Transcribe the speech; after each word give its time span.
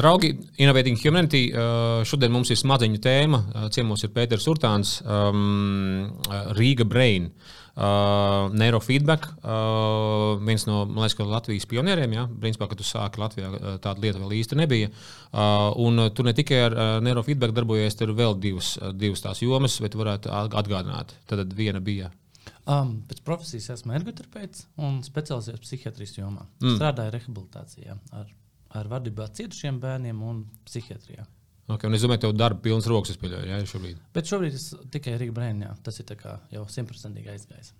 Draugi, 0.00 0.30
Innovating 0.56 0.96
Humanity. 0.96 1.50
Uh, 1.52 2.00
šodien 2.08 2.32
mums 2.32 2.48
ir 2.48 2.56
smadziņu 2.56 3.00
tēma. 3.04 3.40
Uh, 3.50 3.64
ciemos 3.74 4.00
ir 4.06 4.12
Pēters 4.14 4.46
Urtāns, 4.48 4.94
um, 5.04 6.06
Rīga 6.56 6.86
Brain. 6.88 7.28
Uh, 7.80 8.48
neurofeedback, 8.56 9.28
uh, 9.40 10.40
viens 10.44 10.64
no 10.68 10.82
liekas, 10.88 11.20
Latvijas 11.28 11.68
pionieriem. 11.68 12.16
Ja? 12.16 12.24
Principā, 12.42 12.70
kad 12.70 12.80
tu 12.80 12.84
sāki 12.84 13.20
Latvijā, 13.22 13.52
tāda 13.84 14.02
lieta 14.02 14.22
vēl 14.22 14.38
īsti 14.40 14.58
nebija. 14.58 14.88
Uh, 15.30 15.68
un 15.84 16.08
tu 16.16 16.24
ne 16.26 16.34
tikai 16.36 16.62
ar 16.70 16.78
neurofeedback 17.04 17.56
darbojies, 17.56 17.96
tur 18.00 18.12
ir 18.12 18.18
vēl 18.20 18.40
divas, 18.40 18.74
divas 18.96 19.24
tās 19.24 19.44
jomas, 19.44 19.78
bet 19.84 19.96
varētu 20.00 20.32
atgādināt. 20.32 21.14
Tad 21.30 21.52
viena 21.56 21.84
bija 21.84 22.10
Um, 22.70 23.00
pēc 23.08 23.22
profesijas 23.24 23.70
esmu 23.74 23.94
ergoterapeits 23.96 24.66
un 24.84 25.00
specializējos 25.04 25.62
psihiatrijas 25.64 26.18
jomā. 26.18 26.44
Mm. 26.60 26.76
Strādāju 26.76 27.14
rehabilitācijā 27.16 27.96
ar, 28.14 28.28
ar 28.78 28.88
vardībā 28.90 29.28
cietušiem 29.36 29.80
bērniem 29.82 30.22
un 30.22 30.44
psihiatrijā. 30.68 31.26
Okay, 31.70 31.86
un 31.86 31.94
es 31.94 32.02
domāju, 32.02 32.18
ka 32.18 32.26
tev 32.26 32.38
darba 32.38 32.64
pilns 32.64 32.88
rokas 32.90 33.18
pieļauj, 33.20 33.46
ja 33.46 33.60
šobrīd. 33.68 34.00
Bet 34.14 34.26
šobrīd 34.26 34.56
es 34.58 34.72
tikai 34.90 35.14
Rīgā 35.20 35.34
brēnā. 35.36 35.74
Tas 35.86 36.00
ir 36.02 36.10
jau 36.50 36.64
simtprocentīgi 36.66 37.30
aizgājis. 37.30 37.74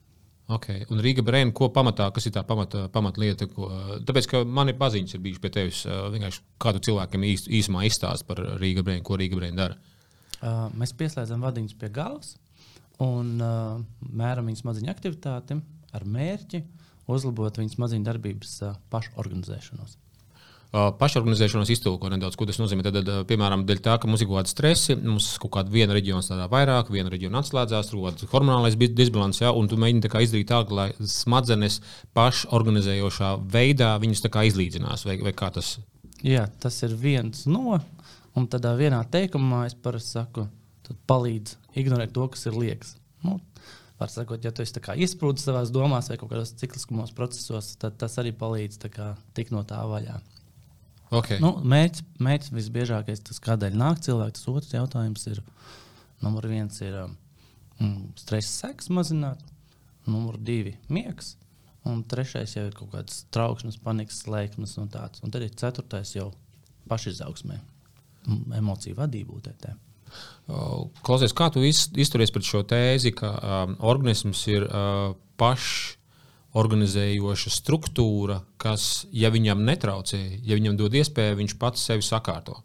Okay. 0.51 0.83
Un 0.91 0.99
Rīga 1.03 1.23
brēna, 1.27 1.53
ko 1.55 1.69
pamatā, 1.75 2.09
kas 2.15 2.27
ir 2.27 2.35
tā 2.35 2.43
pamata, 2.47 2.89
pamatlieta? 2.91 3.47
Ko, 3.51 3.69
tāpēc, 4.07 4.27
ka 4.30 4.43
mani 4.43 4.75
paziņas 4.79 5.15
ir 5.15 5.23
bijušas 5.27 5.43
pie 5.45 5.51
tevis, 5.55 5.83
vienkārši 5.87 6.43
kādu 6.63 6.83
cilvēkiem 6.89 7.27
īs, 7.29 7.47
īsumā 7.61 7.85
izstāst 7.87 8.27
par 8.27 8.43
Rīga 8.59 8.83
brēnu, 8.87 9.05
ko 9.07 9.19
Rīga 9.21 9.38
brēna 9.38 9.61
dara. 9.63 9.79
Uh, 10.41 10.66
mēs 10.80 10.95
pieslēdzam 10.97 11.43
vadiņus 11.45 11.77
pie 11.79 11.91
galvas 11.95 12.35
un 13.05 13.35
uh, 13.45 13.80
mēram 14.09 14.47
viņas 14.49 14.63
smadzeņu 14.65 14.91
aktivitāti 14.91 15.59
ar 15.95 16.07
mērķi 16.09 16.63
uzlabot 17.11 17.61
viņas 17.61 17.77
smadzeņu 17.77 18.07
darbības 18.07 18.55
uh, 18.65 18.79
pašorganizēšanos. 18.95 19.99
Pašorganizēšanos 20.70 21.70
iztulko 21.74 22.07
nedaudz, 22.13 22.37
ko 22.38 22.46
tas 22.46 22.60
nozīmē. 22.60 22.85
Tad, 22.87 23.01
tad, 23.01 23.09
piemēram, 23.26 23.65
dēļ 23.66 23.80
tā, 23.82 23.96
ka 23.99 24.07
mums 24.07 24.23
ir 24.23 24.29
kaut 24.30 24.38
kāda 24.38 24.52
stresa, 24.52 24.95
mums 25.02 25.32
kaut 25.43 25.51
kāda 25.57 25.73
viena 25.74 25.96
reģiona 25.96 26.23
strādā 26.23 26.46
vairāk, 26.52 26.93
viena 26.95 27.10
reģiona 27.10 27.43
atslēdzās, 27.43 27.90
rodas 27.96 28.30
hormonālais 28.30 28.79
disbalans, 28.79 29.43
ja, 29.43 29.51
un 29.51 29.66
tu 29.71 29.80
mēģini 29.82 30.07
tā 30.07 30.23
izdarīt 30.23 30.52
tā, 30.52 30.62
lai 30.71 30.93
smadzenes 31.02 31.80
pašorganizējošā 32.15 33.32
veidā 33.51 33.90
viņas 33.99 34.23
izlīdzinās. 34.30 35.04
Vai, 35.10 35.18
vai 35.27 35.35
kā 35.35 35.51
tas? 35.59 35.80
Jā, 36.23 36.46
tas 36.62 36.79
ir 36.87 36.95
viens 36.95 37.49
no, 37.51 37.80
un 38.38 38.46
tādā 38.46 38.77
vienā 38.79 39.02
teikumā 39.10 39.66
es 39.66 39.74
parasti 39.74 40.21
saku, 40.21 40.46
palīdz 41.10 41.59
ignorēt 41.82 42.15
to, 42.15 42.30
kas 42.30 42.46
ir 42.46 42.59
liekas. 42.59 42.96
Nu, 43.27 43.40
Var 44.01 44.09
sakot, 44.09 44.40
ja 44.40 44.49
tu 44.49 44.62
esi 44.65 44.80
iesprūdis 44.80 45.45
savā 45.45 45.60
domās 45.68 46.07
vai 46.09 46.16
kādos 46.16 46.55
cikliskos 46.57 47.10
procesos, 47.12 47.74
tad 47.77 47.99
tas 48.01 48.15
arī 48.23 48.30
palīdz 48.32 48.87
kā, 48.88 49.10
tikt 49.37 49.52
no 49.52 49.60
tā 49.68 49.82
vaļā. 49.84 50.15
Okay. 51.11 51.41
Nu, 51.43 51.57
mērķis, 51.66 52.05
mērķis 52.23 52.53
visbiežākais, 52.55 53.23
tas 53.27 53.43
kādēļ 53.43 53.75
nāk 53.79 54.03
cilvēks, 54.07 54.45
tas 54.45 54.53
otrs 54.53 54.75
jautājums 54.77 55.27
ir, 55.27 55.41
numur 56.23 56.47
viens 56.51 56.77
ir 56.85 56.95
mm, 57.02 58.13
stresa 58.21 58.69
sekas 58.69 58.91
mazināt, 58.95 59.43
numur 60.07 60.39
divi 60.39 60.77
miegs, 60.93 61.35
un 61.89 62.05
trešais 62.07 62.55
jau 62.55 62.69
ir 62.69 62.77
kaut 62.77 62.93
kāds 62.95 63.25
trauksmes, 63.35 63.80
panikas, 63.83 64.22
slēgsmes 64.22 64.77
un 64.78 64.91
tāds. 64.93 65.22
Un 65.25 65.34
tad 65.34 65.43
ir 65.43 65.55
ceturtais 65.59 66.15
jau 66.15 66.31
pašizaugsmē, 66.91 67.59
emociju 68.61 68.99
vadību. 68.99 69.41
Tētē. 69.47 69.75
Klausies, 71.06 71.34
kā 71.37 71.50
tu 71.55 71.62
izturies 71.65 72.33
pret 72.34 72.47
šo 72.47 72.62
tēzi, 72.67 73.12
ka 73.17 73.31
um, 73.39 73.77
organisms 73.93 74.43
ir 74.50 74.67
uh, 74.67 75.12
pašorganizējoša 76.50 77.53
struktūra, 77.54 78.41
kas, 78.59 79.06
ja 79.12 79.31
viņam 79.31 79.62
netraucē, 79.65 80.19
ja 80.43 80.59
viņam 80.59 80.76
dod 80.76 80.94
iespēju, 80.98 81.38
viņš 81.38 81.56
pats 81.59 81.87
sevi 81.87 82.03
sakārto? 82.03 82.59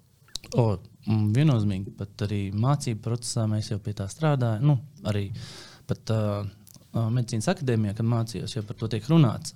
O, 0.57 0.77
viennozīmīgi, 1.05 1.93
pat 1.97 2.25
arī 2.25 2.51
mācību 2.53 3.01
procesā 3.05 3.45
mēs 3.49 3.71
jau 3.71 3.79
pie 3.79 3.93
tā 3.93 4.07
strādājam. 4.09 4.65
Nu, 4.65 4.77
arī 5.05 5.29
pat 5.89 6.13
uh, 6.13 6.47
medicīnas 6.95 7.49
akadēmijā, 7.53 7.95
kad 7.97 8.09
mācījos, 8.09 8.55
jau 8.57 8.63
par 8.65 8.77
to 8.79 8.89
tiek 8.89 9.05
runāts. 9.11 9.55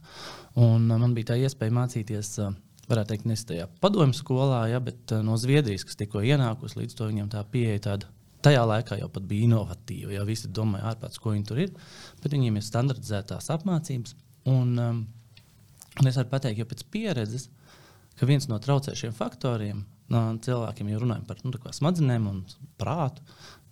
Un, 0.56 0.90
uh, 0.90 0.98
man 0.98 1.16
bija 1.18 1.34
tā 1.34 1.40
iespēja 1.42 1.78
mācīties. 1.80 2.34
Uh, 2.44 2.58
varētu 2.90 3.14
teikt, 3.14 3.28
nevis 3.30 3.46
tajā 3.46 3.68
padomju 3.84 4.18
skolā, 4.18 4.64
ja, 4.72 4.80
bet 4.82 5.14
uh, 5.14 5.22
no 5.26 5.38
Zviedrijas, 5.38 5.86
kas 5.86 5.98
tikko 6.00 6.24
ienākusi, 6.26 6.80
līdz 6.82 6.98
to 6.98 7.10
viņam 7.10 7.30
tā 7.34 7.44
pieeja 7.50 7.84
tāda. 7.86 8.10
Tajā 8.46 8.64
laikā 8.64 8.96
jau 9.02 9.10
bija 9.20 9.50
inovatīva, 9.50 10.14
jau 10.16 10.26
visi 10.28 10.48
domāja, 10.56 10.94
ārpus 10.94 11.20
ko 11.20 11.34
viņi 11.34 11.48
tur 11.48 11.60
ir, 11.66 11.72
bet 12.24 12.32
viņiem 12.36 12.60
ir 12.60 12.64
standartizētās 12.64 13.50
apmācības. 13.56 14.16
Un, 14.48 14.76
um, 14.80 15.02
un 16.00 16.12
es 16.12 16.20
varu 16.20 16.32
pateikt, 16.32 16.62
jau 16.62 16.70
pēc 16.70 16.86
pieredzes, 16.94 17.50
ka 18.20 18.30
viens 18.30 18.48
no 18.52 18.60
traucējušiem 18.64 19.16
faktoriem 19.18 19.84
no 20.14 20.22
cilvēkiem, 20.46 20.94
ja 20.94 21.02
runājam 21.02 21.28
par 21.28 21.44
nu, 21.44 21.54
smadzenēm 21.54 22.30
un 22.32 22.40
prātu, 22.80 23.26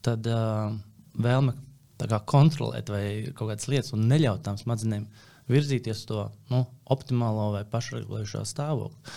tad 0.06 0.28
uh, 0.30 0.76
vēlme 1.18 1.56
kontrolēt 2.30 2.92
vai 2.94 3.04
kaut 3.34 3.50
kādas 3.50 3.68
lietas 3.72 3.96
un 3.96 4.06
neļaut 4.12 4.44
tām 4.46 4.60
smadzenēm 4.60 5.08
virzīties 5.50 6.06
to 6.10 6.28
nu, 6.52 6.66
optimālo 6.94 7.54
vai 7.56 7.64
pašregulējušo 7.72 8.44
stāvokli. 8.46 9.16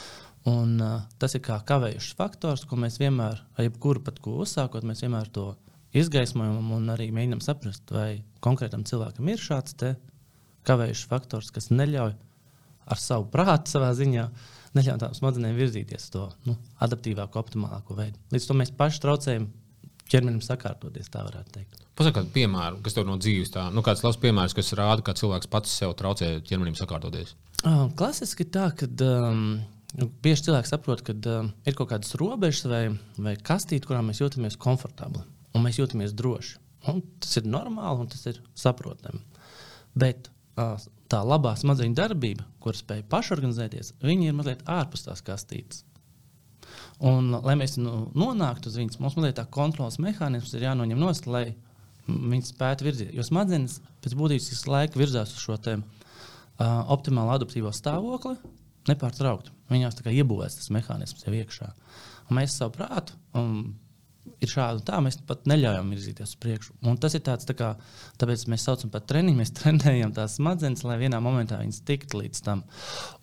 Un, 0.50 0.76
uh, 0.82 1.02
tas 1.20 1.34
ir 1.36 1.42
kā 1.46 1.58
kavējušs 1.66 2.14
faktors, 2.18 2.66
ko 2.68 2.78
mēs 2.80 2.98
vienmēr, 3.00 3.42
ar 3.56 3.66
jebkuru 3.66 4.02
pat 4.06 4.18
ko 4.24 4.38
uzsākot, 4.44 4.86
mēs 4.88 5.04
vienmēr 5.04 5.30
to 5.34 5.52
izgaismojam 5.96 6.72
un 6.76 6.90
arī 6.92 7.10
mēģinām 7.14 7.42
saprast, 7.44 7.90
vai 7.94 8.22
konkrētam 8.44 8.86
cilvēkam 8.88 9.30
ir 9.30 9.42
šāds 9.42 9.76
kavējušs 10.68 11.06
faktors, 11.10 11.50
kas 11.54 11.70
neļauj 11.72 12.14
ar 12.90 13.00
savu 13.00 13.28
prātu 13.32 13.74
savā 13.74 13.90
ziņā. 13.96 14.26
Neļauj 14.76 15.00
tām 15.02 15.14
smadzenēm 15.16 15.56
virzīties 15.58 16.04
uz 16.06 16.12
to 16.14 16.26
nu, 16.46 16.54
adaptīvāko, 16.84 17.42
optimālāko 17.42 17.96
veidu. 17.98 18.20
Līdz 18.30 18.46
tam 18.46 18.60
mēs 18.62 18.70
paši 18.78 19.02
traucējam 19.02 19.48
ķermenim 20.10 20.42
sakārtoties, 20.44 21.10
tā 21.10 21.24
varētu 21.26 21.54
teikt. 21.56 21.82
Pasaka 21.98 22.20
kādu 22.20 22.32
piemēru, 22.34 22.78
kas 22.84 22.94
tev 22.96 23.08
no 23.08 23.16
dzīves 23.20 23.50
tā, 23.54 23.66
nu 23.74 23.82
kāds 23.86 24.02
labs 24.04 24.18
piemērs, 24.22 24.54
kas 24.56 24.72
rāda, 24.78 25.04
kā 25.06 25.14
cilvēks 25.18 25.50
pats 25.50 25.74
sev 25.82 25.96
traucē 25.98 26.36
ķermenim 26.46 26.78
sakārtoties? 26.78 27.34
Klasiski 27.98 28.46
tā, 28.48 28.70
ka 28.78 28.88
um, 29.04 29.42
bieži 29.96 30.46
cilvēks 30.46 30.72
saprot, 30.74 31.02
ka 31.06 31.14
um, 31.32 31.50
ir 31.66 31.76
kaut 31.78 31.90
kādas 31.92 32.14
robežas 32.20 32.66
vai, 32.70 32.82
vai 33.18 33.34
kastīte, 33.36 33.86
kurā 33.88 34.02
mēs 34.06 34.22
jūtamies 34.22 34.58
komfortabli 34.60 35.24
un 35.54 35.64
mēs 35.64 35.80
jūtamies 35.80 36.14
droši. 36.16 36.58
Un 36.90 37.02
tas 37.20 37.36
ir 37.40 37.48
normāli 37.50 38.04
un 38.04 38.10
tas 38.10 38.22
ir 38.30 38.38
saprotami. 38.56 39.20
Bet 39.98 40.30
uh, 40.60 40.78
tā 41.10 41.20
labā 41.26 41.56
smadzeņu 41.58 41.96
darbība, 41.98 42.46
kuras 42.62 42.84
spēj 42.84 43.04
pašorganizēties, 43.10 43.94
viņi 44.04 44.30
ir 44.30 44.36
mazliet 44.38 44.62
ārpus 44.70 45.04
tās 45.08 45.24
kastītes. 45.26 45.84
Un, 47.04 47.32
lai 47.42 47.56
mēs 47.58 47.76
nu, 47.80 48.06
nonāktu 48.16 48.70
uz 48.70 48.78
viņas, 48.78 49.00
mums 49.02 49.16
mazliet 49.18 49.38
tā 49.40 49.46
kontrols 49.50 49.98
mehānisms 50.02 50.54
ir 50.54 50.68
jānoņem 50.68 51.00
nost, 51.00 51.26
lai 51.26 51.50
viņi 52.06 52.46
spētu 52.46 52.86
virzīt. 52.86 53.14
Jo 53.16 53.24
smadzenes 53.26 53.80
pēc 54.04 54.16
būtības 54.18 54.50
visu 54.52 54.70
laiku 54.70 55.00
virzās 55.00 55.34
uz 55.34 55.42
šo 55.42 55.56
te, 55.62 55.76
uh, 55.80 56.82
optimālu 56.92 57.34
adaptīvo 57.34 57.72
stāvokli 57.74 58.36
nepārtraukti. 58.88 59.59
Viņās 59.70 60.00
iebūvēts 60.02 60.58
tas 60.58 60.72
mehānisms 60.74 61.26
jau 61.26 61.36
iekšā. 61.36 61.70
Un 62.28 62.38
mēs 62.38 62.58
savu 62.58 62.74
prātu 62.78 63.18
ir 64.40 64.50
šādi 64.50 64.80
un 64.80 64.84
tā, 64.86 64.98
mēs 65.04 65.18
pat 65.28 65.46
neļaujam 65.48 65.90
virzīties 65.92 66.32
uz 66.32 66.38
priekšu. 66.40 66.74
Un 66.88 66.98
tas 67.00 67.14
ir 67.16 67.22
tāds, 67.26 67.46
tā 67.48 67.54
kā, 67.56 67.70
tāpēc 68.20 68.46
mēs 68.52 68.64
saucam 68.66 68.92
par 68.92 69.04
treniņu, 69.08 69.38
mēs 69.40 69.52
trenējam 69.58 70.12
tās 70.16 70.36
smadzenes, 70.38 70.84
lai 70.86 70.98
vienā 71.00 71.20
momentā 71.24 71.60
viņas 71.60 71.82
tiktu 71.88 72.22
līdz 72.22 72.42
tam. 72.46 72.64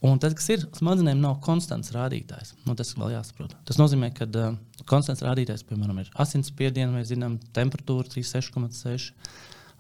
Un 0.06 0.22
tas, 0.24 0.36
kas 0.38 0.50
ir 0.54 0.66
smadzenēm, 0.78 1.22
nav 1.24 1.40
konstants 1.46 1.94
rādītājs. 1.96 2.56
Nu, 2.68 2.76
tas 2.78 2.94
vēl 2.98 3.16
jāsaprot. 3.16 3.56
Tas 3.68 3.80
nozīmē, 3.82 4.12
ka 4.18 4.30
uh, 4.30 4.58
konstants 4.90 5.26
rādītājs, 5.26 5.66
piemēram, 5.70 6.02
ir 6.04 6.12
asinsspiediens, 6.26 6.96
vai 6.96 7.06
zinām, 7.08 7.38
temperatūra 7.58 8.10
36,6. 8.14 9.14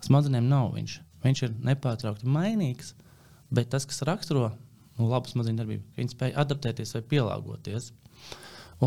Smadzenēm 0.07 0.49
nav 0.49 0.71
viņš. 0.77 1.01
Viņš 1.25 1.43
ir 1.47 1.57
nepārtraukti 1.65 2.29
mainīgs, 2.29 2.93
bet 3.53 3.71
tas, 3.73 3.87
kas 3.89 4.03
raksturo 4.05 4.51
nu, 4.97 5.09
labu 5.11 5.31
smadzeņu 5.31 5.61
darbību, 5.61 5.85
ka 5.93 6.01
viņi 6.01 6.13
spēj 6.13 6.35
adaptēties 6.43 6.95
vai 6.97 7.03
pielāgoties. 7.13 7.91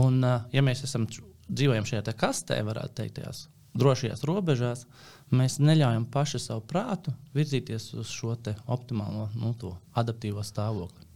Un, 0.00 0.20
ja 0.54 0.62
mēs 0.64 0.84
esam 0.86 1.06
dzīvojam 1.10 1.88
šajā 1.88 2.14
kastē, 2.18 2.60
varētu 2.66 2.96
teikt, 3.00 3.18
tajās 3.18 3.44
drošajās 3.78 4.24
robežās, 4.26 4.86
mēs 5.34 5.58
neļaujam 5.62 6.08
paši 6.10 6.40
savu 6.42 6.64
prātu 6.70 7.14
virzīties 7.36 7.92
uz 8.00 8.10
šo 8.10 8.34
optimālo, 8.66 9.28
nu, 9.38 9.54
adaptīvo 9.94 10.42
stāvokli. 10.46 11.09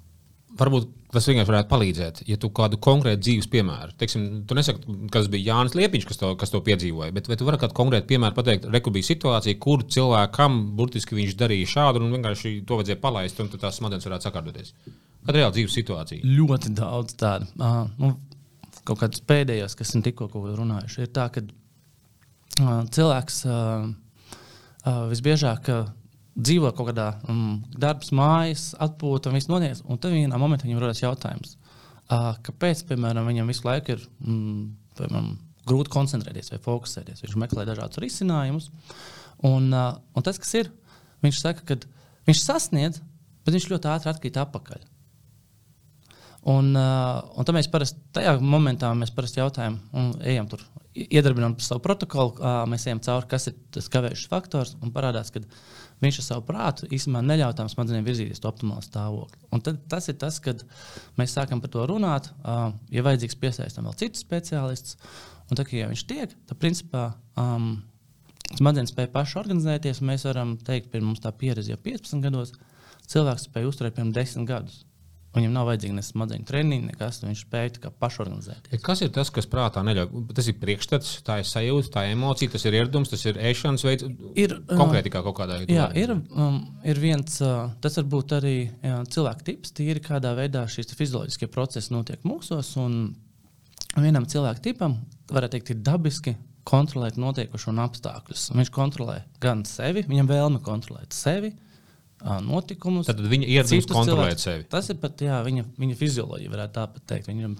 Varbūt 0.54 0.90
tas 1.14 1.26
vienkārši 1.28 1.50
varētu 1.50 1.70
palīdzēt, 1.70 2.20
ja 2.28 2.36
tu 2.40 2.50
kādu 2.54 2.78
konkrētu 2.82 3.22
dzīves 3.22 3.48
piemēru, 3.50 3.94
teiksim, 3.98 4.26
tu 4.48 4.56
nesaki, 4.58 4.82
ka 5.08 5.20
tas 5.20 5.30
bija 5.30 5.52
Jānis 5.52 5.76
Liepiņš, 5.78 6.06
kas 6.08 6.20
to, 6.20 6.30
kas 6.38 6.52
to 6.52 6.60
piedzīvoja, 6.66 7.14
bet 7.14 7.30
vai 7.30 7.38
tu 7.38 7.46
vari 7.46 7.60
kādu 7.62 7.76
konkrētu 7.78 8.10
piemēru 8.10 8.36
pateikt, 8.36 8.68
reku 8.74 8.92
bija 8.94 9.08
situācija, 9.08 9.58
kur 9.62 9.84
cilvēkam 9.96 10.60
burtiski 10.78 11.18
viņš 11.18 11.34
darīja 11.40 11.70
šādu, 11.74 12.02
un 12.02 12.14
vienkārši 12.16 12.54
to 12.68 12.78
vajadzēja 12.80 13.02
palaist, 13.02 13.42
un 13.42 13.50
tās 13.54 13.80
smadzenes 13.80 14.06
varētu 14.10 14.28
sakārtoties? 14.28 14.74
Kāda 15.24 15.36
ir 15.36 15.40
reāla 15.40 15.56
dzīves 15.56 15.78
situācija? 15.78 16.30
Ļoti 16.38 16.74
daudz 16.78 17.18
tādu. 17.18 17.50
Uh, 17.58 17.84
nu, 18.02 18.14
kaut 18.84 19.00
kādus 19.00 19.22
pēdējos, 19.26 19.78
kas 19.78 19.90
esam 19.90 20.02
tikko 20.06 20.28
runājuši, 20.34 21.06
ir 21.06 21.12
tā, 21.14 21.28
ka 21.34 21.44
uh, 21.46 22.82
cilvēks 22.94 23.44
uh, 23.48 23.86
uh, 24.84 25.04
visbiežāk 25.10 25.70
uh, 25.72 25.86
dzīvo 26.34 26.70
kaut 26.74 26.90
kādā 26.90 27.10
um, 27.30 27.62
darbs, 27.78 28.10
mājas, 28.16 28.72
atpūta 28.82 29.30
un 29.30 29.38
viss 29.38 29.50
notiek. 29.50 29.78
Un 29.86 30.00
tad 30.02 30.14
vienā 30.14 30.38
momentā 30.40 30.66
viņam 30.66 30.82
rodas 30.82 31.02
jautājums, 31.02 31.54
Uh, 32.04 32.34
kāpēc, 32.44 32.82
piemēram, 32.84 33.24
viņam 33.30 33.48
visu 33.48 33.64
laiku 33.64 33.94
ir 33.94 34.02
mm, 34.20 34.64
piemēram, 34.98 35.28
grūti 35.64 35.92
koncentrēties 35.94 36.52
vai 36.52 36.58
fokusēties? 36.60 37.22
Viņš 37.24 37.36
meklē 37.40 37.64
dažādus 37.64 38.02
risinājumus. 38.02 38.66
Un, 39.48 39.70
uh, 39.72 39.94
un 40.12 40.26
tas, 40.26 40.36
kas 40.40 40.52
ir, 40.60 40.68
viņš 41.24 41.38
saka, 41.40 41.64
ka 41.64 41.78
viņš 42.28 42.42
sasniedz, 42.42 43.00
bet 43.46 43.56
viņš 43.56 43.70
ļoti 43.72 43.90
ātri 43.94 44.12
atkrīt 44.12 44.36
atpakaļ. 44.42 44.84
Un, 46.52 46.74
uh, 46.76 47.24
un 47.40 47.48
tad 47.48 47.56
mēs 47.56 47.70
parasti 47.72 48.04
tajā 48.12 48.36
momentā 48.44 48.92
jautājam, 48.92 49.80
un 49.96 50.12
ejam 50.20 50.50
tur, 50.52 50.60
iedarbinām 50.92 51.56
savu 51.64 51.80
protokolu, 51.88 52.36
uh, 52.36 52.66
mēs 52.68 52.84
ejam 52.84 53.00
cauri, 53.00 53.30
kas 53.32 53.48
ir 53.48 53.56
tas 53.72 53.88
kavējušais 53.88 54.28
faktors, 54.28 54.76
un 54.84 54.92
parādās, 54.92 55.32
ka 55.32 55.40
viņš 56.02 56.18
ar 56.20 56.26
savu 56.26 56.44
prātu 56.48 56.88
īstenībā 56.90 57.22
neļauj 57.24 57.54
tam 57.58 57.70
smadzenēm 57.70 58.06
virzīties 58.06 58.42
to 58.42 58.50
optimālu 58.50 58.84
stāvokli. 58.84 59.40
Un 59.54 59.62
tad, 59.64 59.80
tas 59.90 60.08
ir 60.10 60.18
tas, 60.20 60.40
kad 60.42 60.64
mēs 61.20 61.34
sākam 61.36 61.62
par 61.62 61.72
to 61.74 61.86
runāt. 61.90 62.30
Uh, 62.42 62.72
ja 62.94 63.04
vajadzīgs, 63.06 63.38
piesaistām 63.40 63.88
vēl 63.88 63.98
citus 64.02 64.24
speciālistus. 64.26 64.98
Un 65.50 65.60
tad, 65.60 65.70
ja 65.76 65.90
viņš 65.90 66.06
tiek, 66.08 66.32
tad 66.48 66.60
principā 66.60 67.04
um, 67.40 67.76
smadzenes 68.52 68.94
spēja 68.94 69.12
paši 69.14 69.38
organizēties. 69.42 70.02
Mēs 70.04 70.26
varam 70.28 70.56
teikt, 70.64 70.90
ka 70.92 71.02
mums 71.04 71.22
tā 71.24 71.32
pieredze 71.36 71.74
jau 71.74 71.80
15 71.84 72.24
gados, 72.24 72.54
cilvēks 73.10 73.48
spēja 73.50 73.70
uzturēt 73.70 73.96
piemēram 73.96 74.14
10 74.16 74.48
gadus. 74.48 74.82
Viņam 75.34 75.54
nav 75.56 75.66
vajadzīga 75.66 75.96
ne 75.96 76.02
smadzeņu 76.06 76.46
treniņa, 76.46 76.88
nekas. 76.92 77.18
Viņš 77.24 77.40
spēja 77.42 77.90
pašorganizēties. 77.98 78.82
Kas 78.84 79.02
ir 79.02 79.10
tas, 79.14 79.32
kas 79.34 79.48
prātā 79.50 79.82
neļauj? 79.86 80.22
Tas 80.36 80.50
ir 80.50 80.58
priekšstats, 80.62 81.10
tā 81.26 81.40
ir 81.42 81.48
sajūta, 81.48 81.90
tā 81.96 82.04
ir 82.06 82.14
emocija, 82.14 82.52
tas 82.52 82.66
ir 82.68 82.76
ieradums, 82.78 83.10
tas 83.10 83.24
ir 83.26 83.40
ēšanas 83.50 83.86
veids. 83.86 84.06
Ir 84.38 84.54
konkrēti 84.70 85.10
kā 85.10 85.24
kaut 85.26 85.36
kādā 85.40 85.58
veidā. 85.58 85.74
Jā, 85.74 85.88
ir, 85.98 86.14
um, 86.14 86.60
ir 86.86 87.02
viens, 87.02 87.40
uh, 87.42 87.74
tas 87.82 87.98
var 87.98 88.08
būt 88.14 88.36
arī 88.38 88.54
jā, 88.68 89.00
cilvēka 89.16 89.48
tips, 89.50 89.74
tīri 89.74 90.04
kādā 90.04 90.36
veidā 90.38 90.64
šīs 90.70 90.94
fizioloģiskie 90.94 91.50
procesi 91.50 91.94
notiek 91.94 92.22
mūsos. 92.26 92.76
Vienam 93.94 94.26
cilvēka 94.30 94.62
tipam, 94.62 95.00
varētu 95.30 95.58
teikt, 95.58 95.74
ir 95.74 95.82
dabiski 95.86 96.38
kontrolēt 96.66 97.18
notiekošo 97.20 97.72
un 97.74 97.82
apstākļus. 97.84 98.48
Viņš 98.56 98.70
kontrolē 98.74 99.20
gan 99.42 99.62
sevi, 99.68 100.06
viņam 100.08 100.30
vēlme 100.30 100.62
kontrolēt 100.64 101.14
sevi 101.14 101.52
notikumus. 102.44 103.08
Tad 103.08 103.20
viņa 103.20 103.48
ieradums 103.50 103.88
kontrolēt 103.90 104.42
sevi. 104.42 104.68
Tas 104.70 104.90
ir 104.92 105.00
pat 105.02 105.24
jā, 105.24 105.40
viņa, 105.44 105.66
viņa 105.80 105.96
fizioloģija, 106.00 106.52
varētu 106.52 106.76
tā 106.76 107.06
teikt. 107.12 107.32
Viņam 107.32 107.56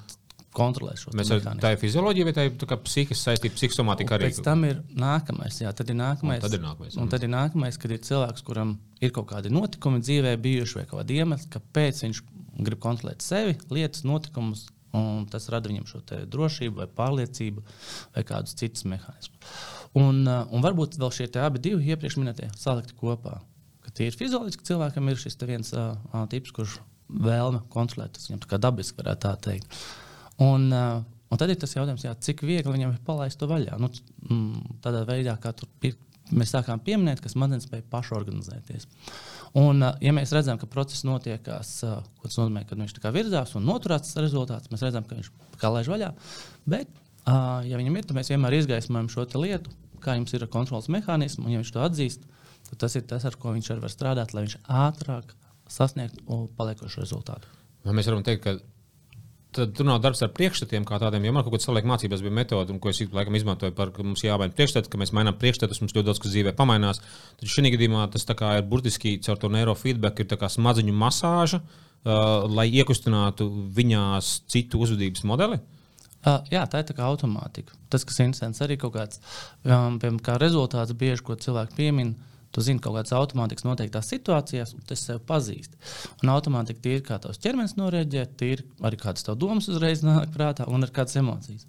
kontrolē 0.54 0.94
šo 0.98 1.12
monētu. 1.12 1.56
Tā 1.62 1.72
ir 1.74 1.80
fizioloģija, 1.82 2.28
vai 2.28 2.34
tā 2.36 2.44
ir 2.48 2.54
psihiskā 2.86 3.16
saistība, 3.18 3.56
psihosomātika 3.58 4.16
arī? 4.16 4.30
Pēc 4.30 4.40
tam 4.46 4.64
ir 4.68 4.80
nākamais, 4.98 5.58
jā, 5.64 5.72
tad 5.76 5.90
ir 5.90 5.98
nākamais. 5.98 6.40
Un 6.40 6.46
tad 6.46 6.56
ir 6.56 6.62
nākamais, 6.64 6.98
un 7.00 7.10
tad 7.12 7.26
ir 7.26 7.32
nākamais 7.32 7.80
kad 7.80 7.94
ir 7.94 8.02
cilvēks, 8.06 8.44
kuram 8.46 8.76
ir 9.02 9.14
kaut 9.14 9.28
kādi 9.32 9.52
notikumi 9.52 10.02
dzīvē 10.04 10.36
bijuši 10.44 10.80
vai 10.80 10.86
kādi 10.92 11.18
iemesli, 11.20 11.50
kāpēc 11.56 12.04
viņš 12.06 12.22
grib 12.68 12.82
kontrolēt 12.82 13.24
sevi, 13.26 13.58
lietas, 13.74 14.06
notikumus. 14.06 14.68
Un 14.94 15.24
tas 15.26 15.48
rada 15.50 15.66
viņam 15.66 15.88
šo 15.90 16.04
drošību, 16.30 16.76
vai 16.78 16.84
pārliecību, 16.86 17.64
vai 18.14 18.22
kādus 18.28 18.54
citus 18.60 18.84
mehānismus. 18.86 19.56
Un, 19.98 20.20
un 20.22 20.62
varbūt 20.62 20.94
vēl 21.02 21.10
šie 21.16 21.26
abi 21.42 21.62
divi 21.62 21.90
iepriekš 21.90 22.20
minētie 22.20 22.46
salikti 22.54 22.94
kopā 23.00 23.40
tīri 23.98 24.18
fizioloģiski 24.18 24.66
cilvēkam 24.68 25.10
ir 25.10 25.20
šis 25.20 25.38
viens 25.46 25.72
uh, 25.76 25.96
tips, 26.30 26.54
kurš 26.54 26.78
vēlme 27.08 27.62
kontrolēt. 27.72 28.14
Tas 28.16 28.28
viņam 28.28 28.44
tā 28.44 28.50
kā 28.54 28.60
dabiski 28.62 28.98
varētu 29.00 29.26
tā 29.26 29.34
teikt. 29.48 29.76
Un, 30.42 30.66
uh, 30.72 31.02
un 31.30 31.40
tad 31.40 31.52
ir 31.52 31.60
tas 31.60 31.76
jautājums, 31.76 32.06
jā, 32.06 32.14
cik 32.26 32.42
viegli 32.46 32.74
viņam 32.74 32.94
ir 32.94 33.04
palaist 33.06 33.38
to 33.40 33.48
vaļā. 33.50 33.78
Nu, 33.82 33.90
mm, 34.28 34.80
tādā 34.84 35.04
veidā, 35.08 35.36
kā 35.42 35.54
tur 35.56 35.70
ir, 35.86 35.96
mēs 36.34 36.54
sākām 36.54 36.82
pieminēt, 36.82 37.22
ka 37.22 37.30
smadzenes 37.30 37.68
spēj 37.68 37.84
pašorganizēties. 37.92 38.88
Un, 39.60 39.84
ja 40.02 40.14
mēs 40.16 40.32
redzam, 40.34 40.58
ka 40.58 40.66
process 40.70 41.04
notiekās, 41.06 41.76
tas 41.84 42.38
nozīmē, 42.40 42.64
ka 42.66 42.78
viņš 42.78 42.96
virzās 43.14 43.54
un 43.54 43.68
noturās 43.68 44.08
tas 44.08 44.18
rezultāts, 44.24 44.72
mēs 44.72 44.82
redzam, 44.82 45.06
ka 45.06 45.18
viņš 45.18 45.30
kā 45.60 45.70
laiž 45.70 45.92
vaļā. 45.92 46.10
Bet, 46.66 46.90
ja 47.28 47.78
viņam 47.78 48.00
ir, 48.00 48.08
tad 48.08 48.18
mēs 48.18 48.32
vienmēr 48.32 48.58
izgaismojam 48.58 49.12
šo 49.12 49.28
lietu, 49.38 49.70
kā 50.02 50.16
jums 50.18 50.34
ir 50.34 50.48
kontrols 50.52 50.90
mehānisms, 50.92 51.44
un 51.44 51.54
ja 51.54 51.60
viņš 51.62 51.72
to 51.76 51.84
atzīst, 51.84 52.26
tas 52.80 52.94
ir 52.98 53.06
tas, 53.08 53.24
ar 53.24 53.38
ko 53.40 53.54
viņš 53.54 53.72
var 53.82 53.92
strādāt, 53.92 54.34
lai 54.34 54.46
viņš 54.46 54.60
ātrāk 54.64 55.34
sasniegtu 55.70 56.44
paliekošu 56.58 57.02
rezultātu. 57.02 57.50
Vai 57.84 57.96
mēs 57.96 58.08
varam 58.08 58.24
teikt, 58.24 58.44
ka 58.44 58.58
tad 59.54 59.74
tur 59.76 59.86
nav 59.86 60.00
darbs 60.02 60.22
ar 60.24 60.32
priekšstatiem 60.34 60.86
kā 60.88 60.98
tādiem. 61.00 61.26
Jo 61.28 61.34
man 61.34 61.44
kaut 61.46 61.54
kādā 61.54 61.66
savulaik 61.66 61.86
mācībās 61.88 62.22
bija 62.24 62.34
metode, 62.34 62.74
ko 62.82 62.90
es 62.90 63.00
laikam 63.04 63.36
izmantoju, 63.38 63.74
par, 63.76 63.92
ka 63.94 64.06
mums 64.06 64.24
jāmaina 64.24 64.54
priekšstats, 64.56 64.90
ka 64.90 65.00
mēs 65.00 65.14
mainām 65.16 65.36
priekšstatus, 65.38 65.80
mums 65.82 65.94
ļoti 65.94 66.08
daudz 66.08 66.22
kas 66.22 66.34
dzīvē 66.34 66.54
pamainās. 66.58 67.00
Tad 67.40 67.52
šī 67.52 67.74
gadījumā 67.76 68.08
tas 68.12 68.26
ir 68.26 68.66
burtiski 68.70 69.16
caur 69.24 69.38
to 69.40 69.52
neirofeedback, 69.54 70.24
ir 70.24 70.48
smadziņu 70.56 70.96
masāža, 70.98 71.62
uh, 71.62 72.48
lai 72.50 72.66
iekustinātu 72.72 73.48
viņās 73.78 74.34
citu 74.50 74.82
uzvedības 74.84 75.24
modeli. 75.30 75.60
Uh, 76.24 76.40
jā, 76.48 76.62
tā 76.70 76.80
ir 76.80 76.88
tā 76.88 76.96
kā 76.96 77.04
automātika. 77.04 77.76
Tas, 77.92 78.04
kas 78.08 78.18
ir 78.18 78.30
interesants, 78.30 78.62
arī 78.64 78.78
kaut 78.80 78.94
kāds 78.96 79.20
um, 79.68 79.98
kā 80.24 80.38
rezultāts, 80.40 80.96
bieži 80.96 81.24
ko 81.26 81.36
cilvēki 81.36 81.76
piemin. 81.76 82.14
Tu 82.54 82.62
zini 82.62 82.82
kaut 82.82 82.94
kādas 82.94 83.14
automātikas 83.16 83.66
noteiktās 83.66 84.08
situācijās, 84.12 84.76
un 84.76 84.84
tas 84.86 85.02
sev 85.08 85.20
pazīst. 85.26 85.74
Un 86.22 86.30
automātika 86.30 86.92
ir 86.92 87.04
kā 87.06 87.18
tavs 87.22 87.40
ķermenis 87.42 87.74
noreģē, 87.80 88.26
ir 88.46 88.64
arī 88.86 89.00
kādas 89.00 89.26
tavas 89.26 89.40
domas 89.42 89.70
uzreiz 89.72 90.04
nāk 90.06 90.30
prātā 90.34 90.68
un 90.70 90.86
ir 90.86 90.94
kādas 90.94 91.18
emocijas. 91.18 91.66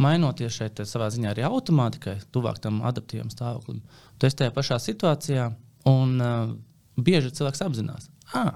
Mainoties 0.00 0.54
šeit 0.54 0.80
savā 0.88 1.10
ziņā 1.12 1.34
arī 1.34 1.44
automātikai, 1.48 2.16
tuvāk 2.32 2.62
tam 2.64 2.80
adaptīvam 2.88 3.32
stāvoklim, 3.34 3.82
tu 4.16 4.28
esi 4.28 4.38
tajā 4.40 4.54
pašā 4.54 4.78
situācijā, 4.80 5.50
un 5.90 6.14
uh, 6.22 6.54
bieži 6.96 7.34
cilvēks 7.36 7.64
apzinās, 7.66 8.08
ah, 8.32 8.54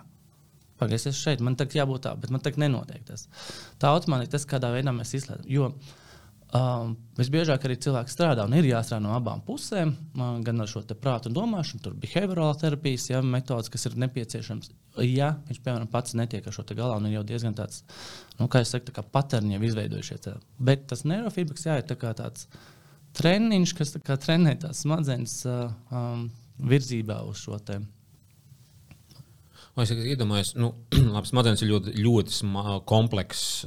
pagaidi, 0.80 1.10
es 1.10 1.20
šeit, 1.20 1.42
man 1.44 1.58
tagad 1.58 1.80
jābūt 1.80 2.06
tā, 2.06 2.14
bet 2.20 2.32
man 2.32 2.42
tagad 2.44 2.62
nenotiek 2.64 3.04
tas. 3.08 3.26
Tā 3.82 3.92
automātika 3.92 4.36
tas, 4.36 4.48
kādā 4.48 4.72
veidā 4.74 4.94
mēs 4.96 5.14
izslēdzam. 5.18 5.76
Um, 6.54 6.92
visbiežāk 7.18 7.64
arī 7.66 7.74
cilvēks 7.82 8.14
strādā 8.14 8.44
un 8.46 8.54
ir 8.54 8.68
jāstrādā 8.68 9.02
no 9.02 9.16
abām 9.16 9.40
pusēm, 9.42 9.90
uh, 10.14 10.36
gan 10.46 10.62
ar 10.62 10.70
šo 10.70 10.84
prātu 10.94 11.26
un 11.26 11.34
domāšanu, 11.34 11.82
tur 11.82 11.96
behaviorālā 11.98 12.54
terapijas 12.60 13.08
ja, 13.10 13.18
metodas, 13.18 13.70
kas 13.72 13.88
ir 13.88 13.96
nepieciešams. 13.98 14.70
Ja 15.02 15.32
viņš, 15.48 15.58
piemēram, 15.64 15.90
pats 15.90 16.14
netiek 16.14 16.46
ar 16.46 16.54
šo 16.54 16.62
galā 16.70 17.00
un 17.00 17.08
ir 17.10 17.16
jau 17.16 17.24
diezgan 17.26 17.58
tāds, 17.58 17.82
nu, 18.38 18.46
kā 18.46 18.62
jau 18.62 18.70
teicu, 18.76 18.94
tā 18.94 19.02
paterni 19.02 19.56
jau 19.56 19.66
izveidojušies. 19.66 20.30
Bet 20.62 20.86
tas 20.92 21.02
neirofeedbacks 21.08 21.66
jā, 21.66 21.80
ir 21.82 21.90
tā 21.90 21.98
tāds 21.98 22.46
treniņš, 23.18 23.74
kas 23.76 23.96
tā 23.98 24.16
trenē 24.20 24.54
tās 24.62 24.86
smadzenes 24.86 25.40
uh, 25.50 25.74
um, 25.90 26.28
virzībā 26.62 27.24
uz 27.26 27.42
šo 27.42 27.58
tēmu. 27.58 27.90
Es 29.76 29.90
iedomājos, 29.92 30.54
ka 30.54 30.62
nu, 30.62 30.70
smadzenes 31.30 31.60
ir 31.60 31.68
ļoti, 31.68 31.92
ļoti 32.00 32.52
komplekss. 32.88 33.66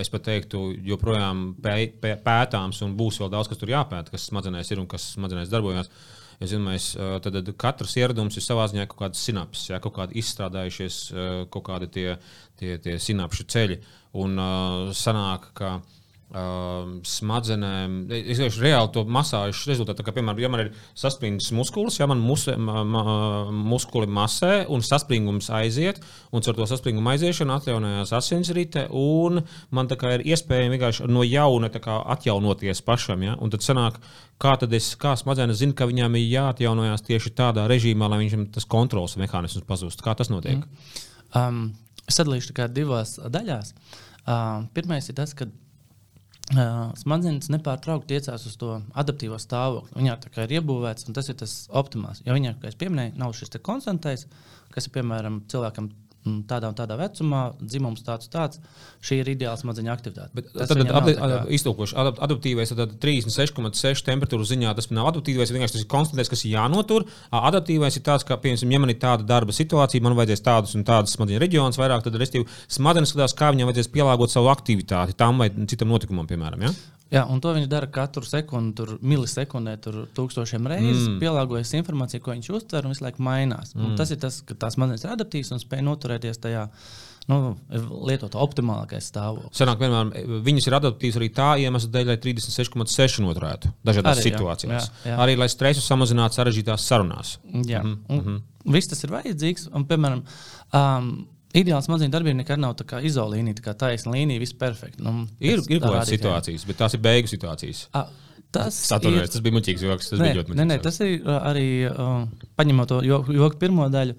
Es 0.00 0.08
pat 0.12 0.24
teiktu, 0.30 0.70
joprojām 0.88 1.50
pē, 1.60 1.74
pē, 2.00 2.14
pētāms 2.24 2.80
un 2.86 2.96
būs 2.96 3.20
vēl 3.20 3.28
daudz, 3.34 3.50
kas 3.50 3.60
tur 3.60 3.72
jāpēta, 3.74 4.14
kas 4.14 4.30
smadzenēs 4.30 4.72
ir 4.72 4.80
un 4.80 4.88
kas 4.88 5.10
smadzenēs 5.18 5.52
darbojas. 5.52 5.92
Es 6.40 6.54
domāju, 6.54 6.80
tad, 7.20 7.34
tad 7.36 7.52
katrs 7.60 7.98
ieradums 8.00 8.38
ir 8.40 8.44
savā 8.46 8.64
ziņā 8.72 8.86
kaut 8.88 9.02
kāds 9.02 9.20
sinapsis, 9.20 9.66
ja, 9.68 9.80
kaut 9.84 9.92
kādi 9.98 10.16
izstrādājušies, 10.22 11.00
kaut 11.52 11.66
kādi 11.66 11.90
tie, 11.92 12.06
tie, 12.56 12.78
tie 12.80 12.96
sinapšu 12.96 13.44
ceļi. 13.52 13.76
Un 14.24 14.40
sanāk, 14.96 15.50
ka 15.60 15.74
uh, 16.30 16.86
smadzenēm. 17.06 17.96
Es 18.14 18.38
vienkārši 18.38 18.62
reāli 18.62 18.92
to 18.94 19.04
masāžu 19.10 19.70
rezultātu, 19.70 20.04
kā 20.06 20.14
piemēram, 20.14 20.40
ja 20.42 20.50
man 20.52 20.62
ir 20.64 20.70
saspringts 20.98 21.50
muskulis, 21.56 21.98
ja 22.00 22.08
man 22.10 22.22
mus, 22.22 22.46
ma, 22.54 22.84
ma, 22.86 23.04
muskuli 23.50 24.08
masē 24.10 24.64
un 24.70 24.84
saspringums 24.86 25.50
aiziet, 25.60 26.00
un 26.30 26.44
ar 26.44 26.58
to 26.58 26.68
saspringumu 26.70 27.12
aiziešanu 27.14 27.56
atjaunojās 27.56 28.14
asinsrite, 28.16 28.86
un 28.96 29.42
man 29.74 29.90
ir 29.90 30.26
iespēja 30.32 30.72
vienkārši 30.72 31.10
no 31.10 31.24
jauna 31.26 31.70
atjaunoties 31.70 32.82
pašam. 32.86 33.26
Ja? 33.26 33.36
Un 33.40 33.52
tad 33.52 33.66
sanāk, 33.66 34.00
kā 34.40 34.56
tad 34.60 34.74
es, 34.76 34.92
kā 35.00 35.16
smadzenes 35.18 35.60
zina, 35.62 35.76
ka 35.76 35.88
viņām 35.90 36.18
ir 36.18 36.28
jāatjaunojās 36.36 37.06
tieši 37.06 37.34
tādā 37.38 37.66
režīmā, 37.70 38.10
lai 38.10 38.22
viņam 38.24 38.50
tas 38.54 38.68
kontrols 38.70 39.18
mehānisms 39.20 39.66
pazūst. 39.68 40.04
Kā 40.04 40.14
tas 40.18 40.30
notiek? 40.32 40.62
Mm. 40.62 41.08
Um, 41.30 41.64
es 42.06 42.18
sadalīšu 42.18 42.54
divās 42.74 43.18
daļās. 43.22 43.74
Uh, 44.20 44.66
pirmais 44.76 45.06
ir 45.08 45.16
tas, 45.16 45.32
ka 45.34 45.46
Uh, 46.50 46.88
smadzenes 46.98 47.46
nepārtraukti 47.52 48.16
tiecās 48.16 48.42
uz 48.48 48.56
to 48.58 48.80
adaptīvo 48.98 49.36
stāvokli. 49.38 49.94
Viņā 50.00 50.16
ir 50.48 50.56
iebūvēts, 50.58 51.06
un 51.06 51.14
tas 51.14 51.28
ir 51.30 51.36
tas 51.38 51.52
optimāls. 51.78 52.24
Ja 52.26 52.34
viņai, 52.34 52.56
kā 52.58 52.72
jau 52.74 52.90
minēju, 52.90 53.14
nav 53.22 53.36
šis 53.38 53.54
konstantais, 53.62 54.26
kas 54.74 54.88
ir 54.88 54.94
piemēram 54.96 55.44
cilvēkam 55.52 55.92
Mm, 56.20 56.42
tādā 56.44 56.68
un 56.68 56.74
tādā 56.76 56.98
vecumā, 57.00 57.38
dzimums 57.64 58.02
tāds, 58.04 58.28
tāds. 58.28 58.58
Šī 59.00 59.22
ir 59.22 59.30
ideāla 59.32 59.56
smadzeņu 59.56 59.88
aktivitāte. 59.88 60.28
Bet 60.36 60.50
tad 60.52 60.82
ap, 60.84 61.06
kā... 61.08 61.38
iztūkoši 61.56 61.96
adapt, 62.02 62.20
adaptīvais, 62.26 62.72
tad 62.76 62.92
36,6 63.00 64.04
temperatūra 64.04 64.44
ziņā 64.50 64.74
tas 64.76 64.90
nav 64.92 65.08
adaptīvais, 65.14 65.54
vienkārši 65.54 65.78
tas 65.78 65.86
ir 65.86 65.88
konstatēts, 65.94 66.32
kas 66.34 66.44
ir 66.44 66.58
jānotur. 66.58 67.08
Adaptīvais 67.32 67.96
ir 67.96 68.04
tāds, 68.04 68.28
ka, 68.28 68.36
piemēram, 68.42 68.76
ja 68.76 68.82
man 68.84 68.92
ir 68.92 69.00
tāda 69.00 69.24
darba 69.32 69.56
situācija, 69.56 70.04
man 70.04 70.18
vajadzēs 70.20 70.44
tādus 70.44 70.76
un 70.76 70.84
tādus 70.84 71.16
smadzeņu 71.16 71.40
reģionus 71.40 71.80
vairāk, 71.80 72.04
tad 72.04 72.20
restīvi 72.20 72.44
smadzenes 72.68 73.14
skatās, 73.14 73.38
kā 73.40 73.54
viņam 73.54 73.72
vajadzēs 73.72 73.92
pielāgot 73.96 74.36
savu 74.36 74.52
aktivitāti 74.52 75.16
tam 75.16 75.40
vai 75.40 75.48
citam 75.72 75.88
notikumam, 75.88 76.28
piemēram. 76.28 76.68
Ja? 76.68 76.76
Jā, 77.10 77.24
un 77.26 77.40
to 77.42 77.50
viņš 77.56 77.66
dara 77.66 77.88
katru 77.90 78.22
sekundi, 78.22 78.74
tur 78.78 78.94
milisekundē, 79.02 79.74
tur 79.82 80.04
tūkstošiem 80.14 80.68
reizes, 80.70 81.08
mm. 81.08 81.18
pielāgojas 81.22 81.72
informācija, 81.74 82.22
ko 82.22 82.36
viņš 82.36 82.50
uztver 82.54 82.86
un 82.86 82.94
visu 82.94 83.02
laiku 83.02 83.24
mainās. 83.26 83.74
Mm. 83.74 83.86
Un 83.88 83.96
tas 83.98 84.12
ir 84.14 84.20
tas, 84.22 84.38
ka 84.46 84.54
tās 84.54 84.78
manas 84.78 85.02
ir 85.02 85.10
adaptīvas 85.16 85.50
un 85.56 85.62
spēj 85.62 85.82
noturēties 85.88 86.38
tajā 86.44 86.68
nu, 87.30 87.38
lietot 88.06 88.36
optimālākais 88.38 89.10
stāvoklis. 89.10 89.58
Sanāk, 89.58 89.80
piemēram, 89.82 90.12
viņas 90.46 90.70
ir 90.70 90.76
adaptīvas 90.78 91.18
arī 91.20 91.30
tā 91.34 91.48
iemesla 91.64 91.90
dēļ, 91.96 92.12
lai 92.12 92.18
36,6 92.22 93.20
noturētu 93.26 93.72
dažādās 93.86 94.14
Arī, 94.14 94.24
jā, 94.24 94.30
situācijās. 94.30 94.88
jā, 95.02 95.10
jā. 95.10 95.18
Arī 95.26 95.36
lai 95.38 95.50
stresu 95.50 95.82
samazinātu 95.84 96.38
sarežģītās 96.38 96.86
sarunās. 96.86 97.36
Jā, 97.66 97.82
Mhm, 97.82 97.98
mm 98.08 98.20
-hmm. 98.20 98.40
viss 98.72 98.88
tas 98.88 99.04
ir 99.04 99.10
vajadzīgs. 99.10 99.68
Un, 99.74 99.86
piemēram, 99.86 100.22
um, 100.72 101.26
ideāls 101.58 101.86
smadzeņu 101.88 102.12
darbība 102.14 102.40
nekad 102.42 102.60
nav 102.62 102.74
tā 102.78 102.86
kā 102.88 103.00
izolīnija, 103.06 103.58
tā 103.58 103.64
kā 103.68 103.74
taisna 103.78 104.12
līnija, 104.14 104.42
viss 104.42 104.54
perfekti. 104.56 105.02
Nu, 105.02 105.26
Ir, 105.40 105.58
ir 105.66 105.80
kaut 105.82 105.94
kādas 105.96 106.12
situācijas, 106.14 106.66
bet 106.68 106.78
tās 106.82 106.94
ir 106.94 107.02
beigu 107.04 107.30
situācijas. 107.32 107.86
Ah, 107.94 108.08
Tas 108.50 108.74
Atvainojiet, 108.90 109.28
ir- 109.28 109.30
tas 109.30 109.42
bija 109.46 109.54
muļķīgs 109.54 109.82
joks. 109.86 110.08
Tas 110.10 110.18
Nē, 110.18 110.24
bija 110.26 110.36
ļoti 110.40 110.54
nē, 110.58 110.64
nē, 110.66 110.74
muļķīgs. 110.74 110.82
tas 110.82 110.96
ir 111.04 111.20
uh, 111.22 111.36
arī 111.46 111.66
uh, 111.86 112.24
paņemot 112.58 112.88
to 112.90 112.96
joku, 113.06 113.32
joku 113.36 113.60
pirmo 113.60 113.84
daļu. 113.94 114.16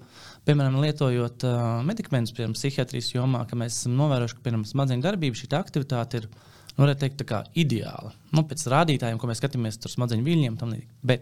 Piemēram, 0.48 0.78
lietojot 0.80 1.44
uh, 1.44 1.58
medikamentus, 1.84 2.32
piemēram, 2.32 2.54
psihiatrijas 2.56 3.10
jomā, 3.12 3.42
ka 3.50 3.58
mēs 3.60 3.76
esam 3.82 3.92
novērojuši, 4.00 4.38
ka 4.38 4.46
piemēram, 4.46 4.64
smadzeņu 4.70 5.04
darbība, 5.04 5.36
šī 5.36 5.50
aktivitāte 5.58 6.22
ir 6.22 6.30
nu, 6.32 6.80
varētu 6.80 7.04
teikt, 7.04 7.26
ideāla. 7.60 8.14
Nu, 8.32 8.46
pēc 8.48 8.64
rādītājiem, 8.72 9.20
ko 9.20 9.28
mēs 9.28 9.42
skatāmies, 9.44 9.76
tur 9.84 9.92
smadzeņu 9.92 10.24
viļņiem, 10.24 10.56
tam 10.56 10.72
līdzīgi. 10.72 11.20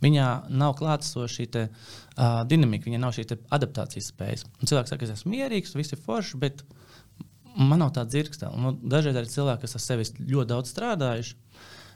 Viņā 0.00 0.26
nav 0.56 0.74
klātesoša 0.78 1.34
šī 1.34 1.46
te, 1.52 1.66
uh, 1.68 2.40
dinamika, 2.48 2.88
viņai 2.88 3.00
nav 3.02 3.12
šī 3.16 3.26
adaptācijas 3.52 4.08
spējas. 4.14 4.46
Un 4.60 4.70
cilvēks 4.70 4.94
saka, 4.94 5.04
es 5.04 5.12
esmu 5.18 5.34
mierīgs, 5.34 5.76
viss 5.76 5.92
ir 5.92 6.00
forši, 6.00 6.40
bet 6.40 6.64
man 7.56 7.82
nav 7.82 7.92
tāda 7.96 8.08
dzirkstela. 8.14 8.56
Nu, 8.56 8.72
dažreiz 8.80 9.18
arī 9.20 9.30
cilvēki, 9.30 9.64
kas 9.66 9.76
ar 9.76 9.84
sevi 9.84 10.08
ļoti 10.20 10.50
daudz 10.52 10.72
strādājuši, 10.72 11.36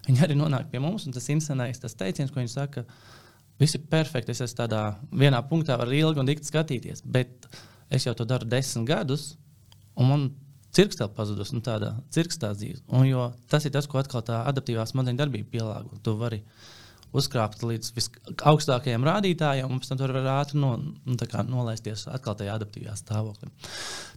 viņi 0.08 0.24
arī 0.26 0.36
nonāk 0.38 0.68
pie 0.72 0.82
mums. 0.84 1.08
Tas 1.08 1.30
interesantais 1.32 1.80
tas 1.80 1.96
teiciens, 1.96 2.32
ko 2.32 2.42
viņi 2.42 2.52
saka, 2.52 2.84
viss 3.60 3.78
ir 3.78 3.86
perfekti. 3.90 4.34
Es 4.34 4.44
esmu 4.44 4.60
tādā 4.64 4.82
vienā 5.12 5.40
punktā, 5.48 5.78
var 5.80 5.92
ilgi 5.92 6.20
un 6.20 6.28
dikti 6.28 6.50
skatīties, 6.50 7.04
bet 7.06 7.48
es 7.88 8.04
jau 8.04 8.14
to 8.18 8.26
daru 8.28 8.48
desmit 8.50 8.88
gadus, 8.90 9.34
un 9.96 10.10
man 10.10 10.30
cirkstēl 10.74 11.10
pazudus, 11.14 11.52
nu 11.54 11.62
tāda 11.64 11.94
cirkstā 12.14 12.50
dzīve. 12.56 12.82
Un, 12.90 13.06
jo 13.06 13.28
tas 13.50 13.64
ir 13.66 13.74
tas, 13.74 13.86
ko 13.90 14.00
atkal 14.00 14.24
tā 14.26 14.42
adaptīvā 14.50 14.86
smadzeņu 14.90 15.20
darbība 15.20 15.52
pielāgo. 15.52 16.00
Tu 16.02 16.16
vari 16.18 16.40
uzkrāpt 17.14 17.62
līdz 17.64 17.92
visaugstākajiem 17.94 19.06
rādītājiem, 19.06 19.70
un 19.70 19.80
pēc 19.80 19.92
tam 19.92 20.00
tur 20.00 20.14
var 20.16 20.28
ātri 20.40 20.58
no, 20.60 20.72
nu, 20.80 21.16
nolaisties 21.50 22.06
atkal 22.10 22.36
tajā 22.38 22.56
adaptīvajā 22.58 22.96
stāvoklī. 22.98 23.50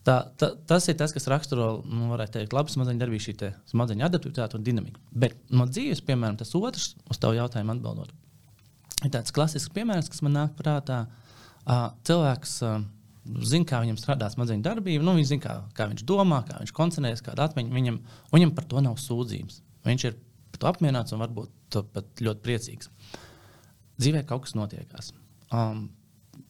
Tā, 0.08 0.18
tā, 0.40 0.52
tas 0.70 0.88
ir 0.90 0.98
tas, 1.00 1.14
kas 1.16 1.30
raksturo, 1.32 1.70
nu, 1.86 2.10
varētu 2.14 2.40
teikt, 2.40 2.56
labu 2.58 2.74
smadzeņu 2.74 3.04
darbību, 3.04 3.26
šī 3.28 3.54
smadzeņu 3.74 4.08
adaptivitāte 4.08 4.58
un 4.58 4.66
dinamika. 4.66 5.02
Bet 5.14 5.38
no 5.54 5.68
dzīves, 5.70 6.02
piemēram, 6.08 6.40
tas 6.42 6.56
otrs, 6.58 6.96
uz 7.06 7.22
tavu 7.22 7.38
jautājumu 7.38 7.76
atbildot, 7.78 8.14
ir 9.04 9.14
tāds 9.14 9.36
klasisks 9.36 9.74
piemērs, 9.76 10.10
kas 10.12 10.24
man 10.26 10.38
nāk 10.42 10.58
prātā. 10.58 11.06
Cilvēks 12.08 12.62
zina, 13.44 13.68
kā 13.68 13.82
viņam 13.84 13.98
strādā 14.00 14.30
smadzeņu 14.32 14.64
darbība, 14.66 15.04
nu, 15.06 15.18
viņš 15.18 15.32
zina, 15.34 15.44
kā, 15.44 15.56
kā 15.76 15.90
viņš 15.92 16.06
domā, 16.08 16.42
kā 16.48 16.62
viņš 16.62 16.74
koncentrējas, 16.76 17.24
kāda 17.26 17.50
atmiņa 17.50 17.76
viņam, 17.76 18.00
viņam 18.34 18.54
par 18.56 18.68
to 18.72 18.84
nav 18.84 18.96
sūdzības. 19.02 19.60
Viņš 19.88 20.06
ir 20.08 20.16
par 20.58 20.64
to 20.64 20.74
apmierināts 20.74 21.14
un 21.14 21.22
varbūt 21.22 21.80
pat 21.94 22.26
ļoti 22.26 22.44
priecīgs. 22.44 22.90
Dzīvē 24.02 24.24
kaut 24.30 24.46
kas 24.46 24.56
notiekās. 24.58 25.12
Um, 25.54 25.88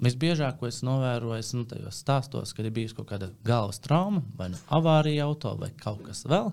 visbiežāk, 0.04 0.58
ko 0.60 0.70
es 0.70 0.82
novēroju, 0.86 1.44
ir 1.44 1.60
nu, 1.60 1.66
tajos 1.70 2.02
stāstos, 2.04 2.54
kad 2.56 2.68
ir 2.68 2.76
bijusi 2.76 2.98
kaut 2.98 3.10
kāda 3.12 3.32
galvas 3.48 3.82
trauma, 3.84 4.24
vai 4.40 4.50
nu 4.54 4.60
avārija 4.74 5.28
auto, 5.28 5.56
vai 5.60 5.72
kaut 5.80 6.04
kas 6.08 6.26
vēl. 6.28 6.52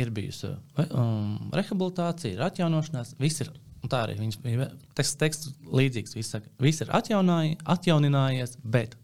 Ir 0.00 0.12
bijusi 0.14 0.54
um, 0.88 1.50
rehabilitācija, 1.52 2.36
ir 2.36 2.46
atjaunošanās, 2.46 3.16
viss 3.20 3.44
ir. 3.44 3.52
Tā 3.90 4.04
arī 4.06 4.14
viņš 4.20 4.36
bija. 4.44 4.68
Tas 4.94 5.10
teksts 5.18 5.56
līdzīgs. 5.66 6.14
Viss, 6.14 6.30
saka, 6.36 6.46
viss 6.62 6.84
ir 6.84 6.92
atjaunāji, 6.94 7.56
atjauninājies, 7.66 8.54
bet 8.62 8.94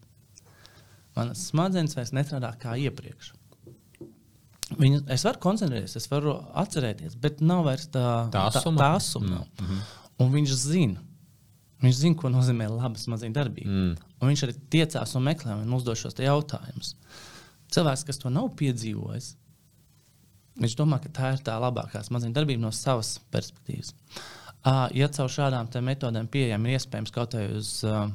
manas 1.17 1.41
smadzenes 1.49 1.97
vairs 1.97 2.13
nestrādā 2.15 2.53
kā 2.61 2.77
iepriekš. 2.79 3.33
Viņu, 4.79 5.01
es 5.11 5.25
varu 5.27 5.41
koncentrēties, 5.43 5.97
es 5.99 6.07
varu 6.11 6.37
atcerēties, 6.61 7.17
bet 7.19 7.41
nav 7.43 7.65
vairs 7.67 7.89
tā 7.91 8.03
Tā 8.31 8.45
asuma? 8.47 8.79
Tā, 8.79 8.85
tā 8.85 8.89
asuma 8.95 9.39
mm 9.41 9.65
-hmm. 9.65 9.81
Un 10.19 10.31
viņš 10.31 10.53
zina, 10.55 11.01
viņš 11.83 11.95
zina, 11.95 12.15
ko 12.15 12.29
nozīmē 12.29 12.67
laba 12.67 12.99
smadzeņu 12.99 13.33
darbība. 13.33 13.69
Mm. 13.69 13.97
Un 14.21 14.29
viņš 14.29 14.43
arī 14.43 14.55
tiecās 14.69 15.15
un 15.15 15.23
meklē 15.23 15.55
un 15.61 15.73
uzdod 15.73 15.97
šos 15.97 16.13
jautājumus. 16.13 16.95
Cilvēks, 17.71 18.05
kas 18.05 18.17
to 18.17 18.29
nav 18.29 18.49
piedzīvojis, 18.59 19.35
viņš 20.59 20.75
domā, 20.75 20.99
ka 20.99 21.09
tā 21.09 21.33
ir 21.33 21.39
tā 21.39 21.55
labākā 21.59 22.03
smadzeņu 22.03 22.33
darbība 22.33 22.61
no 22.61 22.71
savas 22.71 23.19
perspektīvas. 23.31 23.93
Uh, 24.59 24.89
ja 24.91 25.07
caur 25.07 25.29
šādām 25.31 25.69
metodēm 25.81 26.27
pieejami 26.27 26.69
ir 26.69 26.79
iespējams 26.79 27.11
kaut 27.11 27.33
vai 27.33 27.45
uz 27.55 27.83
uh, 27.87 28.09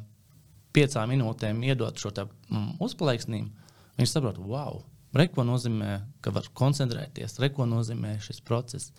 piecām 0.77 1.09
minūtēm 1.09 1.63
iedot 1.65 1.97
šo 1.97 2.11
mm, 2.11 2.77
uzplaiksnību, 2.85 3.49
viņš 3.97 4.11
saprot, 4.11 4.39
wow, 4.39 4.83
re, 5.19 5.29
ko 5.33 5.45
nozīmē, 5.47 5.99
ka 6.25 6.33
var 6.35 6.49
koncentrēties, 6.57 7.39
re, 7.43 7.51
ko 7.55 7.67
nozīmē 7.69 8.17
šis 8.23 8.43
process. 8.47 8.93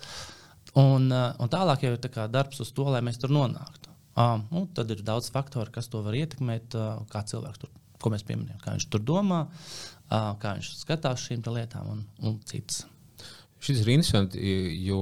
Un, 0.76 1.08
uh, 1.12 1.32
un 1.40 1.52
tālāk 1.52 1.86
jau 1.86 1.94
ir 1.96 2.02
tā 2.04 2.28
darbs 2.32 2.62
uz 2.64 2.72
to, 2.76 2.88
lai 2.92 3.04
mēs 3.06 3.20
tur 3.22 3.34
nonāktu. 3.36 3.94
Uh, 4.16 4.40
nu, 4.52 4.66
tad 4.76 4.92
ir 4.92 5.04
daudz 5.06 5.30
faktoru, 5.32 5.72
kas 5.76 5.90
to 5.92 6.02
var 6.06 6.16
ietekmēt, 6.16 6.76
uh, 6.80 7.04
kā 7.12 7.24
cilvēks 7.28 7.62
tur, 7.62 7.72
ko 8.02 8.12
mēs 8.14 8.24
pieminējām, 8.28 8.62
kā 8.64 8.76
viņš 8.76 8.90
tur 8.92 9.04
domā, 9.04 9.46
uh, 9.48 10.34
kā 10.40 10.56
viņš 10.58 10.72
skatās 10.82 11.26
šīm 11.28 11.44
lietām 11.56 11.92
un, 11.92 12.06
un 12.24 12.38
citas. 12.48 12.86
Šis 13.66 13.82
ir 13.82 13.96
interesanti, 13.96 14.40
jo 14.86 15.00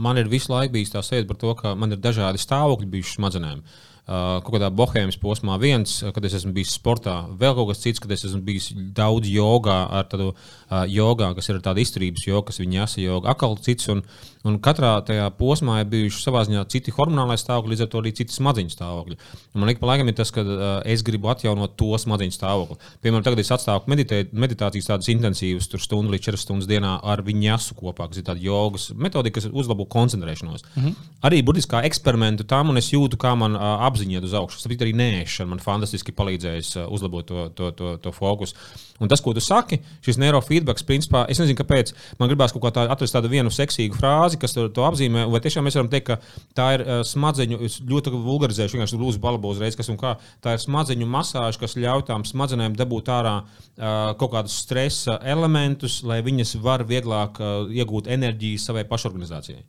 man 0.00 0.16
ir 0.16 0.30
visu 0.32 0.52
laiku 0.52 0.78
bijis 0.78 0.94
tā 0.94 1.02
sajūta 1.04 1.28
par 1.28 1.38
to, 1.42 1.54
ka 1.58 1.72
man 1.76 1.92
ir 1.92 2.00
dažādi 2.00 2.40
stāvokļi 2.40 2.88
bijuši 2.94 3.18
smadzenēm. 3.18 3.60
Uh, 3.60 3.89
kaut 4.10 4.56
kādā 4.56 4.70
bohēmas 4.74 5.18
posmā, 5.22 5.54
viens, 5.62 6.00
kad 6.14 6.24
es 6.26 6.34
esmu 6.40 6.50
bijis 6.56 6.72
sportā, 6.74 7.14
vēl 7.38 7.54
kaut 7.54 7.68
kas 7.70 7.82
cits, 7.84 8.02
kad 8.02 8.10
es 8.10 8.24
esmu 8.26 8.40
bijis 8.46 8.72
daudz 8.96 9.30
jogā, 9.30 9.76
ar 10.00 10.08
tādu 10.10 10.32
uh, 10.32 10.82
jogā, 10.90 11.30
kas 11.36 11.50
ir 11.52 11.60
tāda 11.62 11.84
izturības 11.84 12.26
joga, 12.26 12.48
kas 12.48 12.58
viņa 12.58 12.80
jāsa 12.80 13.04
joga, 13.04 13.30
atkal 13.30 13.54
cits. 13.62 13.86
Un, 13.92 14.02
un 14.48 14.56
katrā 14.62 14.92
tajā 15.04 15.26
posmā 15.36 15.80
ir 15.82 15.88
bijuši 15.90 16.22
savā 16.24 16.42
ziņā 16.48 16.62
citi 16.72 16.94
hormonālai 16.96 17.36
stāvokļi, 17.40 17.74
līdz 17.74 17.84
ar 17.84 17.90
to 17.92 18.00
arī 18.00 18.12
citi 18.16 18.36
smadzeņu 18.36 18.72
stāvokļi. 18.72 19.18
Un 19.54 19.62
man 19.62 19.72
ik 19.72 19.80
pa 19.82 19.90
laikam 19.90 20.08
ir 20.08 20.16
tas, 20.16 20.32
ka 20.32 20.44
uh, 20.44 20.64
es 20.88 21.04
gribu 21.06 21.28
atjaunot 21.32 21.76
to 21.80 21.90
smadzeņu 22.00 22.36
stāvokli. 22.36 22.78
Piemēram, 23.04 23.24
tagad 23.26 23.42
es 23.42 23.52
atstāju 23.52 23.90
meditēt, 23.90 24.32
meditācijas 24.32 24.88
tādas 24.88 25.10
intensīvas, 25.12 25.68
tur 25.70 25.82
stundu 25.84 26.14
līdz 26.14 26.30
4 26.30 26.40
stundas 26.40 26.70
dienā 26.70 26.96
ar 27.12 27.24
viņu 27.26 27.46
jāsu 27.50 27.76
kopā, 27.78 28.08
kas 28.08 28.22
ir 28.22 28.28
tāda 28.30 28.40
jogas 28.44 28.90
metodika, 28.96 29.40
kas 29.40 29.50
uzlabo 29.52 29.84
koncentrēšanos. 29.90 30.64
Mm 30.74 30.82
-hmm. 30.82 30.94
Arī 31.28 31.42
burtiski 31.44 31.74
kā 31.74 31.84
eksperimentu 31.84 32.44
tam, 32.44 32.70
un 32.70 32.76
es 32.76 32.92
jūtu, 32.92 33.16
kā 33.20 33.34
man 33.36 33.56
uh, 33.56 33.84
apziņa 33.88 34.18
iet 34.18 34.24
uz 34.24 34.34
augšu. 34.34 34.62
Tas 34.62 34.66
arī 34.80 34.94
nēšana 34.96 35.48
man 35.48 35.58
fantastiski 35.58 36.12
palīdzējis 36.12 36.76
uh, 36.76 36.92
uzlabot 36.92 37.26
to, 37.26 37.48
to, 37.48 37.70
to, 37.70 37.96
to 37.96 38.12
fokusu. 38.12 38.54
Un 39.00 39.08
tas, 39.08 39.22
ko 39.24 39.32
tu 39.32 39.40
saki, 39.40 39.78
šis 40.04 40.18
neirofeedbacks, 40.20 40.84
principā, 40.84 41.24
es 41.32 41.38
nezinu, 41.40 41.56
kāpēc 41.56 41.94
man 42.20 42.28
gribās 42.28 42.52
kaut 42.52 42.66
kā 42.66 42.72
tā, 42.76 42.84
atrast 42.92 43.16
tādu 43.16 43.30
vienu 43.32 43.50
seksīgu 43.50 43.96
frāzi, 43.96 44.29
kas 44.40 44.54
to, 44.54 44.68
to 44.74 44.84
apzīmē. 44.86 45.24
Vai 45.32 45.40
tiešām 45.42 45.66
mēs 45.66 45.78
varam 45.78 45.90
teikt, 45.92 46.12
ka 46.12 46.18
tā 46.56 46.68
ir 46.76 46.84
uh, 46.84 47.00
smadzeņu, 47.06 47.60
es 47.66 47.80
ļoti 47.90 48.14
vulgarizēšu, 48.14 48.76
vienkārši 48.76 49.00
lūdzu 49.00 49.22
balbu 49.22 49.54
uzreiz, 49.54 49.78
kas 49.78 49.90
un 49.92 49.98
kā. 50.00 50.14
Tā 50.44 50.54
ir 50.54 50.62
smadzeņu 50.62 51.08
masāža, 51.10 51.60
kas 51.62 51.78
ļauj 51.80 52.06
tām 52.10 52.26
smadzenēm 52.28 52.78
dabūt 52.78 53.10
ārā 53.10 53.36
uh, 53.42 54.14
kaut 54.20 54.34
kādus 54.36 54.60
stresa 54.62 55.18
elementus, 55.26 56.00
lai 56.06 56.20
viņas 56.26 56.56
var 56.62 56.86
vieglāk 56.86 57.40
uh, 57.42 57.66
iegūt 57.72 58.10
enerģiju 58.12 58.60
savai 58.62 58.86
pašorganizācijai. 58.90 59.64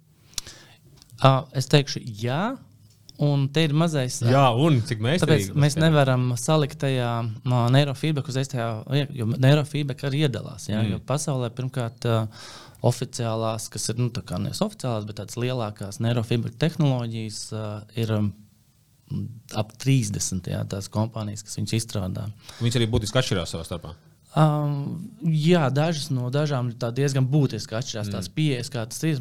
Uh, 1.21 1.43
es 1.57 1.67
teikšu, 1.69 2.01
jā, 2.21 2.43
un 3.21 3.45
te 3.53 3.65
ir 3.67 3.75
mazais. 3.77 4.17
Jā, 4.25 4.47
un 4.57 4.79
cik 4.87 5.03
mēs 5.03 5.21
Tāpēc 5.21 5.51
mēs 5.61 5.77
nevaram 5.77 6.31
salikt 6.39 6.79
tajā 6.81 7.11
neirofeedback 7.45 8.31
uzreiz 8.31 8.49
tajā, 8.51 8.69
jo 9.13 9.29
neirofeedback 9.35 10.07
arī 10.09 10.25
iedalās. 10.25 10.65
Jā, 10.69 10.81
mm. 10.81 10.95
Jo 10.95 11.01
pasaulē 11.05 11.51
pirmkārt 11.53 12.09
uh, 12.09 12.47
oficiālās, 12.87 13.67
kas 13.71 13.89
ir 13.91 13.99
nu, 14.01 14.09
nevis 14.11 14.61
oficiālās, 14.65 15.07
bet 15.09 15.19
tādas 15.21 15.37
lielākās 15.39 16.01
neirofeedback 16.01 16.57
tehnoloģijas 16.61 17.41
ir 18.01 18.15
ap 19.59 19.73
30 19.83 20.47
jā, 20.53 20.61
tās 20.71 20.87
kompānijas, 20.91 21.43
kas 21.45 21.59
viņas 21.59 21.77
izstrādā. 21.77 22.29
Viņas 22.61 22.79
arī 22.79 22.87
būtiski 22.91 23.21
atšķirās 23.21 23.53
savā 23.55 23.67
starpā. 23.67 23.93
Um, 24.31 25.09
jā, 25.27 25.65
dažas 25.75 26.05
no 26.07 26.29
dažām 26.31 26.69
ir 26.71 26.91
diezgan 26.95 27.25
būtiski 27.27 27.75
atšķirās 27.75 28.07
mm. 28.07 28.13
tās 28.15 28.29
pieejas, 28.31 28.69
kā 28.71 28.85
tas 28.87 29.03
ir. 29.03 29.19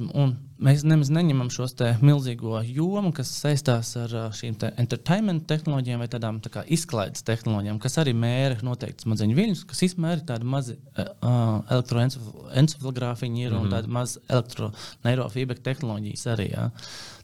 Mēs 0.63 0.85
nemaz 0.87 1.11
neņemam 1.11 1.49
šos 1.51 1.75
milzīgo 1.99 2.61
jomu, 2.63 3.11
kas 3.17 3.33
saistās 3.41 3.91
ar 3.99 4.15
šīm 4.37 4.55
te 4.61 4.71
entertainment 4.79 5.49
tehnoloģijām 5.51 6.05
vai 6.05 6.09
tādām 6.13 6.39
tā 6.45 6.53
kā 6.55 6.63
izklaides 6.77 7.27
tehnoloģijām, 7.27 7.83
kas 7.83 7.99
arī 7.99 8.15
mēra 8.15 8.61
noteikti 8.63 9.09
smadzeņu 9.09 9.39
viļņus, 9.41 9.67
kas 9.73 9.83
ir 9.89 10.25
tādi 10.31 10.47
mazi 10.47 10.79
uh, 10.79 11.59
elektroencefalogrāfiņi 11.75 13.47
ir 13.49 13.51
mm 13.51 13.61
un 13.61 13.75
tādi 13.75 13.91
mazi 13.91 14.23
elektroneirofeedback 14.31 15.67
tehnoloģijas 15.67 16.27
arī. 16.37 16.53
Jā. 16.55 16.71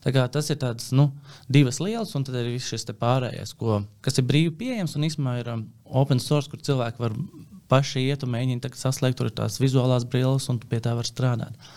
Tā 0.02 0.12
kā 0.16 0.26
tas 0.32 0.50
ir 0.50 0.58
tāds, 0.58 0.90
nu, 0.96 1.12
divas 1.46 1.78
lielas, 1.78 2.18
un 2.18 2.26
tad 2.26 2.34
ir 2.42 2.50
viss 2.50 2.72
šis 2.72 2.90
pārējais, 2.98 3.54
ko, 3.54 3.84
kas 4.02 4.18
ir 4.18 4.26
brīvi 4.26 4.56
pieejams 4.58 4.98
un 4.98 5.06
īstenībā 5.06 5.38
ir 5.40 5.52
um, 5.54 5.68
open 5.86 6.18
source, 6.22 6.50
kur 6.50 6.62
cilvēki 6.66 7.02
var 7.02 7.14
paši 7.70 8.06
iet 8.06 8.24
un 8.26 8.34
mēģina 8.34 8.72
saslēgt 8.76 9.20
tur 9.20 9.30
tās 9.34 9.60
vizuālās 9.62 10.08
brilles, 10.08 10.48
un 10.52 10.58
pie 10.62 10.80
tā 10.82 10.96
var 10.96 11.08
strādāt. 11.08 11.70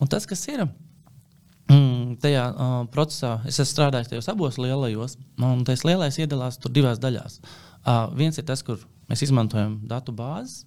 Un 0.00 0.10
tas, 0.12 0.26
kas 0.28 0.42
ir 0.52 0.66
mm, 0.66 2.18
tajā 2.24 2.48
uh, 2.50 2.74
procesā, 2.92 3.38
es 3.44 3.60
esmu 3.60 3.72
strādājis 3.72 4.12
tajos 4.12 4.28
abos 4.32 4.60
lielajos, 4.60 5.16
un 5.42 5.64
tas 5.68 5.86
lielais 5.88 6.20
iedalās 6.20 6.60
divās 6.66 7.00
daļās. 7.02 7.40
Uh, 7.86 8.06
viens 8.18 8.38
ir 8.38 8.46
tas, 8.48 8.62
kur 8.66 8.82
Mēs 9.10 9.22
izmantojam 9.26 9.78
datu 9.86 10.14
bāzes. 10.16 10.64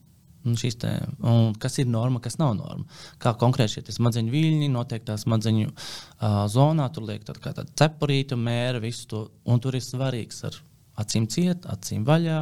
Te, 0.79 0.89
kas 1.59 1.73
ir 1.81 1.89
norma, 1.91 2.21
kas 2.23 2.37
nav 2.39 2.53
norma. 2.55 2.85
Kā 3.19 3.33
konkrēti 3.37 3.75
šie 3.75 3.95
smadzeņu 3.97 4.31
viļņi 4.31 4.69
noteiktā 4.71 5.17
smadzeņu 5.19 5.67
uh, 5.67 6.45
zonā, 6.49 6.85
tur 6.95 7.09
liek 7.09 7.25
tāda, 7.27 7.51
tāda 7.59 7.67
cepurīta, 7.81 8.37
mēra, 8.39 8.79
visu 8.79 9.03
to. 9.11 9.25
Un 9.51 9.59
tur 9.59 9.75
ir 9.75 9.83
svarīgs 9.83 10.39
ar 10.47 10.55
acīm 11.03 11.27
ciet, 11.29 11.67
acīm 11.67 12.07
vaļā. 12.07 12.39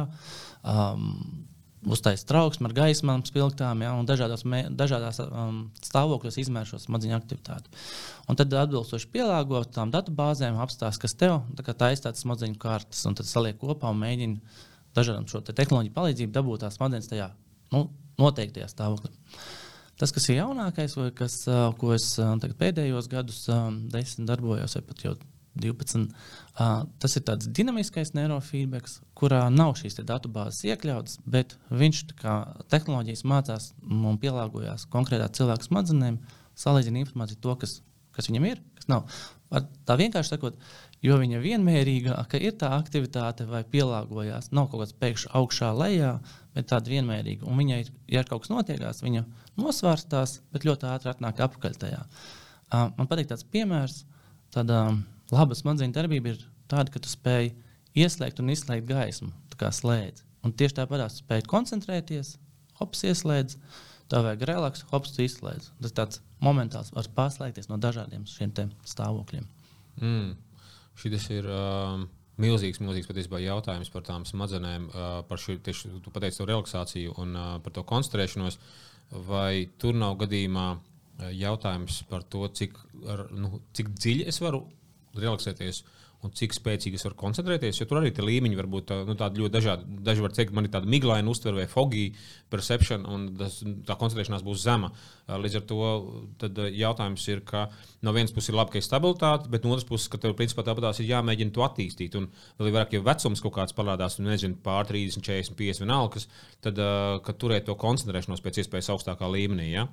Um, 0.62 1.10
uztaisīt 1.94 2.28
trauksmi 2.28 2.68
ar 2.68 2.74
gaismām, 2.76 3.24
spilgtām, 3.26 3.82
ja, 3.84 3.92
un 3.98 4.08
dažādās, 4.08 4.44
mē, 4.48 4.64
dažādās 4.74 5.20
um, 5.24 5.60
stāvokļos 5.84 6.38
izmēr 6.42 6.68
šo 6.68 6.80
smadzeņu 6.82 7.16
aktivitāti. 7.16 7.72
Un 8.28 8.38
tad 8.38 8.54
atbilstoši 8.62 9.10
pielāgot 9.14 9.72
tām 9.76 9.92
datubāzēm, 9.94 10.58
apstāsta, 10.62 11.02
kas 11.04 11.16
tev 11.18 11.40
tā 11.58 11.74
taisa 11.74 12.08
tādas 12.08 12.24
smadzeņu 12.24 12.58
kartes, 12.62 13.04
un 13.08 13.16
tad 13.18 13.30
saliek 13.30 13.58
kopā 13.60 13.92
un 13.92 14.02
mēģina 14.02 14.66
dažādām 14.98 15.28
šo 15.30 15.42
te 15.44 15.54
tehnoloģiju 15.56 15.96
palīdzību 15.96 16.34
dabūt 16.34 16.64
tās 16.64 16.78
smadzenes 16.78 17.10
tajā 17.10 17.30
nu, 17.74 17.86
noteiktajā 18.20 18.68
stāvoklī. 18.72 19.14
Tas, 19.98 20.12
kas 20.14 20.28
ir 20.30 20.38
jaunākais, 20.38 20.94
vai 20.98 21.08
kas, 21.16 21.40
uh, 21.50 21.72
ko 21.78 21.90
es 21.96 22.12
uh, 22.22 22.36
pēdējos 22.60 23.10
gadus 23.10 23.42
um, 23.50 23.82
desmit 23.90 24.28
darbojos, 24.30 24.78
vai 24.78 24.84
pat 24.86 25.04
jau 25.04 25.16
12. 25.62 26.08
Uh, 26.58 26.84
tas 27.02 27.16
ir 27.18 27.24
tāds 27.28 27.48
dinamiskais 27.54 28.14
neirofeedback, 28.16 28.90
kurā 29.18 29.44
nav 29.52 29.76
šīs 29.80 30.00
datubāzes 30.00 30.64
iekļautas, 30.70 31.20
bet 31.26 31.56
viņš 31.70 32.04
kā 32.18 32.36
tehnoloģijas 32.72 33.24
mācās 33.28 33.72
un 33.88 34.18
pielāgojas 34.22 34.88
konkrētā 34.92 35.30
cilvēka 35.38 35.68
smadzenēm, 35.68 36.20
salīdzina 36.58 37.02
informāciju 37.04 37.42
to, 37.42 37.56
kas, 37.62 37.80
kas 38.16 38.30
viņam 38.30 38.50
ir, 38.52 38.62
kas 38.78 38.90
nav. 38.90 39.08
Ar 39.54 39.64
tā 39.88 39.96
vienkārši 39.96 40.34
sakot, 40.34 40.58
jo 41.04 41.16
viņa 41.20 41.40
vienmērīgāka 41.40 42.40
ir 42.42 42.56
tā 42.60 42.72
aktivitāte 42.76 43.46
vai 43.48 43.62
pielāgojas, 43.64 44.50
nav 44.52 44.68
kaut 44.68 44.82
kāds 44.82 44.96
pēkšņi 45.00 45.30
augšā, 45.38 45.70
lejā, 45.78 46.16
bet 46.56 46.68
tāda 46.72 46.92
vienmērīga. 46.92 47.46
Un 47.48 47.60
viņai, 47.62 47.80
ja 48.12 48.24
kaut 48.28 48.44
kas 48.44 48.52
notiekās, 48.52 49.02
viņa 49.04 49.24
nosvērstās, 49.60 50.40
bet 50.52 50.66
ļoti 50.68 50.90
ātri 50.90 51.12
atnāk 51.12 51.40
atpakaļ 51.46 51.78
tajā. 51.84 52.02
Uh, 52.68 52.90
man 52.98 53.08
patīk 53.08 53.30
tāds 53.30 53.46
piemērs. 53.48 54.02
Tādā, 54.52 54.82
uh, 54.90 54.98
laba 55.34 55.56
smadzeņu 55.56 55.96
darbība 55.96 56.32
ir 56.32 56.42
tāda, 56.70 56.92
ka 56.92 57.02
tu 57.02 57.10
spēj 57.10 57.52
ieslēgt 57.98 58.40
un 58.42 58.52
izslēgt 58.52 58.88
gaismu, 58.88 59.32
kā 59.58 59.70
slēdz. 59.74 60.24
Un 60.46 60.54
tieši 60.54 60.78
tāpat 60.78 61.02
tu 61.10 61.24
spēj 61.24 61.44
koncentrēties, 61.50 62.36
hops 62.78 63.02
ieslēdz, 63.08 63.56
tā 64.08 64.22
vajag 64.24 64.44
relaks, 64.48 64.84
hops 64.92 65.16
izslēdz. 65.20 65.72
Tas 65.82 65.96
tāds 65.96 66.20
momentāls 66.44 66.92
var 66.94 67.08
pārslēgties 67.16 67.68
no 67.70 67.80
dažādiem 67.82 68.26
šiem 68.28 68.54
stāvokļiem. 68.86 69.48
Mm. 70.00 70.36
Šis 70.98 71.28
ir 71.34 71.46
uh, 71.50 71.98
milzīgs, 72.40 72.80
milzīgs 72.82 73.10
patiesībā 73.10 73.42
jautājums 73.42 73.90
par 73.94 74.06
tām 74.06 74.24
smadzenēm, 74.26 74.88
uh, 74.90 75.08
par 75.28 75.42
šo 75.42 75.58
tieši 75.62 75.98
tu 76.04 76.14
pateici 76.14 76.40
to 76.40 76.46
relaksāciju 76.48 77.18
un 77.22 77.34
uh, 77.34 77.50
par 77.62 77.74
to 77.74 77.84
koncentrēšanos. 77.86 78.58
Vai 79.28 79.70
tur 79.80 79.96
nav 79.96 80.18
gadījumā 80.20 80.66
jautājums 81.34 82.02
par 82.10 82.22
to, 82.30 82.44
cik, 82.54 82.76
ar, 83.08 83.24
nu, 83.34 83.62
cik 83.74 83.88
dziļi 83.96 84.26
es 84.30 84.38
varu 84.42 84.60
relaksēties. 85.16 85.84
Un 86.18 86.32
cik 86.34 86.50
spēcīgi 86.50 86.98
es 86.98 87.04
varu 87.06 87.14
koncentrēties, 87.14 87.76
jo 87.78 87.84
tur 87.86 88.00
arī 88.00 88.10
līmeņi 88.10 88.56
var 88.58 88.66
būt 88.66 88.88
nu, 89.06 89.14
ļoti 89.14 89.52
dažādi. 89.54 89.98
Daži 90.02 90.22
var 90.24 90.32
teikt, 90.34 90.50
man 90.56 90.66
ir 90.66 90.72
tāda 90.74 90.90
miglaina 90.90 91.30
uztvere 91.30 91.60
vai 91.60 91.66
foggy 91.70 92.08
perception, 92.50 93.04
un 93.06 93.28
tas, 93.38 93.60
tā 93.86 93.94
koncentrēšanās 94.00 94.42
būs 94.42 94.64
zema. 94.64 94.90
Līdz 95.30 95.60
ar 95.60 95.66
to 95.70 95.92
jautājums 96.74 97.26
ir, 97.30 97.44
ka 97.46 97.68
no 98.02 98.10
vienas 98.16 98.34
puses 98.34 98.50
ir 98.50 98.58
labi, 98.58 98.74
ka 98.74 98.80
ir 98.80 98.86
stabilitāte, 98.88 99.46
bet 99.52 99.62
no 99.62 99.76
otras 99.76 99.86
puses, 99.86 100.10
ka 100.10 100.18
tev 100.18 100.34
principā 100.40 100.64
tāpatās 100.66 100.98
ir 100.98 101.06
jāmēģina 101.12 101.54
to 101.54 101.62
attīstīt. 101.62 102.16
Un 102.18 102.26
vēl 102.58 102.72
vairāk, 102.72 102.96
ja 102.96 103.04
vecums 103.06 103.44
kaut 103.44 103.54
kāds 103.60 103.76
parādās, 103.78 104.18
un 104.18 104.26
nezinu, 104.32 104.58
pār 104.64 104.90
30, 104.90 105.22
40, 105.22 105.54
50 105.60 105.84
vienalga, 105.84 106.24
tad 106.66 106.82
turēt 107.38 107.70
to 107.70 107.78
koncentrēšanos 107.78 108.42
pēc 108.42 108.58
iespējas 108.64 108.90
augstākā 108.96 109.30
līmenī. 109.38 109.70
Ja? 109.76 109.86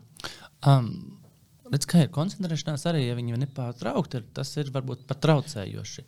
Um. 0.65 1.21
Redz, 1.65 1.87
kā 1.89 2.03
ir 2.03 2.09
koncentrēšanās 2.13 2.83
arī, 2.91 2.99
ja 3.07 3.15
viņi 3.17 3.33
ir 3.33 3.39
nepārtraukti, 3.41 4.21
tas 4.37 4.51
ir 4.61 4.67
varbūt 4.73 5.05
pat 5.09 5.21
traucējoši. 5.23 6.03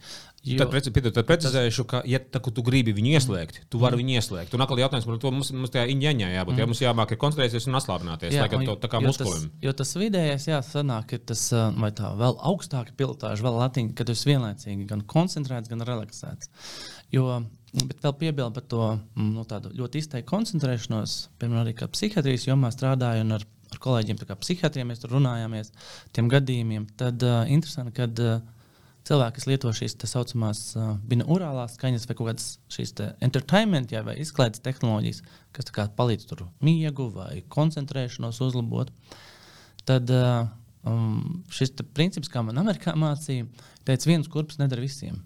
Jo, 0.48 0.60
tad, 0.62 0.70
preci, 0.70 0.94
tad 0.94 1.26
precizēšu, 1.28 1.86
ka, 1.90 2.02
ja 2.06 2.20
tā, 2.22 2.42
tu 2.42 2.64
gribi 2.66 2.94
viņu 2.94 3.16
ieslēgt, 3.18 3.64
tu 3.74 3.82
vari 3.82 3.98
mm. 3.98 4.04
viņu 4.04 4.20
ieslēgt. 4.20 4.54
Un 4.54 4.64
atkal 4.64 4.84
jautājums 4.84 5.10
par 5.10 5.18
to, 5.24 5.34
mums, 5.34 5.50
mums 5.56 5.74
tajā 5.74 5.88
iņķaņā 5.96 6.30
jābūt. 6.36 6.54
Mm. 6.54 6.62
Ja 6.62 6.70
mums 6.70 6.84
jāmāk 6.84 7.16
ir 7.16 7.22
koncentrēties 7.24 7.68
un 7.72 7.80
atslābināties, 7.82 8.38
jā, 8.38 8.46
lai 8.46 8.70
to 8.70 8.78
tā 8.84 8.92
kā 8.94 9.02
muskulim. 9.02 9.50
Tas, 9.50 9.66
jo 9.66 9.76
tas 9.82 9.96
vidējais, 9.98 10.48
jā, 10.54 10.62
sanāk, 10.70 11.10
ka 11.10 11.22
tas, 11.34 11.44
vai 11.82 11.92
tā 11.98 12.14
vēl 12.22 12.38
augstāka 12.54 12.94
pilotāža, 13.00 13.48
vēl 13.50 13.62
latiņa, 13.66 13.98
ka 13.98 14.06
tu 14.06 14.14
esi 14.14 14.30
vienlaicīgi 14.30 14.90
gan 14.94 15.04
koncentrēts, 15.10 15.74
gan 15.74 15.86
relaksēts. 15.90 16.54
Jo, 17.18 17.42
Bet 17.78 18.00
vēl 18.02 18.14
piebildu 18.16 18.56
par 18.56 18.64
to 18.72 18.86
nu, 19.20 19.44
ļoti 19.44 20.00
izteiktu 20.02 20.30
koncentrēšanos. 20.32 21.18
Piemēram, 21.38 21.66
arī 21.66 21.90
psihiatrijas 21.92 22.48
jomā 22.48 22.72
strādāju 22.74 23.26
un 23.26 23.36
ar 23.36 23.44
ar 23.74 23.82
kolēģiem, 23.84 24.20
kā 24.28 24.38
psihiatriem, 24.40 24.92
mēs 24.92 25.04
tur 25.04 25.16
runājāmies 25.18 25.74
tiem 26.16 26.30
gadījumiem. 26.32 26.88
Tad 27.00 27.24
uh, 27.26 27.42
interesanti, 27.52 27.96
ka 27.98 28.08
uh, 28.08 28.42
cilvēki, 29.08 29.38
kas 29.38 29.48
lieto 29.50 29.72
šīs 29.76 29.98
tā 30.02 30.10
saucamās 30.10 30.62
uh, 30.76 30.94
binaurālās 31.08 31.78
skaņas 31.78 32.08
vai 32.10 32.18
kādas 32.20 32.50
šīs 32.74 32.94
entertainment 33.24 33.94
jā, 33.94 34.04
vai 34.08 34.18
izklaides 34.24 34.64
tehnoloģijas, 34.66 35.24
kas 35.56 35.72
palīdz 35.98 36.28
tur 36.30 36.48
miegu 36.64 37.10
vai 37.16 37.42
koncentrēšanos 37.54 38.42
uzlabot, 38.48 38.92
tad 39.88 40.12
uh, 40.14 40.48
um, 40.88 41.44
šis 41.54 41.76
princips, 41.96 42.32
kā 42.32 42.44
man 42.46 42.60
Amerikā 42.64 42.96
mācīja, 43.00 43.48
teica, 43.88 44.10
viens 44.10 44.30
kurps 44.32 44.60
nedara 44.62 44.84
visiem. 44.84 45.22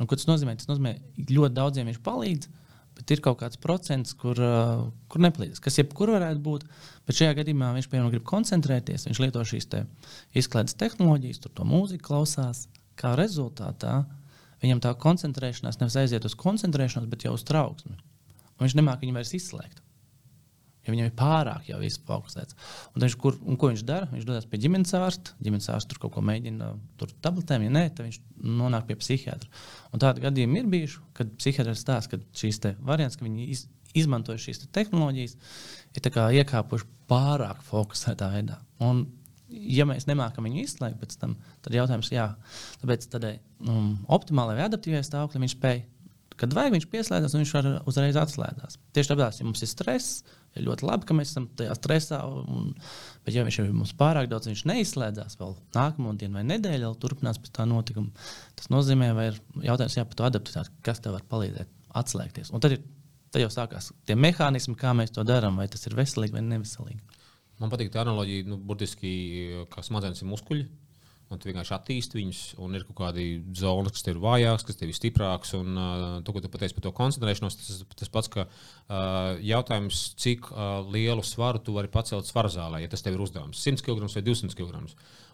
Un, 0.00 0.08
ko 0.10 0.18
tas 0.18 0.26
nozīmē? 0.26 0.56
Tas 0.58 0.70
nozīmē, 0.70 0.96
ka 1.18 1.28
ļoti 1.30 1.54
daudziem 1.58 1.90
viņš 1.90 2.00
palīdz, 2.02 2.50
bet 2.96 3.12
ir 3.14 3.22
kaut 3.24 3.40
kāds 3.40 3.60
procents, 3.60 4.14
kur, 4.18 4.38
uh, 4.38 4.86
kur 5.12 5.22
nepalīdz. 5.24 5.60
Kas 5.62 5.78
jebkur 5.80 6.14
varētu 6.14 6.42
būt, 6.44 6.66
bet 7.08 7.18
šajā 7.18 7.36
gadījumā 7.40 7.72
viņš 7.76 7.88
piemēram 7.92 8.12
grib 8.14 8.26
koncentrēties, 8.28 9.06
viņš 9.08 9.22
lieto 9.24 9.44
šīs 9.48 9.68
te 9.72 9.84
izklaides 10.38 10.76
tehnoloģijas, 10.80 11.42
tur 11.44 11.54
to 11.56 11.68
mūziku 11.68 12.10
klausās. 12.12 12.66
Kā 12.98 13.14
rezultātā 13.18 14.02
viņam 14.62 14.82
tā 14.84 14.92
koncentrēšanās 15.00 15.80
nevis 15.80 15.96
aiziet 15.98 16.26
uz 16.28 16.36
koncentrēšanos, 16.38 17.08
bet 17.10 17.24
jau 17.26 17.32
uz 17.34 17.46
trauksmi. 17.48 17.96
Un 17.96 18.66
viņš 18.66 18.76
nemāķi 18.78 19.06
viņu 19.06 19.16
vairs 19.16 19.34
izslēgt. 19.38 19.80
Ja 20.82 20.90
viņam 20.90 21.08
ir 21.08 21.14
pārāk 21.14 21.68
jau 21.70 21.78
viss 21.78 22.00
fokusēts. 22.08 22.56
Un 22.96 23.04
viņš, 23.04 23.14
kur, 23.22 23.36
un 23.46 23.58
ko 23.60 23.70
viņš 23.70 23.84
dara? 23.86 24.08
Viņš 24.10 24.26
dodas 24.26 24.48
pie 24.50 24.58
ģimenes 24.64 24.94
ārsta. 24.98 25.36
Ģimenes 25.42 25.68
ārsts 25.70 25.90
tur 25.92 26.00
kaut 26.02 26.16
ko 26.16 26.24
mēģina, 26.26 26.72
tur 26.98 27.12
tabletēm, 27.22 27.68
ja 27.68 27.74
nē, 27.76 27.84
tad 27.92 28.08
viņš 28.08 28.18
nonāk 28.58 28.88
pie 28.88 28.96
psihiatra. 28.98 29.50
Un 29.94 30.02
tādi 30.02 30.24
gadījumi 30.24 30.58
ir 30.58 30.72
bijuši, 30.72 31.04
kad 31.14 31.30
psihiatrs 31.38 31.84
stāsta, 31.84 32.16
ka 32.16 32.40
šīs 32.42 32.58
variants, 32.82 33.18
ka 33.20 33.28
viņi 33.28 33.46
iz, 33.54 33.66
izmanto 33.94 34.34
šīs 34.34 34.64
te 34.64 34.70
tehnoloģijas, 34.74 35.38
ir 35.94 36.20
iekāpuši 36.42 36.90
pārāk 37.10 37.62
fokusētā 37.68 38.32
veidā. 38.34 38.58
Un, 38.82 39.06
ja 39.52 39.86
mēs 39.88 40.08
nemākam 40.08 40.48
viņu 40.48 40.64
izslēgt 40.64 41.00
pēc 41.00 41.16
tam, 41.20 41.36
tad 41.64 41.76
jautājums 41.76 42.10
ir, 42.10 42.18
jā, 42.18 42.28
tāpēc 42.82 43.08
tādai 43.12 43.36
um, 43.60 43.94
optimālai 44.12 44.58
vai 44.58 44.68
adaptīvai 44.68 45.02
stāvoklim 45.06 45.46
viņš 45.46 45.58
spēj. 45.58 45.82
Kad 46.40 46.54
vajag, 46.56 46.74
viņš 46.74 46.86
pieslēdzas, 46.90 47.34
un 47.36 47.42
viņš 47.44 47.82
uzreiz 47.90 48.16
atslēdzas. 48.18 48.78
Tieši 48.96 49.12
tāpēc, 49.12 49.38
ja 49.38 49.46
mums 49.46 49.62
ir 49.62 49.70
stress, 49.70 50.22
ir 50.56 50.66
ļoti 50.66 50.86
labi, 50.88 51.08
ka 51.08 51.16
mēs 51.16 51.32
esam 51.32 51.48
tajā 51.58 51.74
stresā. 51.78 52.20
Un, 52.28 52.72
bet, 53.24 53.34
ja 53.34 53.44
viņš 53.46 53.60
ir 53.62 53.70
mums 53.74 53.94
pārāk 53.98 54.28
daudz, 54.30 54.50
viņš 54.50 54.64
neizslēdzās 54.70 55.38
vēl 55.40 55.54
nākamo 55.76 56.14
dienu 56.20 56.40
vai 56.40 56.44
nedēļu, 56.48 56.88
vēl 56.88 56.98
turpinās 57.02 57.40
pēc 57.42 57.54
tā 57.58 57.66
notikuma. 57.68 58.12
Tas 58.58 58.72
nozīmē, 58.72 59.12
vai 59.16 59.30
ir 59.30 59.40
jautājums 59.68 59.98
jā, 59.98 60.06
par 60.08 60.18
to 60.18 60.28
adaptāciju, 60.28 60.82
kas 60.86 61.02
tev 61.04 61.16
var 61.16 61.24
palīdzēt 61.32 61.72
atslēgties. 62.02 62.52
Un 62.52 62.64
tad, 62.64 62.76
ir, 62.76 62.84
tad 63.32 63.44
jau 63.44 63.50
sākās 63.52 63.92
tie 64.08 64.18
mehānismi, 64.18 64.76
kā 64.78 64.94
mēs 64.96 65.14
to 65.16 65.24
darām, 65.28 65.60
vai 65.60 65.68
tas 65.72 65.88
ir 65.88 65.96
veselīgi 65.98 66.36
vai 66.36 66.44
neveselīgi. 66.46 67.20
Man 67.62 67.70
patīk 67.70 67.92
tā 67.94 68.02
analoģija, 68.02 68.48
nu, 68.50 68.56
burtiski, 68.58 69.10
kā 69.70 69.84
smadzenes 69.86 70.24
ir 70.24 70.30
muskuļi 70.32 70.66
un 71.32 71.40
tu 71.40 71.48
vienkārši 71.48 71.74
attīsti 71.76 72.18
viņus, 72.18 72.40
un 72.62 72.76
ir 72.76 72.84
kaut 72.88 72.98
kādi 73.00 73.26
zonas, 73.56 73.94
kas 73.96 74.04
tev 74.04 74.16
ir 74.16 74.22
vājākas, 74.24 74.66
kas 74.68 74.78
tev 74.78 74.92
ir 74.92 74.98
stiprākas. 74.98 75.54
Un 75.58 75.80
uh, 75.80 76.04
to, 76.24 76.34
ko 76.34 76.42
tu 76.44 76.50
pateici 76.52 76.76
par 76.76 76.86
to 76.86 76.92
koncentrēšanos, 76.98 77.58
tas, 77.58 77.80
tas 78.02 78.12
pats, 78.12 78.30
ka 78.32 78.46
uh, 78.46 79.40
jautājums, 79.42 80.04
cik 80.20 80.50
uh, 80.52 80.82
lielu 80.92 81.24
svaru 81.26 81.62
tu 81.64 81.74
vari 81.76 81.90
pacelt 81.92 82.28
svaru 82.28 82.52
zālē, 82.52 82.82
ja 82.84 82.92
tas 82.92 83.04
tev 83.04 83.16
ir 83.16 83.24
uzdevums- 83.24 83.62
100 83.64 83.84
kg 83.86 84.06
vai 84.06 84.24
200 84.28 84.58
kg. 84.58 84.84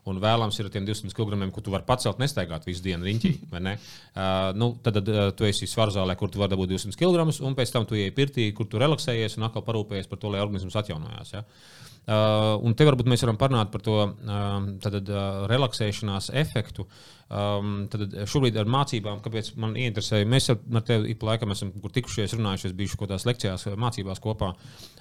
Un 0.08 0.20
vēlams 0.22 0.56
ir 0.56 0.68
ar 0.68 0.72
tiem 0.72 0.86
200 0.88 1.12
kg, 1.12 1.36
ko 1.52 1.60
tu 1.60 1.72
vari 1.74 1.84
pacelt, 1.84 2.20
nestaigāt 2.22 2.64
visu 2.64 2.82
dienu 2.84 3.04
riņķī. 3.08 3.34
Uh, 4.18 4.50
nu, 4.56 4.72
tad 4.82 4.96
uh, 4.98 5.28
tu 5.36 5.44
esi 5.46 5.66
svaru 5.68 5.92
zālē, 5.94 6.16
kur 6.18 6.30
tu 6.32 6.40
vari 6.40 6.50
dabūt 6.50 6.72
200 6.72 6.96
kg, 6.98 7.22
un 7.46 7.54
pēc 7.54 7.70
tam 7.70 7.84
tu 7.86 7.94
ienāc 7.94 8.16
pirtī, 8.16 8.48
kur 8.56 8.66
tu 8.66 8.80
relaksējies 8.80 9.36
un 9.38 9.46
atkal 9.46 9.62
parūpējies 9.62 10.08
par 10.10 10.18
to, 10.18 10.32
lai 10.32 10.40
organisms 10.42 10.74
atjaunojās. 10.80 11.34
Ja? 11.36 11.44
Uh, 11.44 11.87
un 12.08 12.72
te 12.72 12.86
varbūt 12.88 13.08
mēs 13.10 13.22
varam 13.24 13.36
parunāt 13.36 13.68
par 13.72 13.82
to 13.84 13.96
uh, 14.00 14.58
tad, 14.80 14.96
uh, 15.04 15.44
relaksēšanās 15.50 16.30
efektu. 16.40 16.86
Um, 17.28 17.82
tad 17.92 18.14
šobrīd 18.24 18.56
ar 18.56 18.68
mācībām, 18.72 19.18
kāpēc 19.20 19.50
man 19.60 19.74
interesē, 19.76 20.22
mēs 20.24 20.48
ar, 20.48 20.62
tevi 20.88 21.10
ik 21.12 21.18
pa 21.20 21.34
laikam 21.34 21.52
esam 21.52 21.74
tikušies, 21.76 22.32
runājušies, 22.38 22.72
bijuši 22.78 22.96
kaut 22.96 23.10
kādās 23.10 23.26
lekcijās, 23.28 23.66
mācībās 23.76 24.22
kopā. 24.24 24.54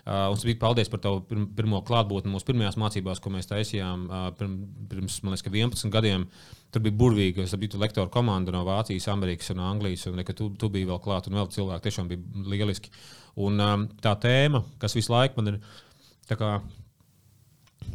Uh, 0.04 0.26
un 0.34 0.36
es 0.36 0.44
biju 0.44 0.60
paldies 0.60 0.92
par 0.92 1.00
tavu 1.06 1.22
pirmo 1.56 1.80
klātbūtni 1.88 2.34
mūsu 2.34 2.50
pirmajās 2.50 2.76
mācībās, 2.82 3.22
ko 3.24 3.32
mēs 3.32 3.48
taisījām 3.54 4.04
uh, 4.10 4.26
pirms, 4.90 5.22
man 5.24 5.36
liekas, 5.36 5.48
11 5.48 5.94
gadiem. 5.94 6.26
Tur 6.76 6.84
bija 6.84 6.98
burvīgi, 7.00 7.46
es 7.46 7.56
biju 7.56 7.80
lektoru 7.80 8.12
komanda 8.12 8.52
no 8.52 8.66
Vācijas, 8.68 9.08
Amerikas 9.14 9.54
un 9.54 9.64
Anglijas, 9.64 10.04
un 10.12 10.20
ne, 10.20 10.28
tu, 10.28 10.50
tu 10.60 10.68
biji 10.74 10.90
vēl 10.90 11.00
klāt, 11.06 11.32
un 11.32 11.40
vēl 11.40 11.48
cilvēki 11.56 11.88
tiešām 11.88 12.12
bija 12.12 12.44
lieliski. 12.52 12.92
Un 13.40 13.64
um, 13.64 13.88
tā 14.04 14.18
tēma, 14.20 14.66
kas 14.82 14.98
visu 15.00 15.16
laiku 15.16 15.40
man 15.40 15.54
ir 15.54 15.62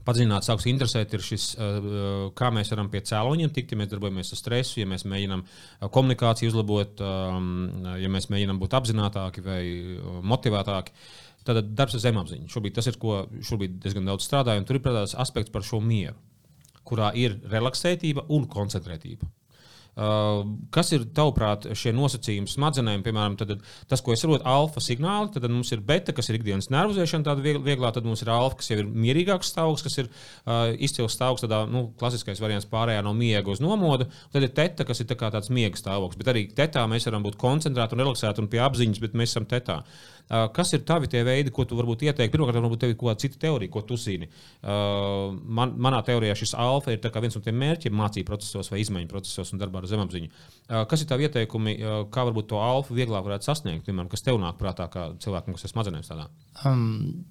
padziļināt, 0.06 0.46
sāks 0.46 0.66
interesēt, 0.70 1.14
ir 1.14 1.24
šis, 1.24 1.46
uh, 1.56 2.28
kā 2.38 2.50
mēs 2.54 2.72
varam 2.74 2.90
pie 2.92 3.02
cēloņiem 3.08 3.52
tikt, 3.54 3.74
ja 3.74 3.80
mēs 3.80 3.90
darbojamies 3.92 4.32
ar 4.34 4.40
stresu, 4.40 4.78
ja 4.80 4.88
mēs 4.90 5.06
mēģinām 5.08 5.44
uh, 5.44 5.90
komunikāciju 5.92 6.52
uzlabot, 6.52 7.02
um, 7.02 7.52
ja 8.00 8.10
mēs 8.12 8.30
mēģinām 8.32 8.60
būt 8.62 8.76
apzinātāki 8.78 9.44
vai 9.46 9.60
uh, 9.96 10.22
motivētāki. 10.32 10.96
Tad 11.42 11.58
darbs 11.74 11.96
ar 11.98 12.04
zemapziņu. 12.04 12.46
Šobrīd 12.52 12.76
tas 12.76 12.86
ir, 12.86 12.98
ko 13.02 13.24
šobrīd 13.42 13.80
diezgan 13.82 14.06
daudz 14.06 14.28
strādāju, 14.28 14.62
un 14.62 14.66
tur 14.68 14.78
ir 14.78 14.84
prātās 14.84 15.16
aspekts 15.18 15.50
par 15.50 15.66
šo 15.66 15.82
mieru, 15.82 16.14
kurā 16.86 17.10
ir 17.18 17.40
relaksētība 17.50 18.28
un 18.34 18.46
koncentrētība. 18.50 19.26
Uh, 19.92 20.46
kas 20.72 20.88
ir 20.96 21.02
tavuprāt 21.12 21.66
šie 21.76 21.90
nosacījumi 21.92 22.48
smadzenēm? 22.48 23.02
Piemēram, 23.04 23.34
tad, 23.36 23.58
tas, 23.90 24.00
ko 24.00 24.14
es 24.14 24.22
saprotu, 24.24 24.46
alfa 24.48 24.80
signāli, 24.80 25.28
tad 25.34 25.44
mums 25.52 25.68
ir 25.76 25.82
beta, 25.84 26.14
kas 26.16 26.30
ir 26.30 26.38
ikdienas 26.38 26.70
nervozēšana, 26.72 27.26
tāda 27.26 27.44
vieglā, 27.66 27.90
tad 27.92 28.08
mums 28.08 28.24
ir 28.24 28.30
alfa, 28.32 28.56
kas 28.62 28.72
jau 28.72 28.78
ir 28.80 28.88
mierīgāks 28.88 29.52
stāvoklis, 29.52 29.84
kas 29.84 29.98
ir 30.00 30.08
uh, 30.08 30.70
izcils 30.80 31.12
stāvoklis, 31.18 31.44
tādā 31.44 31.60
nu, 31.68 31.84
klasiskais 32.00 32.40
variants 32.40 32.68
pārējā 32.72 33.04
no 33.04 33.12
miega 33.18 33.52
uz 33.52 33.60
nomodu. 33.60 34.08
Tad 34.32 34.48
ir 34.48 34.54
teta, 34.56 34.88
kas 34.88 35.04
ir 35.04 35.10
tā 35.12 35.18
tāds 35.20 35.52
miega 35.52 35.76
stāvoklis. 35.76 36.22
Bet 36.22 36.32
arī 36.32 36.46
tetā 36.56 36.86
mēs 36.88 37.10
varam 37.10 37.28
būt 37.28 37.36
koncentrēti 37.42 37.98
un 37.98 38.06
relaksēti 38.06 38.40
un 38.40 38.48
pie 38.48 38.64
apziņas, 38.64 39.04
bet 39.04 39.20
mēs 39.20 39.36
esam 39.36 39.50
tetā. 39.50 39.82
Uh, 40.30 40.46
kas 40.54 40.72
ir 40.72 40.84
tavi 40.88 41.10
tie 41.12 41.20
veidi, 41.26 41.52
ko 41.54 41.66
tu 41.68 41.76
varbūt 41.76 42.04
ieteiktu? 42.06 42.32
Pirmkārt, 42.36 42.56
varbūt 42.56 42.80
tev 42.84 42.92
ir 42.92 42.96
kaut 42.96 43.10
kāda 43.10 43.22
cita 43.24 43.40
teorija, 43.42 43.72
ko 43.74 43.82
tu 43.88 43.98
zini. 44.00 44.28
Uh, 44.62 45.34
man, 45.58 45.74
manā 45.82 46.00
teorijā 46.06 46.36
šis 46.38 46.54
alfa 46.58 46.94
ir 46.94 47.02
viens 47.02 47.36
no 47.36 47.42
tiem 47.44 47.58
mērķiem 47.60 47.96
mācību 47.98 48.30
procesos 48.30 48.72
vai 48.72 48.80
izmaiņu 48.84 49.10
procesos 49.10 49.52
un 49.52 49.60
darbā 49.60 49.82
ar 49.82 49.90
zemapziņu. 49.90 50.32
Uh, 50.32 50.82
kas 50.88 51.04
ir 51.04 51.10
tavi 51.10 51.28
ieteikumi, 51.28 51.76
kā 52.14 52.26
varbūt 52.30 52.48
to 52.54 52.62
alfa 52.62 52.96
vieglāk 52.96 53.26
varētu 53.28 53.50
sasniegt? 53.50 53.84
Piemēram, 53.86 54.10
kas 54.12 54.24
tev 54.24 54.40
nāk 54.40 54.58
prātā 54.60 54.88
kā 54.92 55.10
cilvēkam, 55.22 55.58
kas 55.58 55.68
ir 55.68 55.74
smadzenēm 55.74 56.06
strādā? 56.06 56.28
Um. 56.68 57.24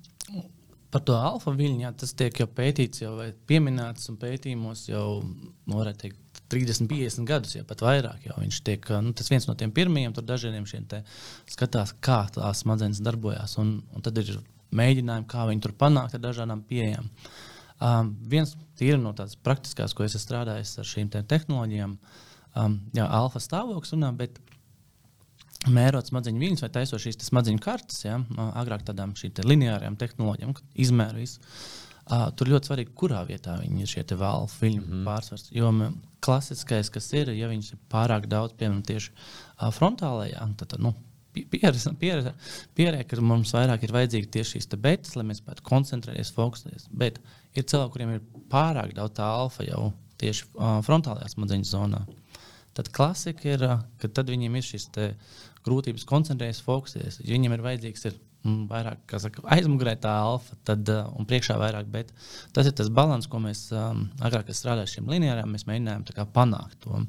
Par 0.91 1.05
to 1.07 1.15
alfa 1.15 1.53
viļņu, 1.55 1.85
jā, 1.85 1.89
tas 1.95 2.11
tiek 2.19 2.41
jau 2.41 2.49
pētīts, 2.51 3.05
jau 3.05 3.13
pieminēts 3.47 4.09
un 4.11 4.17
pētījumos 4.19 4.89
jau, 4.89 5.21
nu, 5.23 5.77
varētu 5.77 6.01
teikt, 6.01 6.17
30, 6.51 6.89
50 6.91 7.27
gadus, 7.29 7.55
ja 7.55 7.65
pat 7.67 7.83
vairāk. 7.85 8.25
Viņš 8.37 8.61
tiek 8.67 8.89
nu, 9.03 9.13
viens 9.29 9.47
no 9.47 9.55
tiem 9.59 9.71
pirmajiem, 9.75 10.15
tur 10.15 10.25
dažiem 10.27 10.67
šiem 10.67 10.87
skatās, 11.49 11.95
kā 12.03 12.23
tās 12.35 12.65
smadzenes 12.65 13.01
darbojas. 13.03 13.57
Un, 13.61 13.79
un 13.95 14.05
tad 14.05 14.19
ir 14.21 14.35
mēģinājumi, 14.75 15.29
kā 15.31 15.47
viņi 15.49 15.65
tur 15.65 15.75
panākt 15.79 16.15
ar 16.17 16.23
dažādām 16.23 16.63
pieejām. 16.67 17.09
Um, 17.81 18.13
viens 18.29 18.53
no 19.01 19.13
tādas 19.17 19.35
praktiskās, 19.41 19.95
ko 19.97 20.05
es 20.05 20.13
esmu 20.13 20.27
strādājis 20.27 20.75
ar 20.81 20.87
šīm 20.87 21.09
te 21.13 21.23
tehnoloģijām, 21.25 21.95
um, 22.61 22.79
jā, 22.93 23.07
alfa 23.07 23.41
stāvoklis 23.41 23.95
runā, 23.95 24.11
bet 24.17 24.37
mērot 25.69 26.09
smadzeņu 26.09 26.41
viļņus 26.41 26.65
vai 26.65 26.71
taisot 26.77 27.01
šīs 27.03 27.19
smadzeņu 27.27 27.61
kartes, 27.61 28.03
ja, 28.05 28.19
agrāk 28.57 28.85
tādām 28.85 29.13
lineārām 29.45 29.97
tehnoloģijām, 30.01 30.53
izmēru 30.85 31.21
visu. 31.21 31.41
Uh, 32.11 32.25
tur 32.35 32.49
ļoti 32.51 32.67
svarīgi, 32.67 32.91
kurā 32.99 33.21
vietā 33.23 33.53
viņi 33.61 33.85
ir 33.85 33.87
šie 33.87 34.01
valfu 34.19 34.65
viļņu 34.65 34.81
mm 34.81 34.89
-hmm. 34.89 35.05
pārsvars. 35.07 35.45
Jo 35.55 35.69
klasiskais, 36.19 36.89
kas 36.91 37.07
ir, 37.13 37.31
ja 37.31 37.47
viņš 37.47 37.69
ir 37.71 37.79
pārāk 37.91 38.27
daudz, 38.27 38.53
piemēram, 38.59 38.81
tieši 38.83 39.13
uh, 39.13 39.69
frontālajā, 39.71 40.41
tad, 40.59 40.73
tad 40.73 40.83
nu, 40.83 40.91
pieredze, 41.33 43.05
ka 43.07 43.21
mums 43.21 43.53
vairāk 43.55 43.85
ir 43.87 43.93
vajadzīgi 43.95 44.27
tieši 44.27 44.57
šīs 44.57 44.67
betas, 44.75 45.15
lai 45.15 45.23
mēs 45.29 45.39
spētu 45.39 45.63
koncentrēties, 45.63 46.33
fokusēties. 46.35 46.89
Bet 46.91 47.21
ir 47.55 47.63
cilvēki, 47.63 47.93
kuriem 47.93 48.11
ir 48.17 48.25
pārāk 48.51 48.91
daudz 48.97 49.15
tā 49.15 49.29
alfa 49.31 49.63
jau 49.63 49.93
tieši 50.19 50.49
uh, 50.51 50.81
frontālajā 50.83 51.31
smadzeņu 51.31 51.69
zonā. 51.69 52.03
Tad 52.75 52.91
klasika 52.91 53.47
ir, 53.55 53.63
ka 53.99 54.07
tad 54.07 54.27
viņiem 54.31 54.55
ir 54.55 54.67
šīs 54.67 54.89
grūtības 55.63 56.05
koncentrēties, 56.07 56.63
fokusēties. 56.67 57.21
Viņiem 57.23 57.55
ir 57.55 57.65
vajadzīgs 57.65 58.05
ir 58.09 58.19
vairāk 58.43 59.15
saka, 59.21 59.43
aizmugurē 59.53 59.95
tā 60.01 60.11
alfa, 60.23 60.55
tad 60.67 60.87
uh, 60.89 61.09
un 61.17 61.27
priekšā 61.29 61.57
vairāk. 61.61 61.89
Bet 61.93 62.13
tas 62.55 62.69
ir 62.69 62.75
tas 62.77 62.89
līdzsvars, 62.89 63.29
ko 63.29 63.41
mēs 63.43 63.67
um, 63.75 64.07
agrāk 64.23 64.49
strādājām 64.49 64.87
ar 64.87 64.93
šīm 64.93 65.11
līnijām, 65.13 65.51
mēs 65.51 65.67
mēģinājām 65.69 66.05
kā, 66.15 66.25
panākt 66.25 66.79
to. 66.85 67.01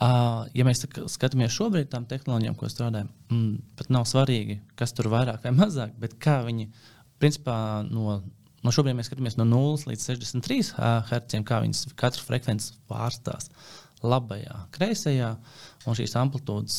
Uh, 0.00 0.46
ja 0.56 0.64
mēs 0.64 0.82
skatāmies 1.12 1.54
šobrīd 1.54 1.90
tām 1.92 2.06
tehnoloģijām, 2.08 2.56
ko 2.56 2.70
strādājam, 2.72 3.10
mm, 3.30 3.56
pat 3.78 3.90
nav 3.92 4.06
svarīgi, 4.08 4.60
kas 4.80 4.96
tur 4.96 5.10
vairāk 5.12 5.44
vai 5.44 5.52
mazāk, 5.54 5.92
bet 6.00 6.16
kā 6.22 6.40
viņi 6.48 6.70
principā 7.22 7.56
no. 7.88 8.20
No 8.60 8.68
šobrīd 8.76 8.92
mēs 8.92 9.08
skatāmies 9.08 9.38
no 9.38 9.46
0 9.48 9.86
līdz 9.88 10.02
63 10.04 10.74
Hz, 11.08 11.38
kā 11.48 11.62
viņas 11.62 11.94
katru 11.96 12.26
frekvenci 12.26 12.74
pārstāsta 12.90 13.56
labajā, 14.06 14.64
kreisajā. 14.74 15.34
Un 15.88 15.96
šīs 15.96 16.12
amplitūdas. 16.20 16.74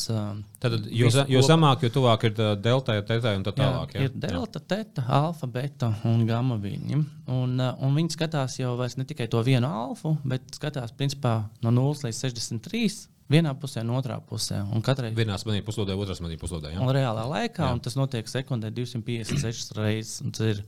Tad, 0.62 0.74
jo, 0.94 1.08
jo 1.26 1.40
zemāk, 1.42 1.80
jo 1.82 1.88
tuvāk 1.90 2.28
ir 2.28 2.36
delta, 2.62 2.94
teta 3.02 3.32
un 3.34 3.42
tā 3.42 3.50
tālāk. 3.56 3.96
Jā, 3.96 4.04
jā. 4.04 4.06
Ir 4.06 4.20
delta, 4.22 4.60
teta, 4.62 5.02
alfa, 5.10 5.48
beta 5.50 5.88
un 6.06 6.22
gamma 6.28 6.54
viņi. 6.62 7.00
Un, 7.34 7.56
un 7.58 7.98
viņi 7.98 8.14
skatās 8.14 8.60
jau 8.60 8.76
ne 8.78 9.06
tikai 9.08 9.26
to 9.32 9.42
vienu 9.42 9.66
alfu, 9.66 10.14
bet 10.22 10.46
skatās 10.54 10.94
principā 10.94 11.40
no 11.66 11.74
0 11.74 12.06
līdz 12.06 12.22
63. 12.28 13.08
Vienā 13.32 13.54
pusē, 13.58 13.82
no 13.86 13.96
otrā 13.98 14.18
pusē. 14.22 14.60
Katrai 14.84 15.12
vienā 15.16 15.38
smadzenē 15.40 15.64
puslodē, 15.66 15.96
otrā 15.98 16.14
smadzenē 16.18 16.38
puslodē. 16.38 16.72
Un 16.78 16.90
reālā 16.94 17.24
laikā, 17.30 17.64
jā. 17.64 17.70
un 17.74 17.80
tas 17.82 17.96
notiek 17.96 18.28
sekundē 18.28 18.70
256 18.74 19.72
reizes. 19.78 20.20
Tas 20.28 20.50
ir 20.52 20.62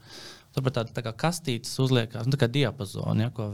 Turpat 0.55 0.77
tāda 0.79 0.95
tā 0.95 1.03
kā 1.03 1.11
kastītes 1.19 1.73
uzliekās, 1.83 2.29
nu, 2.29 2.35
tā 2.35 2.45
kā 2.45 2.49
diapazona, 2.53 3.27
ja, 3.27 3.35
ko 3.35 3.49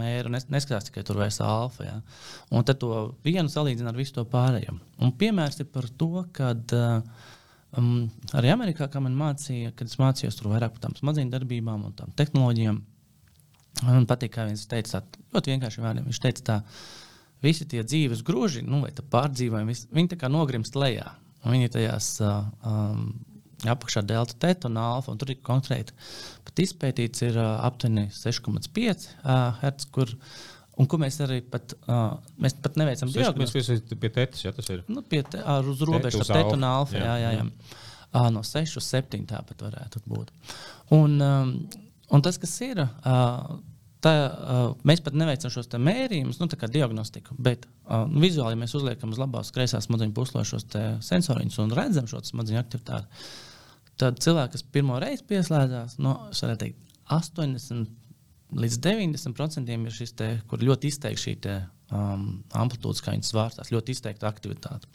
mēra. 0.00 0.30
Nes, 0.32 0.46
neskatās 0.52 0.88
tikai 0.88 1.04
tur 1.04 1.20
vairs 1.20 1.36
alfa. 1.44 1.84
Ja. 1.84 1.96
Un 2.48 2.64
tad 2.64 2.80
to 2.80 2.92
vienu 3.26 3.52
salīdzina 3.52 3.92
ar 3.92 3.98
visu 3.98 4.16
to 4.16 4.24
pārējo. 4.32 4.78
Un 5.04 5.12
piemērs 5.20 5.60
ir 5.60 5.68
par 5.72 5.90
to, 6.00 6.24
ka 6.36 6.54
uh, 6.56 7.26
um, 7.76 8.06
arī 8.36 8.52
Amerikā, 8.54 8.88
kā 8.92 9.02
man 9.04 9.16
mācīja, 9.18 9.74
kad 9.76 9.90
es 9.90 9.98
mācījos 10.00 10.38
tur 10.38 10.50
vairāk 10.54 10.76
par 10.76 10.86
tām 10.86 10.96
smadzeņu 10.98 11.34
darbībām 11.34 11.84
un 11.88 11.96
tām 11.98 12.14
tehnoloģijām, 12.16 12.80
man 13.84 14.08
patīk, 14.08 14.32
kā 14.36 14.48
viņš 14.48 14.66
teica, 14.70 15.02
tā, 15.04 15.24
ļoti 15.36 15.54
vienkārši 15.54 15.84
vārdiem. 15.84 16.08
Viņš 16.08 16.22
teica, 16.24 16.46
tā, 16.50 16.58
visi 17.44 17.68
tie 17.68 17.84
dzīves 17.84 18.24
groži, 18.26 18.64
nu, 18.64 18.80
vai 18.86 18.92
pārdzīvojumi, 18.96 19.80
viņi 19.96 20.14
tā 20.14 20.20
kā 20.20 20.32
nogrimst 20.32 20.78
lejā. 20.78 21.12
Viņi 21.46 21.74
tajās 21.76 22.14
uh, 22.24 22.46
um, 22.66 23.10
apakšā 23.64 24.02
delta, 24.06 24.36
teta 24.46 24.68
un 24.68 24.76
alfa. 24.82 25.14
Un 25.14 25.22
tur 25.22 25.32
ir 25.32 25.40
konkrēti 25.46 25.96
pat 26.46 26.66
izpētīts, 26.66 27.24
ir 27.28 27.40
uh, 27.40 27.56
aptuveni 27.66 28.10
6,5 28.12 29.08
uh, 29.24 29.62
Hz. 29.62 29.90
Kur, 29.94 30.12
Un 30.76 30.84
ko 30.92 30.98
mēs 31.00 31.16
arī 31.24 31.38
pat, 31.40 31.72
uh, 31.88 32.18
mēs 32.42 32.58
pat 32.60 32.74
neveicam 32.76 33.08
diagnozi. 33.08 33.56
Mēs 33.56 33.70
esam 33.72 34.00
pie 34.00 34.10
tetas, 34.12 34.42
ja 34.44 34.52
tas 34.52 34.66
ir. 34.74 34.82
Nu, 34.92 35.00
pie 35.00 35.22
te, 35.24 35.40
ar 35.40 35.64
uz 35.64 35.80
robežas 35.88 36.28
ar 36.28 36.42
tetu 36.42 36.58
un 36.58 36.66
alfa. 36.68 36.98
Jā, 37.00 37.14
jā, 37.22 37.30
jā. 37.32 37.46
jā. 37.46 37.86
Uh, 38.12 38.28
no 38.32 38.42
6 38.44 38.76
uz 38.80 38.90
7 38.92 39.24
tāpat 39.30 39.64
varētu 39.64 40.02
būt. 40.04 40.34
Un, 40.96 41.16
um, 41.24 41.54
un 42.12 42.24
tas, 42.24 42.36
kas 42.42 42.52
ir, 42.64 42.82
uh, 42.84 43.56
tā, 44.04 44.12
uh, 44.28 44.68
mēs 44.88 45.00
pat 45.04 45.16
neveicam 45.16 45.52
šos 45.52 45.72
mērījumus, 45.80 46.42
nu, 46.42 46.48
kā 46.60 46.68
diagnostiku, 46.68 47.38
bet 47.40 47.64
uh, 47.64 48.04
vizuāli 48.12 48.60
mēs 48.60 48.76
uzliekam 48.76 49.16
uz 49.16 49.20
labās, 49.22 49.54
kreisās 49.56 49.88
smadzeņu 49.88 50.16
puslodes 50.16 50.52
šos 50.52 50.68
sensoriņus 51.08 51.60
un 51.64 51.76
redzam 51.76 52.08
šo 52.10 52.20
smadzeņu 52.24 52.60
aktivitāti. 52.60 53.24
Tad 54.00 54.18
cilvēki, 54.20 54.56
kas 54.56 54.66
pirmo 54.74 54.98
reizi 55.00 55.24
pieslēdzās, 55.28 55.96
no 56.02 56.16
nu, 56.28 56.56
teikt, 56.60 56.96
80 57.12 58.56
līdz 58.56 58.80
90% 58.84 59.72
ir 59.72 59.94
šis 59.94 60.12
te, 60.18 60.28
kur 60.50 60.62
ļoti 60.62 60.90
izteikti 60.92 61.22
šī 61.22 61.34
te, 61.46 61.54
um, 61.94 62.26
amplitūdas, 62.54 63.02
kā 63.02 63.14
viņas 63.14 63.32
svārstās, 63.32 63.72
ļoti 63.74 63.96
izteikta 63.96 64.28
aktivitāte. 64.28 64.90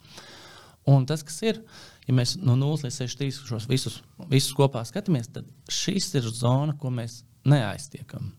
Un 0.88 1.04
tas, 1.06 1.22
kas 1.26 1.36
ir, 1.46 1.60
ja 2.08 2.14
mēs 2.16 2.36
no 2.42 2.56
0 2.58 2.86
līdz 2.86 3.02
63 3.02 3.50
šos 3.50 3.68
visus, 3.70 4.00
visus 4.30 4.54
kopā 4.58 4.82
skatāmies, 4.88 5.30
tad 5.34 5.50
šis 5.70 6.10
ir 6.18 6.30
zona, 6.30 6.74
ko 6.78 6.90
mēs 6.94 7.20
neaiztiekam. 7.48 8.32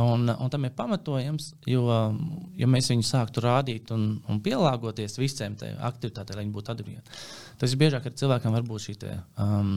Un, 0.00 0.28
un 0.30 0.50
tam 0.52 0.64
ir 0.64 0.72
pamatojams, 0.76 1.50
jo, 1.68 1.82
ja 2.56 2.68
mēs 2.70 2.88
viņu 2.92 3.04
sāktu 3.04 3.42
rādīt 3.44 3.90
un, 3.94 4.04
un 4.30 4.38
pielāgoties 4.44 5.18
visiem 5.18 5.56
aktivitātēm, 5.58 6.38
lai 6.38 6.44
viņi 6.44 6.54
būtu 6.54 6.72
atbildīgi, 6.72 7.18
tas 7.60 7.74
ir 7.74 7.80
biežāk 7.80 8.06
ar 8.06 8.14
cilvēkiem 8.22 8.54
var 8.54 8.68
būt 8.68 8.84
šī 8.86 8.94
te, 9.02 9.16
um, 9.42 9.72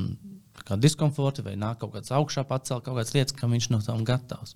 diskomforta 0.86 1.44
vai 1.46 1.56
nāk 1.60 1.82
kaut 1.82 1.96
kāds 1.98 2.14
augšā 2.14 2.46
pacelt 2.48 2.86
kaut 2.86 3.00
kādas 3.00 3.16
lietas, 3.18 3.36
kam 3.36 3.56
viņš 3.58 3.72
no 3.74 3.82
tām 3.84 4.06
gatavs. 4.08 4.56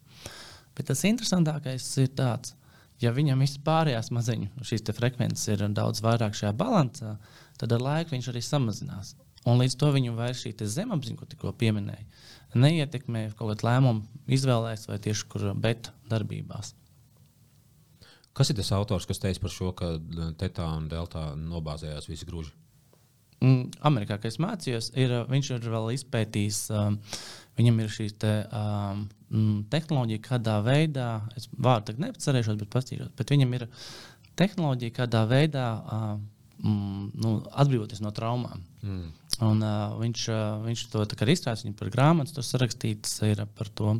Bet 0.78 0.92
tas 0.92 1.04
interesantākais 1.10 1.90
ir 2.04 2.14
tāds, 2.16 2.54
ja 3.02 3.12
viņam 3.16 3.42
vispārējās 3.42 4.14
maziņu 4.14 4.68
šīs 4.68 4.86
frekvences 4.94 5.50
ir 5.56 5.66
daudz 5.74 6.04
vairāk 6.06 6.38
šajā 6.38 6.54
balansā, 6.58 7.18
tad 7.58 7.74
ar 7.74 7.84
laiku 7.84 8.16
viņš 8.16 8.30
arī 8.32 8.46
samazinās. 8.46 9.16
Un 9.48 9.62
līdz 9.62 9.78
to 9.80 9.90
viņu 9.96 10.16
vairs 10.18 10.44
šī 10.44 10.54
zemapziņa, 10.60 11.18
ko 11.18 11.26
tikko 11.26 11.54
pieminēja, 11.56 12.06
neietekmē 12.56 13.30
kaut 13.36 13.54
kādu 13.54 13.68
lēmumu 13.68 14.28
izvēlēs 14.38 14.88
vai 14.90 15.00
tieši 15.04 15.28
kur 15.32 15.50
beta 15.56 15.96
darbībās. 16.10 16.74
Kas 18.38 18.52
ir 18.54 18.60
tas 18.60 18.70
autors, 18.78 19.08
kas 19.10 19.20
teica 19.20 19.42
par 19.42 19.52
šo, 19.52 19.72
ka 19.74 19.96
tetā 20.38 20.68
un 20.78 20.86
deltā 20.92 21.32
nobāzējās 21.42 22.06
visi 22.10 22.28
grūži? 22.30 22.54
Mm, 23.42 23.72
Amerikā, 23.86 24.18
kad 24.18 24.30
es 24.30 24.40
mācījos, 24.42 24.92
ir, 24.98 25.14
viņš 25.30 25.50
ir 25.56 25.66
vēl 25.74 25.92
izpētījis, 25.94 26.60
um, 26.74 26.96
viņam 27.58 27.82
ir 27.84 27.92
šī 27.94 28.08
te, 28.22 28.32
um, 28.50 29.04
tehnoloģija, 29.74 30.24
kādā 30.26 30.56
veidā, 30.66 31.10
es 31.38 31.46
vārdu 31.54 31.92
tagad 31.92 32.06
nepacerēšos, 32.08 32.58
bet 32.62 32.72
pastīšos, 32.74 33.12
bet 33.18 33.34
viņam 33.34 33.54
ir 33.58 33.68
tehnoloģija, 34.42 34.96
kādā 34.98 35.22
veidā 35.30 35.68
uh, 35.78 36.08
mm, 36.64 37.04
nu, 37.26 37.36
atbrīvoties 37.62 38.02
no 38.06 38.14
traumām. 38.14 38.66
Mm. 38.82 39.12
Un, 39.46 39.60
uh, 39.62 39.94
viņš, 40.02 40.22
uh, 40.34 40.62
viņš 40.66 40.84
to 40.90 41.04
ir 41.06 41.32
izstrādājis, 41.34 41.66
viņa 41.68 41.78
par 41.78 41.92
grāmatu 41.94 42.34
tur 42.34 42.46
sarakstīts 42.46 43.20
ir 43.28 43.44
par 43.58 43.70
to 43.78 44.00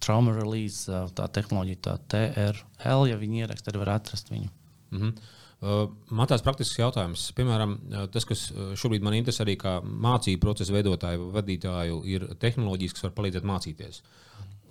trauma 0.00 0.32
release, 0.32 0.86
uh, 0.88 1.10
tā 1.12 1.26
tehnoloģija, 1.36 1.80
tā 1.84 1.96
TRL, 2.14 3.08
ja 3.10 3.18
viņi 3.20 3.42
ieraksta, 3.44 3.68
tad 3.68 3.80
var 3.82 3.98
atrast 3.98 4.32
viņu. 4.32 4.48
Mm 4.90 5.02
-hmm. 5.02 5.34
Uh, 5.58 5.90
man 6.10 6.26
tāds 6.26 6.42
praktisks 6.42 6.78
jautājums, 6.78 7.32
piemēram, 7.34 7.78
tas, 8.12 8.24
kas 8.24 8.52
šobrīd 8.78 9.02
man 9.02 9.14
interesē 9.14 9.42
arī 9.42 9.56
kā 9.56 9.82
mācību 9.82 10.40
procesa 10.40 10.72
veidotāju, 10.72 11.32
vadītāju, 11.34 12.04
ir 12.06 12.28
tehnoloģijas, 12.38 12.92
kas 12.92 13.02
var 13.02 13.12
palīdzēt 13.12 13.44
mācīties. 13.44 14.02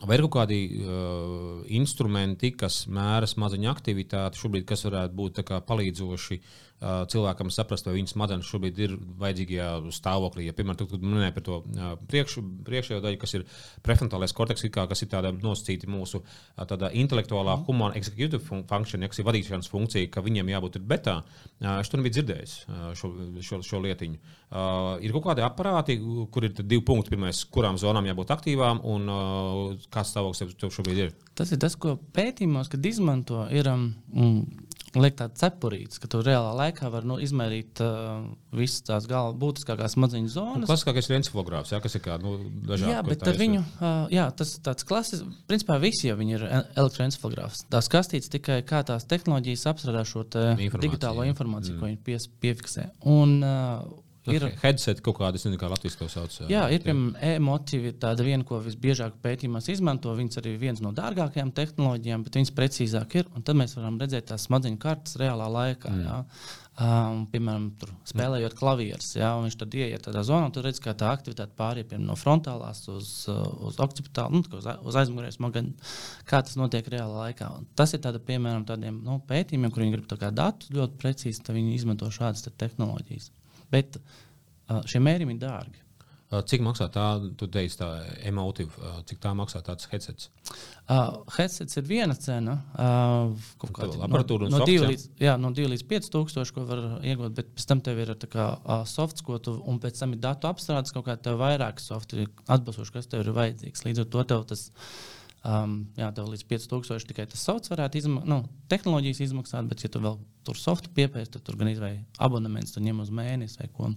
Vai 0.05 0.15
ir 0.15 0.21
kaut 0.21 0.33
kādi 0.33 0.79
uh, 0.79 1.65
instrumenti, 1.67 2.51
kas 2.51 2.87
mēra 2.87 3.27
smadzeņu 3.27 3.69
aktivitāti, 3.69 4.37
šobrīd, 4.37 4.65
kas 4.65 4.85
varētu 4.85 5.13
būt 5.13 5.41
palīdzoši 5.67 6.35
uh, 6.37 6.66
cilvēkam 6.77 7.49
saprast, 7.49 7.87
vai 7.87 7.95
viņas 7.95 8.13
smadzenes 8.13 8.49
šobrīd 8.51 8.79
ir 8.85 8.91
vajadzīgajā 9.17 9.69
stāvoklī. 9.97 10.45
Ja, 10.45 10.53
piemēram, 10.53 10.77
tu 10.77 10.99
minēji 11.01 11.33
par 11.33 11.45
to 11.47 11.55
priekš, 12.11 12.37
priekšējo 12.67 13.01
daļu, 13.01 13.19
kas 13.21 13.33
ir 13.39 13.45
prefrontālais 13.85 14.35
korteks, 14.37 14.67
kā, 14.73 14.85
kas 14.89 15.01
ir 15.01 15.09
tāda 15.09 15.31
nosacīta 15.33 15.89
mūsu 15.89 16.21
tādā 16.69 16.91
intelektuālā, 16.93 17.55
mm. 17.57 17.65
humana 17.65 17.97
executive 17.97 18.61
function, 18.69 19.01
ja, 19.01 19.09
kas 19.09 19.23
ir 19.23 19.27
vadīšanas 19.29 19.71
funkcija, 19.73 20.11
ka 20.13 20.21
viņiem 20.25 20.53
jābūt 20.53 20.77
betā. 20.85 21.17
Es 21.79 21.89
to 21.89 21.97
nebiju 21.97 22.19
dzirdējis, 22.19 22.53
šo, 22.99 23.11
šo, 23.41 23.61
šo 23.65 23.81
lietiņu. 23.87 24.21
Ir 25.01 25.17
kaut 25.17 25.25
kādi 25.31 25.45
aparāti, 25.47 25.97
kur 26.31 26.45
ir 26.45 26.53
divi 26.61 26.83
punkti. 26.85 27.15
Pirmais, 27.15 27.41
kurām 27.49 27.79
zonām 27.81 28.05
jābūt 28.05 28.35
aktīvām, 28.37 28.83
un 28.85 29.09
kāds 29.93 30.13
stāvoklis 30.13 30.59
tev 30.61 30.71
šobrīd 30.75 31.03
ir? 31.07 31.17
Tas 31.37 31.49
ir 31.53 31.59
tas, 31.61 31.73
ko 31.79 31.95
pētījumos, 32.13 32.69
kad 32.69 32.85
izmanto, 32.85 33.43
ir 33.53 33.69
um, 33.71 33.91
liek 34.95 35.17
tāds 35.19 35.41
cepurītis, 35.41 35.99
ka 35.99 36.09
tu 36.11 36.21
reālā 36.23 36.53
laikā 36.55 36.89
vari 36.93 37.09
nu, 37.09 37.17
izmērīt 37.23 37.81
uh, 37.83 38.23
visas 38.55 38.85
tās 38.87 39.07
galvas 39.09 39.35
būtiskākās 39.41 39.97
smadzeņu 39.97 40.31
zonas. 40.31 40.69
Klasiskākais 40.69 41.09
ir 41.09 41.17
encefalogrāfs, 41.19 41.73
ja, 41.75 41.81
kas 41.83 41.97
ir 41.99 42.03
kā 42.05 42.15
nu, 42.23 42.37
dažādi. 42.69 42.93
Jā, 42.93 43.03
bet 43.07 43.27
viņu, 43.41 43.61
uh, 43.81 44.07
jā, 44.13 44.29
tas 44.39 44.55
tāds 44.63 44.87
klasisks, 44.87 45.43
principā 45.49 45.79
visi 45.83 46.07
jau 46.07 46.17
ir 46.23 46.47
elektroencefalogrāfs. 46.47 47.65
Tās 47.73 47.91
kastītes 47.91 48.31
tikai 48.33 48.61
kā 48.67 48.83
tās 48.87 49.07
tehnoloģijas 49.11 49.67
apstrādā 49.73 50.05
šo 50.07 50.25
digitālo 50.27 51.27
informāciju, 51.27 51.75
mm. 51.75 51.79
ko 51.81 51.91
viņi 51.91 52.03
pies, 52.07 52.29
piefiksē. 52.43 52.91
Un, 53.11 53.39
uh, 53.43 54.06
Ir 54.35 54.45
headset 54.61 55.01
kaut 55.05 55.19
kāda, 55.21 55.37
nezinu, 55.37 55.59
kā 55.61 55.69
latviešu 55.71 56.01
to 56.01 56.09
sauc. 56.11 56.37
Jā, 56.51 56.65
ir 56.73 56.83
piemēram 56.85 57.15
e-motīvi, 57.29 57.95
tāda 58.01 58.25
viena, 58.27 58.45
ko 58.47 58.59
visbiežāk 58.65 59.17
pētījumos 59.23 59.71
izmanto. 59.73 60.13
Viņas 60.17 60.41
arī 60.41 60.55
viens 60.61 60.83
no 60.83 60.93
dārgākajām 60.97 61.53
tehnoloģijām, 61.57 62.27
bet 62.27 62.39
viņas 62.39 62.55
precīzāk 62.57 63.19
ir. 63.21 63.27
Un 63.35 63.45
tad 63.47 63.59
mēs 63.59 63.77
varam 63.77 63.99
redzēt 64.01 64.31
tās 64.31 64.47
smadzeņu 64.49 64.79
kartes 64.83 65.19
reālā 65.21 65.49
laikā. 65.57 65.93
Mm. 65.93 66.07
Jā. 66.07 66.21
Um, 66.77 67.23
piemēram, 67.31 67.71
tur, 67.81 67.89
spēlējot 68.05 68.53
klavierus, 68.53 69.15
viņš 69.17 69.55
tad 69.57 69.73
ieiet 69.73 70.03
tādā 70.05 70.21
zonā, 70.27 70.51
tur 70.53 70.67
redz, 70.67 70.77
kā 70.77 70.91
tā 70.93 71.07
aktivitāte 71.09 71.55
pāriet 71.57 71.95
no 71.97 72.13
frontālās 72.13 72.83
uz, 72.93 73.07
uz 73.65 73.79
occipitālu, 73.81 74.43
nu, 74.43 74.59
uz, 74.59 74.67
uz 74.85 74.99
aizmugurēs 75.01 75.39
smagani, 75.39 75.73
kā 76.29 76.43
tas 76.45 76.53
notiek 76.59 76.85
reālā 76.93 77.23
laikā. 77.31 77.49
Un 77.57 77.65
tas 77.73 77.95
ir 77.97 78.03
tāda, 78.05 78.21
piemēram 78.21 78.67
tādiem 78.69 79.01
nu, 79.07 79.17
pētījumiem, 79.25 79.73
kur 79.73 79.87
viņi 79.87 79.95
grib 79.95 80.29
datus 80.37 80.69
ļoti 80.77 81.01
precīzi, 81.01 81.41
tad 81.47 81.57
viņi 81.57 81.73
izmanto 81.79 82.11
šādas 82.13 82.45
te 82.45 82.53
tehnoloģijas. 82.53 83.31
Bet 83.73 83.99
uh, 83.99 84.81
šie 84.89 85.03
mērījumi 85.03 85.37
ir 85.37 85.43
dārgi. 85.43 85.83
Cik 86.27 86.59
maksā 86.59 86.89
tā, 86.91 87.05
tu 87.39 87.47
teici, 87.47 87.77
tā 87.79 87.87
emotīva, 88.27 88.97
cik 89.07 89.21
tā 89.23 89.29
maksā 89.31 89.61
tāds 89.63 89.87
headsets? 89.87 90.27
Uh, 90.91 91.21
headsets 91.37 91.79
ir 91.79 91.85
viena 91.87 92.17
cena. 92.19 92.57
Uh, 92.75 93.45
aparatūra 93.63 94.49
no, 94.51 94.59
no, 94.59 94.67
2 94.67 94.89
līdz, 94.91 95.05
jā, 95.23 95.37
no 95.39 95.53
2 95.55 95.69
līdz 95.71 95.85
5 95.87 96.09
tūkstoši, 96.11 96.55
ko 96.57 96.65
var 96.67 96.81
iegūt, 96.99 97.31
bet 97.37 97.53
pēc 97.55 97.69
tam 97.71 97.83
tev 97.85 98.01
ir 98.03 98.11
kā, 98.27 98.49
uh, 98.59 98.83
softs, 98.91 99.23
ko 99.23 99.39
tu, 99.39 99.55
un 99.71 99.79
pēc 99.79 100.03
tam 100.03 100.17
ir 100.17 100.21
datu 100.25 100.51
apstrādes, 100.51 100.91
kaut 100.95 101.07
kā 101.07 101.15
tev 101.15 101.39
vairāk 101.39 101.79
softi 101.79 102.27
atbilstoši, 102.43 102.95
kas 102.97 103.07
tev 103.07 103.23
ir 103.23 103.31
vajadzīgs. 103.37 103.87
Līdz 103.87 104.03
ar 104.03 104.11
to 104.17 104.27
tev 104.33 104.43
tas 104.51 104.67
Um, 105.45 105.75
jā, 105.95 106.09
tev 106.17 106.27
līdz 106.31 106.43
5000 106.49 107.07
tikai 107.07 107.27
tas 107.29 107.43
sauc, 107.45 107.67
varētu 107.71 108.01
izmaksāt, 108.01 108.27
nu, 108.27 108.41
tehnoloģijas 108.71 109.21
izmaksāt, 109.29 109.69
bet, 109.69 109.83
ja 109.85 109.91
tu 109.93 110.01
vēl 110.03 110.17
tur 110.47 110.57
softu 110.59 110.91
piepēst, 110.97 111.35
tad 111.35 111.45
tur 111.45 111.59
gan 111.59 111.69
izvēlē 111.71 112.01
abonements, 112.25 112.73
tad 112.75 112.83
ņem 112.83 113.03
uz 113.05 113.13
mēnesi 113.13 113.61
vai 113.61 113.69
ko. 113.71 113.91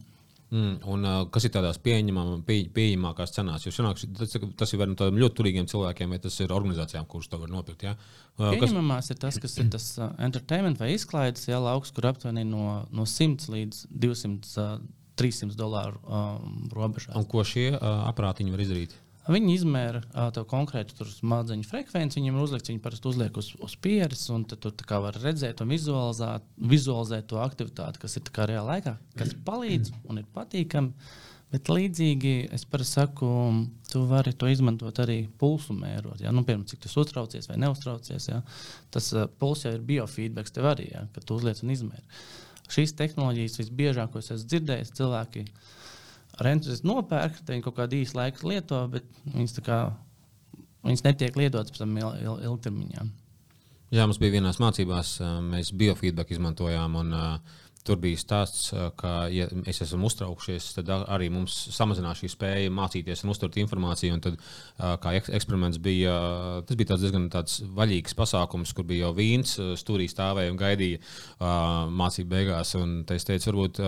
Mm, 0.50 0.80
un, 0.90 1.04
uh, 1.06 1.24
kas 1.30 1.44
ir 1.46 1.52
tādās 1.54 1.78
pieņemamās, 1.78 2.40
pie, 2.46 2.64
pieejamākās 2.74 3.30
cenās? 3.36 3.64
Jo 3.66 3.70
šanāk, 3.74 4.00
tas, 4.18 4.32
tas 4.58 4.72
ir 4.74 4.80
no 4.82 4.96
tādiem 4.98 5.20
ļoti 5.22 5.38
turīgiem 5.38 5.68
cilvēkiem, 5.70 6.10
vai 6.10 6.18
tas 6.22 6.38
ir 6.42 6.54
organizācijām, 6.54 7.06
kuras 7.10 7.30
to 7.30 7.38
var 7.38 7.52
nopirkt. 7.52 7.84
Ja? 7.86 7.92
Uh, 8.34 8.48
Pieņemamās 8.56 9.06
kas... 9.06 9.14
ir 9.14 9.20
tas, 9.22 9.38
kas 9.42 9.54
ir 9.62 9.68
tas 9.70 9.86
uh, 10.00 10.10
entertainment 10.26 10.82
vai 10.82 10.90
izklaides 10.96 11.46
ja, 11.46 11.60
lauks, 11.62 11.94
kur 11.94 12.10
aptuveni 12.10 12.42
no, 12.50 12.80
no 12.90 13.06
100 13.06 13.46
līdz 13.54 13.84
200, 14.06 14.50
uh, 14.58 14.74
300 15.22 15.54
dolāru 15.58 16.02
um, 16.02 16.66
robežā. 16.74 17.14
Un 17.14 17.30
ko 17.30 17.46
šie 17.46 17.70
uh, 17.76 18.02
aparātiņi 18.10 18.54
var 18.54 18.66
izdarīt? 18.66 18.98
Viņi 19.28 19.52
izmēra 19.52 20.00
uh, 20.00 20.38
konkrētu 20.48 21.04
smadzeņu 21.04 21.66
frekvenci, 21.68 22.18
viņam 22.20 22.38
ir 22.38 22.44
uzlikts, 22.46 22.70
viņi 22.72 22.82
parasti 22.82 23.10
uzliek 23.10 23.36
uz, 23.36 23.50
uz 23.60 23.74
pieres, 23.76 24.22
un 24.32 24.46
tad 24.48 24.64
tu 24.64 25.00
var 25.04 25.18
redzēt 25.20 25.60
un 25.60 25.74
vizualizēt, 25.74 26.46
vizualizēt 26.72 27.28
to 27.28 27.42
aktivitāti, 27.42 28.00
kas 28.00 28.16
ir 28.16 28.30
reālā 28.32 28.78
laikā, 28.78 28.96
kas 29.20 29.34
palīdz 29.44 29.92
un 30.08 30.22
ir 30.22 30.30
patīkami. 30.34 31.10
Bet 31.50 31.66
līdzīgi 31.66 32.34
es 32.54 32.62
saku, 32.86 33.28
tu 33.90 34.04
vari 34.06 34.32
to 34.38 34.46
izmantot 34.46 35.00
arī 35.02 35.24
pulsu 35.38 35.74
mērot. 35.74 36.20
Ja? 36.22 36.30
Nu, 36.30 36.44
piemēram, 36.46 36.68
cik 36.70 36.84
tu 36.84 36.92
uztraucies 37.02 37.50
vai 37.50 37.56
neuztraucies. 37.58 38.28
Ja? 38.30 38.38
Tas 38.94 39.10
uh, 39.16 39.26
pulss 39.26 39.66
jau 39.66 39.74
ir 39.74 39.82
biofeedback 39.82 40.54
tev 40.54 40.70
arī, 40.70 40.92
ja? 40.94 41.08
kad 41.12 41.26
tu 41.26 41.34
uzliec 41.34 41.60
un 41.64 41.74
izmēri. 41.74 42.06
Šīs 42.70 42.94
tehnoloģijas 42.94 43.58
visbiežāk, 43.64 44.12
ko 44.12 44.22
es 44.22 44.30
esmu 44.30 44.46
dzirdējis, 44.52 44.94
cilvēki 45.00 45.44
uh, 46.32 46.40
Rentgens 46.44 46.84
nopērk, 46.86 47.40
viņi 47.48 47.64
kaut 47.64 47.76
kādu 47.80 47.98
īsu 48.00 48.16
laiku 48.18 48.48
lieto, 48.50 48.80
bet 48.92 49.06
viņas, 49.26 49.58
kā, 49.66 49.80
viņas 50.86 51.04
netiek 51.06 51.36
lietotas 51.36 51.74
pēc 51.74 51.82
tam 51.82 51.96
il, 51.98 52.06
il, 52.22 52.44
ilgtermiņā. 52.50 53.08
Jā, 53.90 54.04
mums 54.06 54.20
bija 54.22 54.36
vienās 54.36 54.60
mācībās, 54.62 55.16
mēs 55.50 55.72
biofeedback 55.74 56.30
izmantojām. 56.30 56.94
Un, 57.00 57.10
uh, 57.16 57.58
Tur 57.80 57.96
bija 57.96 58.18
stāsts, 58.20 58.66
ka, 59.00 59.10
ja 59.32 59.46
mēs 59.56 59.78
esam 59.80 60.02
uztraukšies, 60.04 60.66
tad 60.76 60.90
arī 60.98 61.30
mums 61.32 61.54
samazinās 61.72 62.20
šī 62.20 62.28
spēja 62.28 62.72
mācīties 62.76 63.24
un 63.24 63.32
uztvert 63.32 63.56
informāciju. 63.62 64.18
Un 64.18 64.24
tad, 64.26 64.36
kā 65.00 65.14
eksperiments 65.20 65.80
bija, 65.80 66.12
tas 66.68 66.76
bija 66.76 66.90
tāds 66.92 67.06
diezgan 67.06 67.30
tāds 67.32 67.62
vaļīgs 67.78 68.16
pasākums, 68.18 68.74
kur 68.76 68.84
bija 68.90 69.06
jau 69.06 69.14
vīns, 69.16 69.54
stūrī 69.80 70.10
stāvēja 70.12 70.52
un 70.52 70.60
gaidīja 70.60 71.00
mācību 72.02 72.34
beigās. 72.34 72.74
Un 72.76 73.00
es 73.16 73.28
teicu, 73.28 73.48
varbūt 73.48 73.80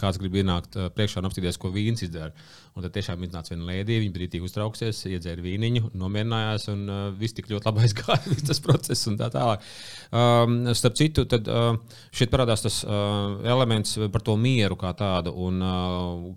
kāds 0.00 0.18
grib 0.18 0.40
ienākt 0.42 0.80
priekšā 0.96 1.22
un 1.22 1.30
apstīties, 1.30 1.60
ko 1.60 1.70
vīns 1.74 2.02
izdara. 2.08 2.34
Un 2.74 2.84
tad 2.86 2.94
tiešām 2.94 3.22
iznāca 3.26 3.50
viena 3.54 3.66
lēdija, 3.66 4.02
viņa 4.02 4.14
brīdī 4.14 4.40
uztrauksies, 4.46 5.04
iedzēra 5.10 5.42
vīniņu, 5.42 5.90
nomierinājās, 5.98 6.68
un 6.70 6.84
viss 7.18 7.34
tik 7.34 7.50
ļoti 7.50 7.66
labi 7.66 7.82
aizgāja, 7.86 8.36
tas 8.46 8.62
process 8.62 9.10
un 9.10 9.18
tā 9.20 9.30
tālāk. 9.34 9.66
Um, 10.14 10.60
starp 10.78 10.98
citu, 10.98 11.26
tad, 11.30 11.50
uh, 11.50 11.74
šeit 12.14 12.30
parādās 12.30 12.62
tas 12.62 12.80
uh, 12.86 13.19
elements 13.46 13.98
par 14.12 14.24
to 14.26 14.36
mieru 14.40 14.78
kā 14.80 14.92
tādu, 14.96 15.32
un 15.46 15.60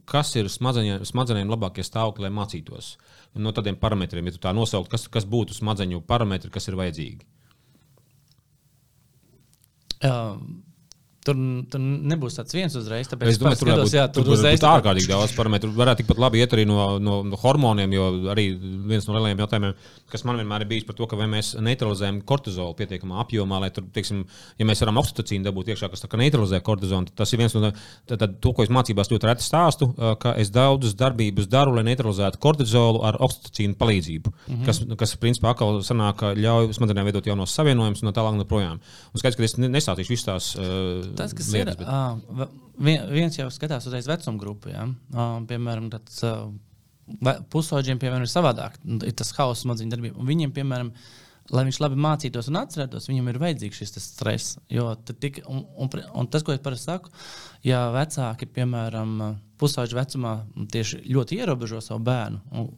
kas 0.09 0.33
ir 0.39 0.49
smadzenēm, 0.51 1.05
smadzenēm 1.07 1.53
labākie 1.53 1.85
stāvokļi, 1.85 2.27
lai 2.27 2.33
mācītos. 2.33 2.95
No 3.39 3.53
tādiem 3.55 3.79
parametriem, 3.81 4.27
ja 4.29 4.35
tu 4.35 4.43
tā 4.43 4.53
nosaukt, 4.53 4.91
kas, 4.91 5.07
kas 5.11 5.25
būtu 5.29 5.55
smadzeņu 5.57 6.03
parametri, 6.07 6.51
kas 6.53 6.69
ir 6.69 6.77
vajadzīgi. 6.79 7.25
Um 10.03 10.61
Tur, 11.23 11.37
tur 11.71 11.79
nebūs 11.79 12.35
tāds 12.35 12.55
viens 12.55 12.73
uzreiz. 12.75 13.07
Es 13.07 13.39
domāju, 13.39 13.59
tur 13.61 13.69
skatos, 13.69 13.93
jā, 13.95 14.03
tur, 14.11 14.25
tur 14.27 14.35
uzreiz 14.35 14.57
būs 14.59 14.67
ārkārtīgi 14.67 15.07
daudz 15.07 15.33
parametru. 15.37 15.69
Varētu 15.77 16.03
tikpat 16.03 16.19
labi 16.19 16.41
iet 16.43 16.55
arī 16.55 16.65
no, 16.67 16.77
no, 16.99 17.21
no 17.27 17.39
hormoniem, 17.39 17.93
jo 17.95 18.07
arī 18.33 18.49
viens 18.89 19.07
no 19.07 19.15
lielajiem 19.15 19.43
jautājumiem, 19.43 19.77
kas 20.11 20.25
man 20.27 20.41
vienmēr 20.41 20.65
ir 20.65 20.69
bijis 20.73 20.87
par 20.89 20.97
to, 20.97 21.07
ka 21.07 21.19
vai 21.19 21.29
mēs 21.31 21.53
neutralizējam 21.63 22.19
kortizolu 22.27 22.75
pietiekamā 22.79 23.21
apjomā, 23.23 23.61
lai 23.63 23.71
tur, 23.75 23.85
teiksim, 23.95 24.25
ja 24.59 24.67
mēs 24.67 24.83
varam 24.83 24.99
oksitocīnu 24.99 25.47
dabūt 25.47 25.71
iekšā, 25.71 25.89
kas 25.93 26.03
neutralizē 26.23 26.59
kortizolu, 26.65 27.07
tad 27.07 27.23
tas 27.23 27.33
ir 27.33 27.41
viens 27.41 27.55
no 27.55 27.71
tad, 27.71 28.27
to, 28.43 28.51
ko 28.51 28.67
es 28.67 28.73
mācībās 28.73 29.11
ļoti 29.13 29.29
reti 29.29 29.47
stāstu, 29.47 29.89
ka 30.19 30.35
es 30.41 30.51
daudzas 30.53 30.97
darbības 30.99 31.47
daru, 31.51 31.77
lai 31.77 31.85
neutralizētu 31.87 32.41
kortizolu 32.43 33.03
ar 33.07 33.19
oksitocīnu 33.23 33.79
palīdzību, 33.79 34.33
mm 34.33 34.59
-hmm. 34.59 34.65
kas, 34.67 34.83
kas 34.99 35.15
principā 35.23 35.53
atkal 35.53 35.79
sanāk, 35.87 36.25
ļauj 36.35 36.73
smadzenēm 36.75 37.09
veidot 37.09 37.31
jaunos 37.31 37.55
savienojumus 37.55 38.03
un 38.03 38.11
no 38.11 38.15
tālāk 38.15 38.37
joprojām. 38.43 38.79
Un 39.13 39.21
skaidrs, 39.21 39.37
ka 39.37 39.43
es 39.43 39.57
nesātīšu 39.57 40.13
visas 40.13 40.25
tās 40.25 40.51
Tas, 41.17 41.33
kas 41.37 41.49
lietas, 41.53 41.77
ir, 41.77 41.83
bet- 41.83 41.89
uh, 41.89 42.53
vien, 42.83 43.07
viens 43.13 43.37
jau 43.37 43.49
skatās 43.53 43.87
uzreiz 43.89 44.07
vecuma 44.09 44.41
grupu. 44.41 44.71
Ja? 44.73 44.87
Uh, 45.13 45.39
piemēram, 45.49 45.89
tāds, 45.93 46.21
uh, 46.27 46.47
pusauģiem 47.53 47.99
piemēram, 48.01 48.23
ir 48.25 48.31
savādāk. 48.31 48.79
Ir 49.03 49.13
tas 49.19 49.33
hauss 49.37 49.65
smadzeņu 49.65 49.91
darbība. 49.93 50.23
Viņiem, 50.23 50.53
piemēram, 50.55 50.93
lai 51.51 51.65
viņš 51.67 51.79
labi 51.83 51.97
mācītos 51.99 52.47
un 52.47 52.61
atcerētos, 52.61 53.09
viņam 53.11 53.27
ir 53.29 53.39
vajadzīgs 53.41 53.81
šis 53.81 53.97
stress. 53.99 54.53
Tik, 55.19 55.41
un, 55.51 55.65
un, 55.75 55.91
un 56.21 56.29
tas, 56.31 56.45
ko 56.47 56.55
es 56.55 56.61
parasti 56.63 56.87
saku, 56.87 57.11
ja 57.67 57.89
vecāki, 57.93 58.47
piemēram, 58.55 59.17
pusauģu 59.59 59.99
vecumā 59.99 60.37
tieši 60.71 61.03
ļoti 61.11 61.41
ierobežo 61.41 61.81
savu 61.83 61.99
bērnu, 62.07 62.39
un, 62.55 62.71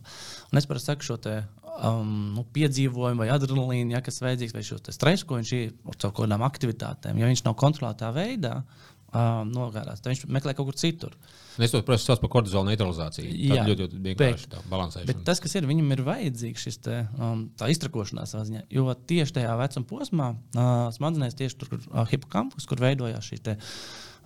un 0.49 0.59
es 0.61 0.67
parasti 0.69 0.91
saku 0.91 1.07
šo 1.07 1.19
te, 1.21 1.35
um, 1.75 2.15
nu, 2.35 2.45
piedzīvojumu 2.55 3.23
vai 3.23 3.29
adrenalīnu, 3.33 3.95
ja, 3.95 4.01
kas 4.05 4.21
vajadzīgs, 4.23 4.55
vai 4.55 4.65
šo 4.65 4.79
stresu, 4.83 5.27
ko 5.27 5.39
viņš 5.39 5.53
ir 5.57 5.71
caur 6.01 6.13
kādām 6.15 6.45
aktivitātēm, 6.47 7.21
ja 7.21 7.31
viņš 7.31 7.45
nav 7.47 7.57
kontrolētā 7.61 8.11
veidā. 8.15 8.59
Um, 9.15 9.47
nogādās, 9.47 10.01
tad 10.03 10.11
viņš 10.11 10.25
meklē 10.35 10.51
kaut 10.57 10.67
kur 10.67 10.75
citur. 10.75 11.13
Es 11.55 11.71
to 11.71 11.79
protams 11.87 12.03
sauc 12.03 12.19
par 12.19 12.31
kortizola 12.33 12.67
neutralizāciju. 12.67 13.29
Tā 13.31 13.59
Jā, 13.61 13.63
ļoti, 13.63 13.85
ļoti 13.85 13.99
vienkārši 14.09 14.49
tā 14.51 14.59
balansēšana. 14.67 15.07
Bet 15.07 15.21
tas, 15.29 15.39
kas 15.39 15.55
ir, 15.55 15.67
viņam 15.69 15.93
ir 15.95 16.01
vajadzīgs 16.03 16.65
šis 16.67 16.81
te, 16.83 16.97
um, 17.15 17.45
tā 17.55 17.69
iztrakošanās 17.71 18.33
ziņā. 18.49 18.65
Jo 18.75 18.89
tieši 19.07 19.37
tajā 19.37 19.53
vecuma 19.61 19.87
posmā, 19.87 20.27
uh, 20.35 20.73
smadzenēs, 20.97 21.37
tieši 21.39 21.59
tur, 21.61 21.71
kur 21.71 21.85
uh, 21.85 22.01
hipokampus, 22.11 22.67
kur 22.67 22.83
veidojās 22.83 23.29
šī 23.29 23.39
te, 23.45 23.55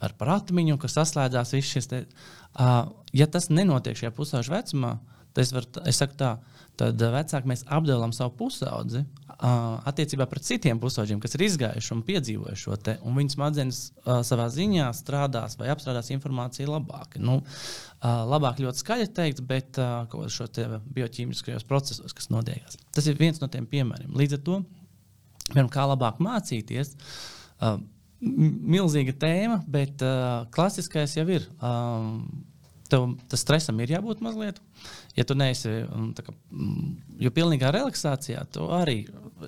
ar 0.01 0.15
parātmiņu, 0.17 0.79
kas 0.81 0.97
saslēdzās 0.97 1.53
viss 1.59 1.75
šis. 1.75 1.91
Te, 1.91 2.01
uh, 2.57 2.81
ja 3.13 3.29
tas 3.29 3.51
nenotiek 3.53 3.99
šajā 3.99 4.15
pusauģa 4.17 4.55
vecumā, 4.55 4.95
tad 5.35 5.45
es, 5.45 5.53
var, 5.53 5.69
es 5.91 6.01
saku 6.01 6.17
tā, 6.17 6.33
tad 6.79 7.01
uh, 7.03 7.11
vecāki 7.13 7.49
mēs 7.51 7.65
apdalām 7.67 8.13
savu 8.15 8.31
pusaudzi 8.39 9.01
uh, 9.03 9.77
attiecībā 9.89 10.27
pret 10.31 10.45
citiem 10.47 10.79
pusauģiem, 10.81 11.19
kas 11.23 11.35
ir 11.35 11.43
izgājuši 11.47 11.93
un 11.95 12.03
piedzīvojuši 12.07 12.65
šo 12.65 12.77
te, 12.85 12.95
un 13.03 13.17
viņu 13.19 13.35
smadzenes 13.35 13.81
uh, 13.89 14.19
savā 14.27 14.47
ziņā 14.53 14.87
strādās 14.97 15.57
vai 15.59 15.69
apstrādās 15.73 16.11
informāciju 16.15 16.71
labāk. 16.71 17.19
Nu, 17.19 17.39
labāk 17.99 18.61
ļoti 18.63 18.79
skaļi 18.79 19.07
teikt, 19.11 19.41
bet 19.47 19.75
kaut 20.11 20.31
šos 20.31 20.55
bioķīmiskajos 20.95 21.65
procesos, 21.67 22.13
kas 22.15 22.29
notiekās. 22.31 22.77
Tas 22.95 23.09
ir 23.11 23.17
viens 23.19 23.41
no 23.41 23.49
tiem 23.51 23.67
piemēriem. 23.67 24.13
Līdz 24.15 24.37
ar 24.37 24.43
to, 24.45 24.59
piemēram, 25.49 25.71
kā 25.73 25.83
labāk 25.89 26.21
mācīties. 26.23 26.93
Milzīga 28.19 29.15
tēma, 29.19 29.59
bet 29.67 30.03
uh, 30.03 30.47
klasiskais 30.55 31.17
jau 31.19 31.27
ir. 31.31 31.47
Um, 31.59 32.47
Tev 32.89 33.05
tas 33.29 33.43
stresam 33.43 33.79
ir 33.83 33.91
jābūt 33.93 34.21
mazliet. 34.25 34.57
Ja 35.17 35.25
tu 35.27 35.35
neesi, 35.37 35.69
tā 36.17 36.23
kā, 36.25 36.33
mm, 36.49 36.87
jo 37.21 37.31
pilnīgā 37.35 37.69
relaksācijā, 37.75 38.45
tu 38.55 38.65
arī 38.73 39.03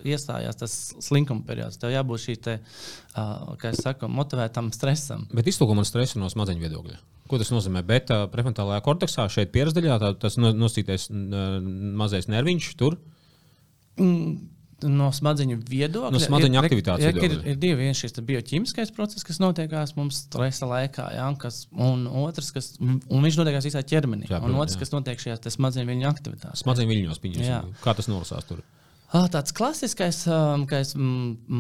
iestājās 0.06 0.60
tas 0.60 0.76
slinkuma 1.02 1.46
periods. 1.48 1.80
Tev 1.82 1.94
jābūt 1.94 2.26
šī, 2.26 2.36
te, 2.46 2.58
kā 3.16 3.72
es 3.72 3.82
saku, 3.82 4.10
motivētam 4.12 4.70
stresam. 4.76 5.26
Bet 5.34 5.50
iztūko 5.50 5.78
man 5.78 5.88
stresu 5.90 6.22
no 6.22 6.30
smadzeņu 6.32 6.66
viedokļa. 6.68 7.00
Ko 7.32 7.40
tas 7.40 7.52
nozīmē? 7.54 7.82
Bet 7.88 8.12
uh, 8.12 8.26
prefrontālajā 8.32 8.84
korteksā, 8.84 9.26
šeit 9.32 9.54
tā, 9.56 10.14
tas 10.20 10.36
no- 10.38 10.52
nosītais 10.52 11.08
uh, 11.10 11.60
mazais 11.98 12.28
nerviņš 12.28 12.74
tur. 12.80 12.98
Mm, 14.02 14.51
No 14.90 15.12
smadzeņu 15.14 15.60
viedokļa. 15.70 16.12
No 16.16 16.20
smadzeņu 16.22 16.58
ir- 16.58 16.64
aktivitātes 16.66 17.06
ir, 17.06 17.18
ir, 17.24 17.36
ir 17.54 17.56
divi. 17.62 17.76
Viens 17.84 18.00
šis 18.02 18.16
bioķīmiskais 18.26 18.92
process, 18.96 19.24
kas 19.28 19.38
notiekās 19.44 19.96
mums 19.98 20.24
stresa 20.26 20.66
laikā, 20.70 21.08
ja, 21.14 21.28
kas, 21.38 21.68
un 21.72 22.08
otrs, 22.08 22.52
kas 22.56 22.72
un 22.82 23.22
viņš 23.26 23.38
notiekās 23.42 23.68
visā 23.70 23.84
ķermenī. 23.86 24.26
Jā, 24.30 24.38
Jā, 24.38 24.42
un 24.42 24.52
protams, 24.56 24.62
otrs, 24.64 24.76
jā. 24.76 24.80
kas 24.84 24.94
notiek 24.96 25.20
šajās 25.26 25.58
smadzeņu 25.58 25.92
viļņu 25.92 26.08
aktivitātēs. 26.12 26.64
Smadzeņu 26.66 26.94
viļņos, 26.96 27.22
piņas, 27.26 27.46
Jā. 27.48 27.62
kā 27.84 27.94
tas 27.98 28.08
nolasās 28.12 28.48
tur. 28.50 28.64
Tāds 29.12 29.52
klasiskais, 29.52 30.22
kā 30.72 30.78
es 30.80 30.94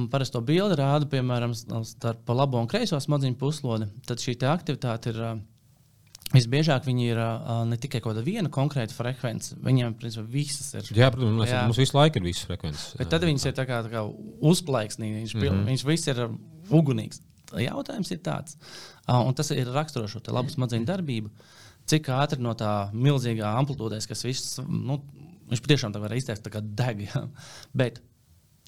parasti 0.09 0.37
to 0.37 0.41
bildi 0.47 0.77
rādu, 0.79 1.09
piemēram, 1.11 1.51
starp 1.83 2.29
labo 2.31 2.61
un 2.63 2.69
kreiso 2.71 2.95
smadzeņu 3.03 3.35
puslodi, 3.35 3.89
tad 4.07 4.23
šī 4.23 4.37
te 4.39 4.47
aktivitāte 4.47 5.11
ir. 5.11 5.23
Visbiežāk 6.31 6.85
viņi 6.87 7.07
ir 7.11 7.19
uh, 7.19 7.63
ne 7.67 7.77
tikai 7.81 7.99
kaut 7.99 8.13
kāda 8.13 8.23
viena 8.23 8.51
konkrēta 8.53 8.95
frekvence, 8.95 9.57
viņiem 9.63 9.97
principā 9.99 10.23
visas 10.31 10.69
ir. 10.79 10.91
Jā, 10.95 11.09
protams, 11.11 11.49
Jā. 11.49 11.63
mums 11.67 11.79
visu 11.81 11.97
laiku 11.97 12.21
ir 12.21 12.27
visas 12.29 12.47
frekvences. 12.47 12.93
Bet 12.99 13.11
tad 13.11 13.25
viņas 13.27 13.49
ir 13.49 13.57
tā 13.57 13.65
kā, 13.67 13.81
tā 13.85 13.91
kā 13.91 14.05
uzplaiksnīgi. 14.51 15.17
Viņš, 15.19 15.35
mm 15.35 15.47
-hmm. 15.47 15.65
viņš 15.71 15.85
viss 15.89 16.11
ir 16.11 16.23
ugunīgs. 16.71 17.19
Jautājums 17.59 18.11
ir 18.15 18.21
tāds, 18.23 18.55
uh, 19.07 19.19
un 19.19 19.35
tas 19.35 19.51
ir 19.51 19.67
raksturošo 19.67 20.21
labu 20.31 20.53
smadzeņu 20.53 20.87
darbību, 20.87 21.31
cik 21.85 22.07
ātri 22.15 22.39
no 22.39 22.53
tā 22.55 22.91
milzīgā 22.93 23.51
amplitūdē, 23.59 23.99
kas 24.07 24.23
viss, 24.23 24.59
nu, 24.67 25.01
viņš 25.51 25.61
patiešām 25.65 25.91
tā 25.91 25.99
var 25.99 26.15
izteikt, 26.15 26.45
tā 26.45 26.53
kā 26.53 26.61
deg. 26.63 27.07
Ja? 27.09 27.27
Bet 27.73 27.99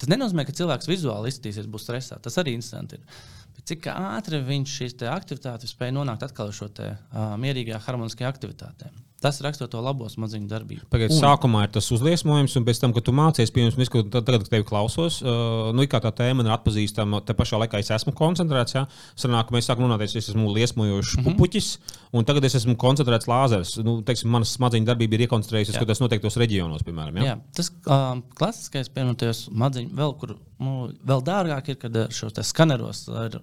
tas 0.00 0.10
nenozīmē, 0.10 0.44
ka 0.46 0.56
cilvēks 0.56 0.90
vizuāli 0.90 1.32
izskatīsies, 1.32 1.70
būs 1.70 1.86
stresā. 1.86 2.18
Tas 2.22 2.38
arī 2.40 2.56
interesanti 2.58 2.98
ir. 2.98 3.22
Bet 3.54 3.70
cik 3.70 3.88
ātri 3.92 4.40
viņš 4.44 4.76
šīs 4.80 4.96
te 5.00 5.10
aktivitātes 5.10 5.74
spēja 5.74 5.96
nonākt 5.96 6.26
atkal 6.26 6.50
uz 6.50 6.58
šo 6.58 6.70
te, 6.74 6.90
uh, 6.94 7.34
mierīgā, 7.40 7.80
harmoniskajā 7.86 8.32
aktivitātē. 8.34 8.90
Tas 9.24 9.38
raksturo 9.40 9.70
to 9.72 9.80
labo 9.80 10.04
smadzeņu 10.12 10.48
darbību. 10.50 10.86
Pagaidiet, 10.92 11.16
sākumā 11.16 11.62
ir 11.64 11.70
tas 11.72 11.86
uzliesmojums, 11.94 12.58
un 12.58 12.66
pēc 12.66 12.80
tam, 12.82 12.92
kad 12.92 13.06
tu 13.06 13.14
mācies, 13.16 13.52
ko 13.88 14.02
tad- 14.02 14.26
tagad, 14.26 14.42
kad 14.44 14.50
tevi 14.52 14.66
klausos, 14.68 15.22
uh, 15.24 15.72
nu, 15.72 15.86
kā 15.88 16.00
tā 16.04 16.12
tēma 16.12 16.44
ir 16.44 16.52
atpazīstama, 16.52 17.22
te 17.24 17.32
pašā 17.32 17.56
laikā 17.62 17.80
es 17.80 17.88
esmu 17.96 18.12
koncentrēts. 18.12 18.76
Jā, 18.76 18.84
Sanāk, 19.16 19.48
mēs 19.54 19.70
sākam 19.70 19.86
runāt, 19.86 20.04
es 20.04 20.14
esmu 20.20 20.52
liesmojošs 20.52 21.16
mm 21.16 21.22
-hmm. 21.22 21.38
pupuķis, 21.38 21.78
un 22.12 22.24
tagad 22.28 22.44
es 22.44 22.54
esmu 22.60 22.76
koncentrēts 22.76 23.30
lāzers. 23.30 23.82
Nu, 23.82 24.02
teiksim, 24.02 24.28
manas 24.28 24.52
smadzeņu 24.58 24.84
darbība 24.84 25.14
ir 25.14 25.26
iekoncentrējusies, 25.26 25.78
ka 25.78 25.86
tas 25.86 26.00
noteiktos 26.04 26.36
reģionos, 26.36 26.84
piemēram. 26.84 27.16
Jā? 27.16 27.24
Jā, 27.24 27.38
tas 27.56 27.72
um, 27.86 28.22
klasiskais, 28.34 28.92
piemēram, 28.92 29.16
tajos 29.16 29.48
madziņu, 29.50 29.90
vēl, 29.94 30.14
kur, 30.20 30.36
nu, 30.58 30.92
vēl 31.06 31.24
dārgāk 31.24 31.68
ir, 31.68 31.76
kad 31.76 31.96
ar 31.96 32.12
šos 32.12 32.36
skaneros 32.42 33.08
ir, 33.08 33.40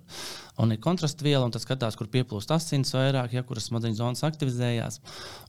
un 0.61 0.73
ir 0.73 0.79
kontrastu 0.83 1.25
viela, 1.25 1.43
un 1.45 1.53
tas 1.53 1.65
skatās, 1.65 1.97
kur 1.99 2.09
pieplūst 2.11 2.53
asins 2.53 2.93
vairāk, 2.95 3.35
ja 3.35 3.43
kuras 3.47 3.67
smadzeņu 3.69 3.99
zonas 3.99 4.23
aktivizējās. 4.27 5.01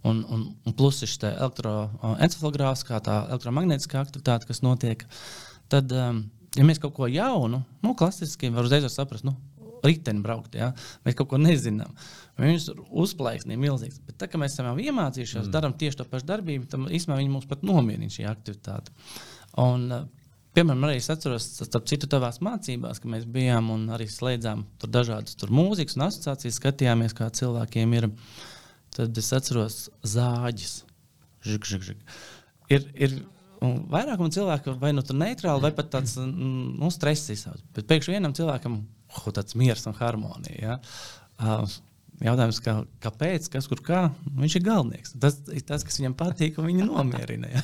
Un, 0.09 0.25
un, 0.33 0.45
un 0.67 0.77
plus 0.79 1.03
ir 1.03 1.11
šis 1.13 1.29
elektroencefalogrāfs, 1.31 2.87
kā 2.89 3.01
tā 3.05 3.23
elektromagnētiskā 3.29 4.01
aktivitāte, 4.03 4.49
kas 4.51 4.63
notiek. 4.65 5.05
Tad, 5.73 5.93
um, 5.93 6.25
ja 6.59 6.67
mēs 6.69 6.83
kaut 6.83 6.97
ko 6.97 7.11
jaunu, 7.11 7.63
nu, 7.85 7.97
klasiski 7.99 8.53
varam 8.53 8.71
uzreiz 8.71 8.89
saprast, 8.93 9.27
nu, 9.29 9.37
riteni 9.83 10.23
braukt, 10.23 10.57
ja? 10.59 10.71
mēs 11.07 11.17
kaut 11.19 11.33
ko 11.33 11.41
nezinām. 11.43 11.93
Viņš 12.41 12.69
ir 12.73 12.83
uzplaiksnīgi 13.03 13.61
milzīgs. 13.61 14.01
Bet 14.07 14.19
tā 14.21 14.29
kā 14.31 14.41
mēs 14.41 14.55
esam 14.55 14.71
jau 14.71 14.77
iemācījušies, 14.81 15.47
mm. 15.47 15.53
darām 15.55 15.75
tieši 15.79 16.01
to 16.01 16.09
pašu 16.09 16.29
darbību, 16.31 16.69
tad 16.71 16.87
īstenībā 16.87 17.19
viņi 17.19 17.33
mums 17.33 17.49
pat 17.51 17.65
nomierina 17.67 18.13
šī 18.13 18.29
aktivitāte. 18.31 18.95
Un, 19.61 19.89
uh, 19.91 20.22
Piemēram, 20.53 20.83
arī 20.85 20.99
es 21.01 21.09
atceros, 21.13 21.47
starp 21.65 21.87
citu, 21.89 22.09
tavās 22.13 22.43
mācībās, 22.45 23.01
ka 23.01 23.09
mēs 23.09 23.25
bijām 23.25 23.71
un 23.73 23.87
arī 23.95 24.05
slēdzām 24.13 24.67
tur 24.83 24.91
dažādas 24.93 25.39
tur 25.41 25.53
mūzikas 25.55 25.97
un 25.97 26.07
asociācijas, 26.11 26.59
skatījāmies, 26.61 27.15
kā 27.17 27.31
cilvēkiem 27.33 27.95
ir. 27.97 28.09
Tad 28.93 29.17
es 29.17 29.31
atceros 29.33 29.77
zāģis. 30.05 30.83
Žig, 31.49 31.69
žig, 31.71 31.87
žig. 31.87 32.03
Ir, 32.69 32.85
ir 32.93 33.15
un 33.65 33.79
vairākam 33.93 34.29
cilvēkam 34.35 34.77
vai 34.83 34.93
nu 34.93 35.05
tur 35.07 35.17
neitrāli, 35.17 35.65
vai 35.65 35.73
pat 35.77 35.89
tāds 35.95 36.19
nu, 36.21 36.91
stress 36.93 37.33
izsauc. 37.33 37.63
Bet 37.77 37.89
pēkšņi 37.89 38.19
vienam 38.19 38.37
cilvēkam 38.37 38.77
oh, 38.83 39.31
tāds 39.33 39.57
miers 39.59 39.89
un 39.89 39.97
harmonija. 39.97 40.61
Ja? 40.61 40.77
Uh, 41.41 41.65
Jautājums, 42.23 42.61
kā, 42.63 42.77
kāpēc, 43.03 43.49
kas 43.53 43.67
kur 43.71 43.83
kā, 43.83 44.03
viņš 44.39 44.59
ir 44.59 44.67
galvenais. 44.67 45.15
Tas 45.23 45.41
ir 45.51 45.65
tas, 45.67 45.83
kas 45.87 45.99
viņam 45.99 46.15
patīk, 46.19 46.61
un 46.61 46.71
viņa 46.71 46.89
nomierina. 46.91 47.51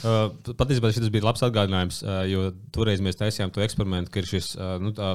Uh, 0.00 0.30
patiesībā 0.56 0.88
šis 0.94 1.10
bija 1.12 1.26
labs 1.26 1.42
atgādinājums, 1.44 1.98
uh, 2.06 2.22
jo 2.24 2.46
toreiz 2.72 3.02
mēs 3.04 3.18
taisījām 3.18 3.50
to 3.52 3.60
eksperimentu, 3.60 4.08
ka 4.14 4.22
ir 4.22 4.28
šis, 4.30 4.46
uh, 4.56 4.78
nu, 4.80 4.94
tā, 4.96 5.10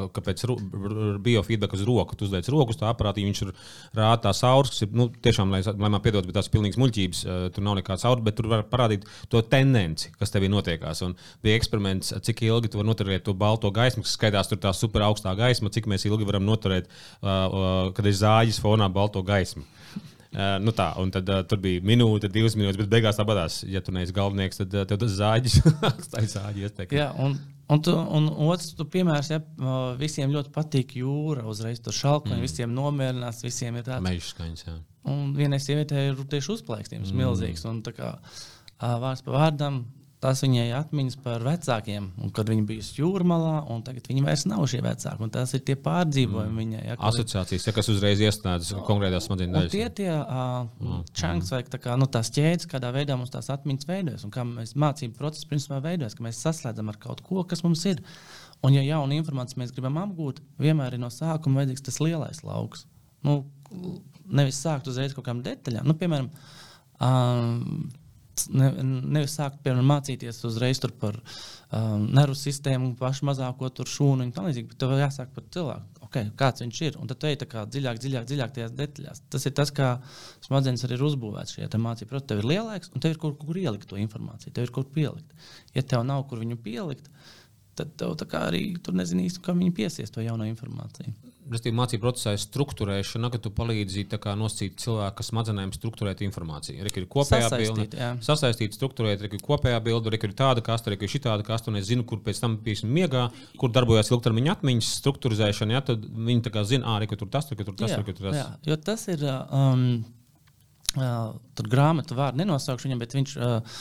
biofeedback 1.26 1.74
uz 1.74 1.82
roku, 1.88 2.14
tu 2.14 2.28
uzliec 2.28 2.46
roku 2.54 2.76
uz 2.76 2.78
tā 2.78 2.92
aparāta, 2.92 3.24
viņš 3.24 3.42
tur 3.42 3.54
rāda 3.98 4.28
tās 4.28 4.44
auras, 4.46 4.76
kas 4.76 4.86
ir, 4.86 4.92
nu, 4.94 5.08
tiešām, 5.10 5.50
lai, 5.56 5.64
lai 5.66 5.90
man 5.90 6.04
piedodas, 6.06 6.28
bet 6.30 6.38
tās 6.38 6.52
pilnīgas 6.54 6.78
muļķības, 6.82 7.22
tur 7.56 7.66
nav 7.66 7.80
nekāds 7.80 8.06
aura, 8.06 8.22
bet 8.28 8.38
tur 8.38 8.50
var 8.52 8.66
parādīt 8.70 9.08
to 9.32 9.42
tendenci, 9.50 10.12
kas 10.20 10.34
tev 10.34 10.46
ir 10.46 10.54
notiekās. 10.54 11.02
Un 11.08 11.16
bija 11.46 11.58
eksperiments, 11.58 12.14
cik 12.28 12.46
ilgi 12.46 12.70
tu 12.74 12.82
vari 12.82 12.92
noturēt 12.92 13.26
to 13.26 13.34
balto 13.38 13.72
gaismu, 13.74 14.06
kas 14.06 14.14
skaitās 14.20 14.52
tur 14.52 14.62
tā 14.62 14.76
super 14.78 15.08
augstā 15.08 15.34
gaisma, 15.40 15.74
cik 15.74 15.90
mēs 15.90 16.06
ilgi 16.06 16.30
varam 16.30 16.46
noturēt, 16.46 16.92
kad 17.24 18.06
ir 18.06 18.18
zāģis 18.22 18.62
fonā 18.76 18.92
balto 18.92 19.24
gaismu. 19.26 19.66
Uh, 20.36 20.58
nu 20.60 20.74
tā, 20.76 20.90
un 21.00 21.12
tad 21.16 21.30
uh, 21.32 21.44
tur 21.48 21.62
bija 21.64 21.80
minūte, 21.88 22.28
divas 22.28 22.58
minūtes, 22.60 22.76
bet 22.82 22.90
beigās 22.92 23.16
tāpatās, 23.16 23.62
ja 23.72 23.80
tu 23.80 23.94
neesi 23.96 24.12
galvenais, 24.16 24.58
tad 24.60 24.74
uh, 24.76 24.84
tev 24.90 25.00
tas 25.00 25.14
zāģis, 25.16 25.62
tā 26.12 26.24
ir 26.26 26.28
zāģis. 26.28 26.82
Jā, 26.92 27.06
un, 27.24 27.38
un, 27.72 27.84
tu, 27.86 27.94
un 27.96 28.28
otrs, 28.50 28.74
tu 28.76 28.84
piemērs, 28.92 29.30
ja 29.32 29.40
visiem 29.96 30.34
ļoti 30.36 30.52
patīk 30.58 30.98
jūra, 31.00 31.46
uzreiz 31.48 31.80
tur 31.86 31.96
šalka, 31.96 32.34
mm. 32.34 32.44
visiem 32.44 32.76
nomierinās, 32.76 33.40
visiem 33.48 33.80
ir 33.80 33.88
tāds. 33.88 34.04
Meža 34.04 34.28
skaņas, 34.34 34.66
jā. 34.68 34.76
Un 35.08 35.32
vienai 35.38 35.62
sievietei 35.64 36.10
ir 36.10 36.20
tieši 36.36 36.52
uzplaikstījums 36.58 37.14
mm. 37.14 37.22
milzīgs. 37.22 37.64
Un 37.72 37.80
tā 37.86 37.96
kā 37.96 38.12
vārds 38.82 39.24
pa 39.24 39.38
vārdam, 39.38 39.86
tas 40.26 40.42
viņai 40.42 40.66
atmiņas 40.80 41.18
par 41.22 41.44
vecākiem, 41.46 42.08
un 42.26 42.32
kad 42.34 42.50
viņi 42.50 42.64
bija 42.70 42.86
jūrmalā, 42.98 43.60
un 43.72 43.84
tagad 43.86 44.08
viņi 44.10 44.24
vairs 44.26 44.46
nav 44.50 44.64
šie 44.72 44.82
vecāki. 44.86 45.30
Tas 45.36 45.54
ir 45.54 45.62
tie 45.68 45.76
pārdzīvojumi 45.86 46.52
mm. 46.52 46.62
viņai. 46.64 46.82
Ja, 46.88 46.96
Asociācijas, 47.10 47.68
ja, 47.70 47.74
kas 47.76 47.90
uzreiz 47.94 48.24
iestādas 48.26 48.72
konkrētās 48.88 49.28
smadzeņu 49.30 49.56
daļās. 49.56 49.76
Tie 49.76 49.90
tie 50.00 50.10
uh, 50.16 50.56
mm. 50.82 51.04
čanks 51.22 51.52
vai 51.54 51.62
tā 51.70 51.82
kā, 51.84 51.98
nu, 52.02 52.10
tās 52.12 52.32
ķēdes, 52.34 52.70
kādā 52.72 52.90
veidā 52.96 53.18
mums 53.20 53.34
tās 53.34 53.52
atmiņas 53.54 53.90
veidojas, 53.90 54.26
un 54.26 54.34
kā 54.34 54.48
mēs 54.50 54.74
mācību 54.82 55.20
procesu 55.20 55.50
principā 55.52 55.80
veidojas, 55.86 56.18
ka 56.18 56.26
mēs 56.26 56.42
saslēdzam 56.46 56.90
ar 56.90 57.00
kaut 57.02 57.22
ko, 57.26 57.46
kas 57.46 57.62
mums 57.66 57.86
ir. 57.92 58.02
Un, 58.66 58.74
ja 58.74 58.82
jaunu 58.82 59.14
informāciju 59.20 59.62
mēs 59.62 59.76
gribam 59.76 60.00
apgūt, 60.02 60.42
vienmēr 60.62 60.98
ir 60.98 61.04
no 61.04 61.12
sākuma 61.14 61.62
vajadzīgs 61.62 61.86
tas 61.86 62.02
lielais 62.02 62.42
lauks. 62.48 62.88
Nu, 63.26 63.44
nevis 64.26 64.58
sākt 64.62 64.90
uzreiz 64.90 65.14
kaut 65.14 65.28
kādām 65.28 65.44
detaļām. 65.46 65.86
Nu, 65.86 65.96
piemēram, 66.00 66.32
um, 67.04 67.86
ne, 68.54 68.70
nevis 69.16 69.36
sākt 69.40 69.62
piemēram, 69.66 69.88
mācīties 69.90 70.42
uzreiz 70.48 70.82
par 71.02 71.18
um, 71.18 72.08
nervu 72.16 72.36
sistēmu, 72.38 72.94
pašu 73.00 73.28
mazāko 73.30 73.70
šūnu 73.70 74.26
un 74.26 74.32
tā 74.32 74.42
tālāk, 74.42 74.70
bet 74.72 74.80
tev 74.82 74.96
jāsāk 75.00 75.34
par 75.36 75.46
cilvēku. 75.56 76.06
Okay, 76.06 76.30
kāds 76.40 76.64
viņš 76.64 76.82
ir? 76.86 76.98
Un 77.02 77.10
tad 77.10 77.20
tu 77.20 77.28
ej 77.28 77.36
dziļāk, 77.42 78.00
dziļāk, 78.00 78.28
dziļāk 78.30 78.52
tajās 78.56 78.76
detaļās. 78.78 79.24
Tas 79.34 79.48
ir 79.50 79.56
tas, 79.58 79.72
kā 79.76 79.90
smadzenes 80.46 80.86
arī 80.86 80.96
ir 80.96 81.06
uzbūvētas 81.10 81.58
šajā 81.58 81.82
mācībā. 81.82 82.12
Protams, 82.12 82.30
tev 82.30 82.44
ir 82.44 82.50
lielāks, 82.54 82.92
un 82.94 83.04
tev 83.04 83.16
ir 83.16 83.20
kur, 83.20 83.34
kur 83.40 83.60
ielikt 83.60 83.90
to 83.90 84.00
informāciju, 84.00 84.54
tev 84.56 84.68
ir 84.68 84.74
kur 84.76 84.86
pielikt. 84.96 85.50
Ja 85.76 85.84
tev 85.84 86.06
nav 86.08 86.28
kur 86.30 86.40
viņu 86.44 86.60
pielikt, 86.64 87.10
tad 87.76 87.98
tev 88.00 88.16
arī 88.40 88.68
tur 88.80 88.96
nezini 88.96 89.28
īsti, 89.28 89.44
kā 89.44 89.58
viņi 89.58 89.76
piesies 89.76 90.14
to 90.14 90.24
jauno 90.24 90.48
informāciju. 90.48 91.12
Mācību 91.46 92.02
procesā 92.02 92.34
ir 92.34 92.40
struktūrēšana, 92.42 93.30
ka 93.34 93.40
tu 93.42 93.52
palīdzi 93.54 94.06
nosacīt 94.40 94.80
cilvēku 94.82 95.26
smadzenēm 95.26 95.74
struktūrēt 95.76 96.24
informāciju. 96.26 96.82
Tur 96.82 97.04
ir 97.04 97.08
kopējā 97.12 97.50
bilde, 97.54 98.08
sasaistīt, 98.26 98.74
struktūrēt, 98.78 99.22
tur 99.22 99.38
ir 99.38 99.44
kopējā 99.46 99.82
bilde, 99.86 100.10
tur 100.10 100.32
ir 100.32 100.36
tāda 100.38 100.64
kasta, 100.66 100.90
tur 100.90 101.06
ir 101.06 101.12
šī 101.12 101.22
tāda 101.28 101.46
kasta, 101.46 101.70
un 101.70 101.78
es 101.78 101.86
zinu, 101.92 102.06
kur 102.08 102.24
pēc 102.26 102.42
tam 102.42 102.58
piemēram 102.66 102.96
miegā, 102.98 103.28
kur 103.62 103.74
darbojas 103.76 104.10
ilgtermiņa 104.10 104.56
atmiņas 104.58 104.90
struktūrizēšana. 105.04 105.78
Ja, 105.78 105.84
tad 105.86 106.06
viņi 106.06 106.48
tā 106.48 106.54
kā 106.56 106.66
zina, 106.66 106.96
ah, 106.96 107.06
tur 107.14 107.30
tas, 107.30 107.50
tur, 107.50 107.62
tur 107.62 107.78
tas, 107.78 107.94
jā, 107.94 108.02
tur, 108.02 108.18
tur 108.18 108.32
tas. 108.32 108.40
Jā, 108.40 108.48
jo 108.72 108.80
tas 108.90 109.06
ir, 109.14 109.28
um, 109.54 109.86
uh, 110.98 111.36
tur 111.58 111.70
grāmatu 111.70 112.18
vārdu 112.18 112.42
nenosaukšu 112.42 112.90
viņam, 112.90 113.06
bet 113.06 113.16
viņš. 113.20 113.38
Uh, 113.38 113.78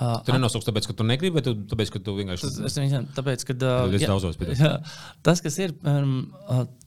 Uh, 0.00 0.14
tu 0.24 0.32
nenosauc, 0.32 0.64
tāpēc, 0.64 0.86
ka 0.88 0.94
tu 0.96 1.04
negribi, 1.04 1.34
vai 1.36 1.42
tu, 1.44 1.52
tāpēc, 1.68 1.90
ka 1.92 2.00
tu 2.00 2.14
vienkārši. 2.16 2.46
Tas, 2.46 2.70
es 2.70 2.76
viņam, 2.80 3.08
tāpēc, 3.12 3.42
ka, 3.50 3.56
uh, 3.60 3.92
jā, 3.92 4.06
daudzos, 4.08 4.38
jā, 4.56 4.70
tas, 5.26 5.42
kas 5.44 5.58
ir 5.60 5.74
um, 5.84 6.14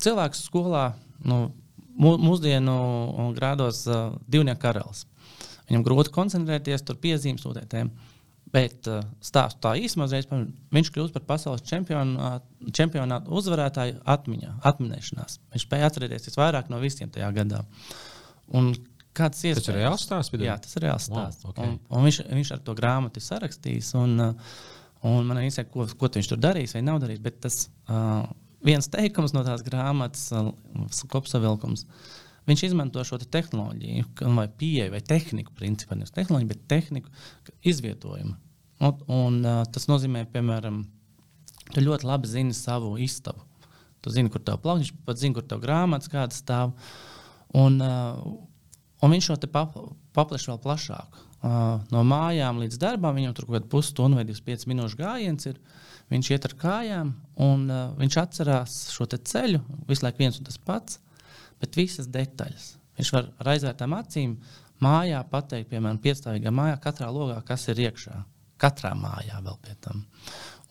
cilvēks 0.01 0.41
skolā, 0.47 0.88
nu, 1.30 1.43
mūsdienu 2.01 2.74
grādos 3.38 3.84
uh, 3.86 4.16
divnieku 4.26 4.64
karalis. 4.64 5.03
Viņam 5.70 5.84
grūti 5.86 6.14
koncentrēties, 6.16 6.82
tur 6.88 6.97
piezīmes 7.03 7.45
sūtētēm. 7.45 7.91
Bet 8.53 8.89
uh, 8.89 9.05
stāstu 9.22 9.61
tā 9.61 9.76
īsumā, 9.82 10.07
viņš 10.74 10.89
kļūst 10.93 11.14
par 11.14 11.28
pasaules 11.30 11.61
čempionu, 11.70 12.34
čempionātu 12.74 13.34
uzvarētāju 13.38 14.01
atmiņā, 14.14 14.55
atminēšanās. 14.70 15.38
Viņš 15.53 15.68
spēja 15.68 15.89
atcerēties 15.89 16.30
visvairāk 16.32 16.74
no 16.74 16.82
visiem 16.82 17.14
tajā 17.14 17.30
gadā. 17.38 17.64
Un 18.53 18.74
Kāds 19.14 19.43
ir 19.45 19.59
tas 19.59 19.70
reāls 19.70 20.05
stāsts? 20.07 20.34
Jā, 20.41 20.55
tas 20.61 20.74
ir 20.78 20.88
reāls 20.88 21.05
stāsts. 21.05 21.43
Wow, 21.45 21.53
okay. 21.53 21.70
un, 21.70 21.76
un 21.93 22.07
viņš, 22.07 22.20
viņš 22.34 22.51
ar 22.55 22.61
to 22.66 22.74
grāmatu 22.78 23.22
ir 23.22 23.26
sarakstījis. 23.28 23.91
Un, 23.99 24.16
uh, 24.24 24.55
un 25.05 25.28
man 25.30 25.38
ir 25.38 25.47
interesanti, 25.47 25.70
ko, 25.74 25.86
ko 25.86 26.09
viņš 26.16 26.30
tur 26.32 26.39
darīs 26.41 26.74
vai 26.74 26.82
nav 26.86 26.97
darījis. 27.03 27.22
Bet 27.22 27.38
tas 27.43 27.59
uh, 27.93 28.24
viens 28.66 28.89
teikums 28.89 29.36
no 29.36 29.43
tās 29.45 29.61
grāmatas, 29.66 30.26
uh, 30.34 30.49
kopsavilkums, 31.14 31.86
viņš 32.49 32.64
izmanto 32.70 33.03
šo 33.05 33.20
te 33.22 33.28
tehnoloģiju, 33.36 34.07
vai 34.34 34.47
pieeju, 34.49 34.89
vai 34.95 35.01
tehniku, 35.05 35.53
principā 35.59 35.97
nevis 35.99 36.16
tehnoloģiju, 36.16 36.49
bet 36.49 36.64
tehniku 36.72 37.14
izvietojumu. 37.70 38.34
Un, 38.84 39.03
un, 39.14 39.38
uh, 39.45 39.61
tas 39.70 39.86
nozīmē, 39.91 40.26
piemēram, 40.34 40.82
tu 41.70 41.84
ļoti 41.86 42.09
labi 42.09 42.32
zini 42.32 42.57
savu 42.57 42.95
istabu. 43.01 43.45
Tu 44.03 44.11
zini, 44.11 44.32
kur 44.34 44.41
tev 44.43 44.57
plaukts, 44.64 44.89
pat 45.05 45.22
zini, 45.22 45.38
kur 45.38 45.45
tev 45.47 45.61
grāmatas 45.64 46.11
kādas 46.11 46.41
stāv. 46.41 46.74
Un, 47.55 47.78
uh, 47.80 48.18
Un 49.04 49.12
viņš 49.12 49.30
šo 49.30 49.38
pap, 49.51 49.76
paplašina 50.16 50.56
vēl 50.56 50.62
plašāk. 50.64 51.22
Uh, 51.43 51.82
no 51.91 52.06
mājām 52.08 52.62
līdz 52.62 52.78
darbam 52.80 53.18
viņam 53.20 53.34
tur 53.36 53.49
kaut 53.49 53.58
kāda 53.58 53.72
pusstunda 53.72 54.20
vai 54.20 54.24
25 54.30 54.70
minūšu 54.72 54.99
gājiens 55.01 55.49
ir. 55.49 55.58
Viņš 56.12 56.30
iet 56.32 56.45
ar 56.47 56.54
kājām, 56.60 57.10
un 57.43 57.66
uh, 57.68 57.89
viņš 57.99 58.20
atcerās 58.22 58.78
šo 58.93 59.08
ceļu, 59.12 59.60
visu 59.89 60.06
laiku 60.06 60.24
viens 60.24 60.39
un 60.39 60.47
tas 60.47 60.60
pats, 60.60 61.01
bet 61.60 61.76
visas 61.80 62.08
detaļas. 62.12 62.70
Viņš 62.99 63.12
var 63.16 63.28
ar 63.41 63.51
aizvērtām 63.56 63.95
acīm 63.97 64.38
mājā 64.84 65.20
pateikt, 65.32 65.72
piemēram, 65.72 65.99
piecstāvīgā 66.04 66.54
mājā, 66.54 66.80
katrā 66.84 67.10
logā, 67.12 67.41
kas 67.47 67.68
ir 67.74 67.82
iekšā. 67.89 68.18
Katrā 68.64 68.93
mājā 68.95 69.41
vēl 69.43 69.60
pie 69.66 69.76
tam. 69.84 70.06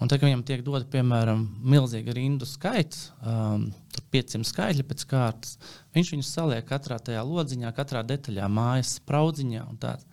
Un 0.02 0.10
tad, 0.10 0.18
kad 0.18 0.26
viņam 0.26 0.42
tiek 0.46 0.64
dota, 0.66 0.82
piemēram, 0.90 1.44
milzīga 1.70 2.14
rindu 2.16 2.46
skaits, 2.48 3.12
um, 3.22 3.68
500 4.10 4.48
skaitļi 4.48 4.86
pēc 4.88 5.04
kārtas, 5.10 5.52
viņš 5.94 6.10
viņus 6.16 6.30
saliek 6.34 6.66
katrā 6.66 6.98
tajā 6.98 7.22
lodziņā, 7.26 7.70
katrā 7.76 8.02
detaļā, 8.08 8.48
mājas 8.50 8.96
spraudziņā. 8.98 9.62
Un, 9.68 9.78
tāds. 9.82 10.08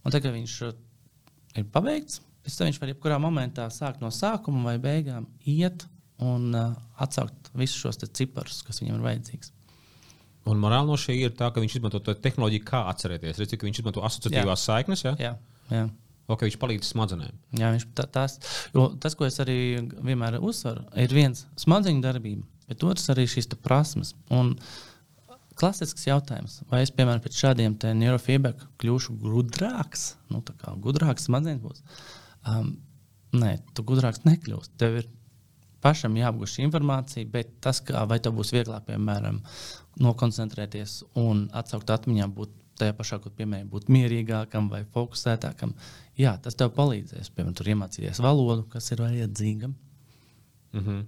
un 0.00 0.14
tad, 0.14 0.22
kad 0.22 0.32
viņš 0.32 0.54
uh, 0.70 0.78
ir 1.60 1.68
pabeigts, 1.74 2.22
tam 2.46 2.70
viņš 2.70 2.80
var 2.80 2.94
jebkurā 2.94 3.20
momentā 3.20 3.66
sākt 3.74 4.00
no 4.00 4.08
sākuma 4.14 4.70
vai 4.70 4.78
beigām, 4.80 5.28
iet 5.44 5.84
un 6.22 6.48
uh, 6.56 6.72
atsaukt 7.02 7.52
visus 7.58 7.82
šos 7.82 8.00
ciparus, 8.16 8.62
kas 8.64 8.80
viņam 8.80 8.96
ir 8.96 9.06
vajadzīgs. 9.10 9.52
Un 10.46 10.60
morāli 10.62 10.86
no 10.88 10.96
šī 11.00 11.18
ir 11.18 11.34
tā, 11.36 11.50
ka 11.50 11.60
viņš 11.62 11.80
izmanto 11.80 12.00
to 12.06 12.14
tehnoloģiju, 12.22 12.64
kā 12.64 12.84
atcerēties. 12.92 13.40
Redz, 13.42 13.54
viņš 13.66 13.80
izmanto 13.82 14.04
asociatīvās 14.06 14.62
jā. 14.62 14.66
saiknes. 14.70 15.02
Ja? 15.02 15.14
Jā, 15.18 15.32
jā. 15.74 15.86
Okay, 16.26 16.48
viņš 16.48 16.58
palīdz 16.58 16.90
smadzenēm. 16.90 17.34
Jā, 17.54 17.70
viņš, 17.74 17.86
tā, 17.94 18.08
tās, 18.10 18.40
tas, 19.02 19.14
ko 19.14 19.28
es 19.28 19.38
arī 19.42 19.78
vienmēr 19.94 20.40
uzsveru, 20.42 20.82
ir 20.98 21.14
viens 21.14 21.44
smadzeņu 21.62 22.02
darbība, 22.02 22.42
bet 22.66 22.82
otrs 22.86 23.12
arī 23.14 23.28
šīs 23.30 23.52
prasmes. 23.62 24.14
Un 24.34 24.56
klasisks 25.56 26.08
jautājums, 26.08 26.60
vai 26.70 26.82
es, 26.82 26.90
piemēram, 26.94 27.22
pēc 27.24 27.38
šādiem 27.44 27.78
neurofeedback 28.00 28.66
kļūšu 28.82 29.14
gudrāks, 29.22 30.16
nu, 30.32 30.42
tā 30.42 30.56
kā 30.58 30.74
gudrāks 30.82 31.28
smadzenes 31.30 31.62
būs. 31.62 31.84
Um, 32.46 32.74
nē, 33.36 33.56
tu 33.74 33.86
gudrāks 33.86 34.26
nekļūsi. 34.26 34.74
Tev 34.82 35.00
ir 35.00 35.08
pašam 35.84 36.18
jāapgūst 36.18 36.58
šī 36.58 36.66
informācija, 36.66 37.30
bet 37.30 37.54
tas, 37.62 37.80
kā, 37.86 38.02
vai 38.10 38.18
tev 38.22 38.34
būs 38.38 38.52
vieglāk, 38.54 38.88
piemēram, 38.90 39.40
nokoncentrēties 40.02 41.02
un 41.22 41.46
atsaukt 41.56 41.92
atmiņā, 41.94 42.28
būt 42.34 42.62
tajā 42.80 42.96
pašā, 42.96 43.20
kur 43.22 43.32
piemēram, 43.36 43.70
būt 43.72 43.88
mierīgākam 43.92 44.68
vai 44.72 44.82
fokusētākam, 44.92 45.72
jā, 46.20 46.34
tas 46.42 46.56
tev 46.58 46.72
palīdzēs. 46.76 47.30
Piemēram, 47.34 47.54
tur 47.56 47.70
iemācīties 47.72 48.22
valodu, 48.24 48.66
kas 48.72 48.90
ir 48.92 49.02
vajadzīga. 49.04 49.70
Mm 50.76 50.82
-hmm. 50.86 51.04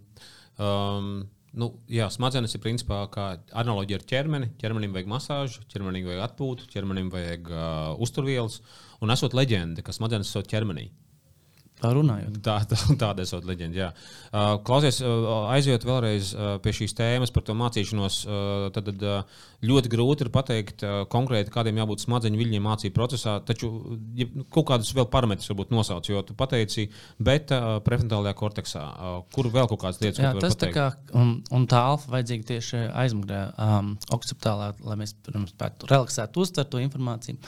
um, 0.65 1.11
nu, 1.53 1.71
jā, 1.89 2.09
smadzenes 2.11 2.55
ir 2.55 2.63
principā 2.65 3.03
kā 3.13 3.27
analoģija 3.53 3.99
ar 3.99 4.07
ķermeni. 4.13 4.51
Ķermenim 4.61 4.93
vajag 4.93 5.11
masāžu, 5.11 5.65
ķermenim 5.73 6.07
vajag 6.07 6.25
atpūtu, 6.29 6.69
ķermenim 6.73 7.11
vajag 7.11 7.51
uh, 7.51 8.01
uzturvielas. 8.01 8.61
Un 9.01 9.11
esot 9.11 9.35
leģenda, 9.35 9.83
ka 9.83 9.93
smadzenes 9.93 10.29
esot 10.29 10.49
ķermenī. 10.49 10.91
Tā 11.79 11.93
runājot. 11.95 12.41
Tā, 12.43 12.57
tā, 12.67 12.79
tāda 12.99 13.23
esot 13.23 13.45
leģenda. 13.47 13.79
Jā. 13.79 13.89
Klausies, 14.67 14.99
aizjot 15.55 15.87
vēlreiz 15.87 16.33
pie 16.65 16.73
šīs 16.75 16.97
tēmas 16.99 17.33
par 17.35 17.45
to 17.47 17.55
mācīšanos. 17.59 18.17
Tad, 18.75 18.91
tad 18.91 19.05
ļoti 19.69 19.93
grūti 19.93 20.27
ir 20.27 20.33
pateikt 20.35 20.85
konkrēti, 21.13 21.53
kādiem 21.55 21.79
jābūt 21.79 22.03
smadzeņu 22.03 22.41
viļņiem 22.41 22.67
mācību 22.67 22.97
procesā. 22.99 23.37
Taču 23.47 23.71
ja, 24.19 24.27
kaut 24.55 24.69
kādus 24.73 24.91
vēl 24.97 25.07
parametrus 25.13 25.53
varbūt 25.53 25.73
nosauc, 25.75 26.11
jo 26.11 26.25
tu 26.27 26.35
pateici, 26.39 26.89
bet 27.23 27.55
prefrontālajā 27.87 28.35
korteksā, 28.43 28.85
kur 29.35 29.51
vēl 29.55 29.71
kaut 29.71 29.83
kādas 29.87 30.03
lietas, 30.03 30.23
jā, 30.25 30.35
tas 30.43 30.59
tā 30.59 30.73
kā, 30.75 30.91
un, 31.19 31.37
un 31.55 31.71
tā 31.71 31.85
alfa 31.93 32.17
vajadzīga 32.17 32.51
tieši 32.53 32.85
aizmugurē, 33.05 33.43
um, 33.55 33.95
okcipitālā, 34.19 34.73
lai 34.83 34.99
mēs 34.99 35.15
pirms 35.27 35.55
spētu 35.55 35.91
relaksēt, 35.95 36.39
uztvert 36.43 36.75
to 36.75 36.83
informāciju. 36.83 37.39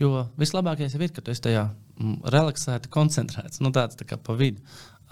Jo 0.00 0.28
vislabākais 0.40 0.96
jau 0.96 1.04
ir, 1.04 1.12
ka 1.12 1.24
tu 1.24 1.34
esi 1.34 1.44
tajā 1.48 1.68
relaksēti, 2.34 2.90
koncentrēts, 2.92 3.62
nu, 3.64 3.72
tāds 3.74 3.98
tā 3.98 4.06
kā 4.08 4.18
pa 4.20 4.36
vidu. 4.38 4.62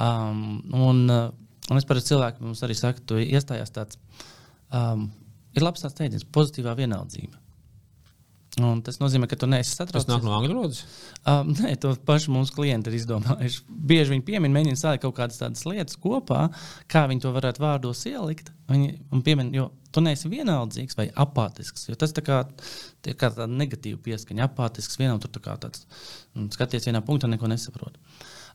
Um, 0.02 0.62
un, 0.74 1.04
uh, 1.12 1.28
un 1.70 1.80
es 1.80 1.86
parasti 1.88 2.14
cilvēkiem 2.14 2.48
mums 2.48 2.62
arī 2.66 2.76
saku, 2.78 3.04
tu 3.06 3.20
iestājās 3.22 3.74
tāds, 3.74 4.00
um, 4.74 5.06
ir 5.54 5.64
labs 5.64 5.84
tāds 5.84 5.98
teiciens, 5.98 6.26
pozitīvā 6.34 6.74
vienaldzība. 6.78 7.38
Un 8.60 8.82
tas 8.84 8.98
nozīmē, 9.00 9.24
ka 9.30 9.36
tu 9.40 9.46
neesi 9.48 9.72
satraukts. 9.72 10.04
Tas 10.04 10.10
nāk 10.10 10.24
no 10.26 10.34
angļu 10.36 10.52
valodas? 10.52 10.82
Um, 11.24 11.54
nē, 11.56 11.70
to 11.80 11.94
pašu 12.04 12.34
mūsu 12.34 12.52
klienti 12.52 12.90
ir 12.90 12.98
izdomājuši. 12.98 13.62
Bieži 13.88 14.12
viņi 14.12 14.26
piemin, 14.26 14.52
mēģina 14.52 14.76
salikt 14.76 15.06
kaut 15.06 15.16
kādas 15.16 15.40
tādas 15.40 15.64
lietas 15.64 15.96
kopā, 16.00 16.50
kā 16.92 17.06
viņi 17.08 17.24
to 17.24 17.32
varētu 17.32 17.64
vārdos 17.64 18.04
ielikt. 18.10 18.52
Viņi 18.68 19.22
piemin, 19.24 19.54
jo 19.56 19.70
tu 19.92 20.02
neesi 20.04 20.30
vienaldzīgs 20.32 20.96
vai 20.98 21.08
apātisks. 21.24 21.88
Tas 22.00 22.14
tā 22.16 22.24
kā, 22.26 22.42
tā 23.04 23.16
kā 23.18 23.32
tāda 23.32 23.48
negatīva 23.50 24.00
pieskaņa, 24.04 24.48
apātisks 24.48 25.00
vienam 25.00 25.20
tur 25.22 25.32
tā 25.34 25.42
tāds 25.44 25.84
mm, 26.34 26.48
skaties 26.56 26.88
vienā 26.88 27.02
punktā, 27.06 27.30
neko 27.30 27.50
nesaprot. 27.52 27.98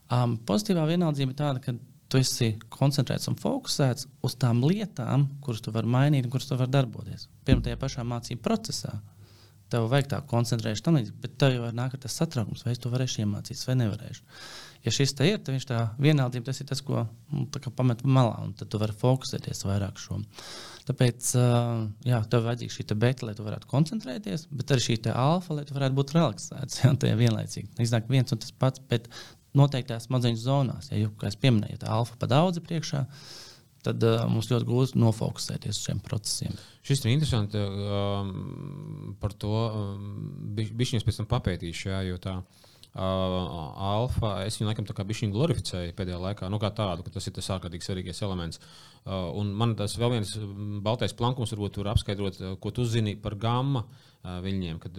Um, 0.08 0.38
pozitīvā 0.48 0.86
vienaldzība 0.88 1.34
ir 1.34 1.38
tāda, 1.38 1.62
ka 1.64 1.76
tu 2.08 2.20
esi 2.20 2.54
koncentrēts 2.72 3.28
un 3.28 3.36
fokusēts 3.38 4.08
uz 4.24 4.36
tām 4.40 4.62
lietām, 4.64 5.28
kuras 5.44 5.60
tu 5.64 5.74
vari 5.74 5.90
mainīt 5.92 6.26
un 6.26 6.32
kuras 6.32 6.48
tu 6.48 6.56
vari 6.56 6.72
darboties. 6.72 7.28
Pirmā 7.44 7.66
tajā 7.66 7.80
pašā 7.80 8.04
mācību 8.08 8.44
procesā 8.44 8.96
tev 9.72 9.88
vajag 9.92 10.08
tā 10.12 10.20
koncentrēties 10.30 10.82
tam 10.84 10.96
līdzīgi, 10.96 11.18
bet 11.22 11.36
tev 11.40 11.54
jau 11.56 11.70
nāk 11.76 11.96
tas 12.00 12.16
satraukums, 12.16 12.64
vai 12.64 12.72
es 12.72 12.80
to 12.80 12.92
varēšu 12.92 13.22
iemācīties 13.24 13.68
vai 13.68 13.76
nevarēšu. 13.82 14.38
Ja 14.86 14.94
šis 14.94 15.12
te 15.18 15.26
ir, 15.28 15.40
tad 15.42 15.56
viņš 15.56 15.66
tā 15.68 15.82
vienaldība, 16.00 16.48
tas 16.48 16.62
ir 16.62 16.68
tas, 16.70 16.80
ko 16.84 17.04
nu, 17.34 17.44
pamet 17.76 18.04
malā, 18.06 18.38
un 18.46 18.54
tad 18.56 18.70
tu 18.72 18.80
vari 18.80 18.96
fokusēties 18.96 19.66
vairāk 19.68 20.00
šo. 20.00 20.22
Tāpēc, 20.88 21.32
jā, 22.08 22.18
tev 22.32 22.46
vajadzīga 22.46 22.72
šī 22.72 22.86
beta, 22.96 23.26
lai 23.28 23.34
tu 23.36 23.44
varētu 23.44 23.68
koncentrēties, 23.68 24.46
bet 24.56 24.72
arī 24.72 24.84
šī 24.86 24.96
alfa, 25.12 25.58
lai 25.58 25.66
tu 25.68 25.76
varētu 25.76 25.98
būt 25.98 26.14
relaksēts, 26.16 26.78
jā, 26.82 26.92
tā 26.96 27.10
ir 27.12 27.18
vienlaicīgi. 27.20 27.74
Iznāk 27.84 28.08
viens 28.08 28.32
un 28.32 28.40
tas 28.40 28.54
pats, 28.56 28.80
bet 28.90 29.10
noteiktās 29.58 30.08
smadzeņu 30.08 30.40
zonās, 30.40 30.88
ja, 30.92 31.02
jo, 31.02 31.12
kā 31.20 31.28
es 31.28 31.36
pieminēju, 31.40 31.82
tā 31.82 31.92
alfa 31.92 32.16
pa 32.20 32.28
daudz 32.30 32.62
priekšā, 32.64 33.04
tad 33.84 34.02
uh, 34.04 34.24
mums 34.32 34.48
ļoti 34.50 34.66
grūti 34.68 35.00
nofokusēties 35.00 35.76
uz 35.76 35.84
šiem 35.86 36.00
procesiem. 36.04 36.56
Šis 36.86 37.04
ir 37.04 37.12
interesanti. 37.12 37.60
Um, 37.60 39.12
par 39.20 39.36
to 39.38 39.52
um, 39.52 40.08
bišķiņas 40.56 41.06
pēc 41.06 41.20
tam 41.20 41.28
papētīšu, 41.30 41.92
jā, 41.92 42.00
jo 42.08 42.18
tā. 42.22 42.40
Uh, 42.40 42.68
alfa, 42.98 44.32
es 44.46 44.58
viņu 44.58 44.70
laikam 44.70 44.88
tā 44.88 44.96
kā 44.96 45.06
bišķiņu 45.08 45.36
glorificēju 45.36 45.96
pēdējā 45.98 46.18
laikā, 46.24 46.50
nu 46.52 46.60
kā 46.62 46.72
tādu, 46.74 47.06
ka 47.06 47.14
tas 47.14 47.28
ir 47.28 47.36
tas 47.36 47.50
ārkārtīgi 47.56 47.86
svarīgais 47.86 48.22
elements. 48.26 48.60
Uh, 49.08 49.30
un 49.40 49.54
man 49.56 49.76
tas 49.78 49.94
vēl 49.96 50.16
viens 50.16 50.34
baltais 50.84 51.14
plankums 51.16 51.54
varbūt 51.54 51.80
var 51.80 51.94
apskaidrot, 51.94 52.42
ko 52.60 52.74
tu 52.74 52.84
zini 52.84 53.16
par 53.22 53.38
gamma. 53.40 53.86
Uh, 53.86 54.08
viņiem. 54.42 54.78
Kad 54.82 54.98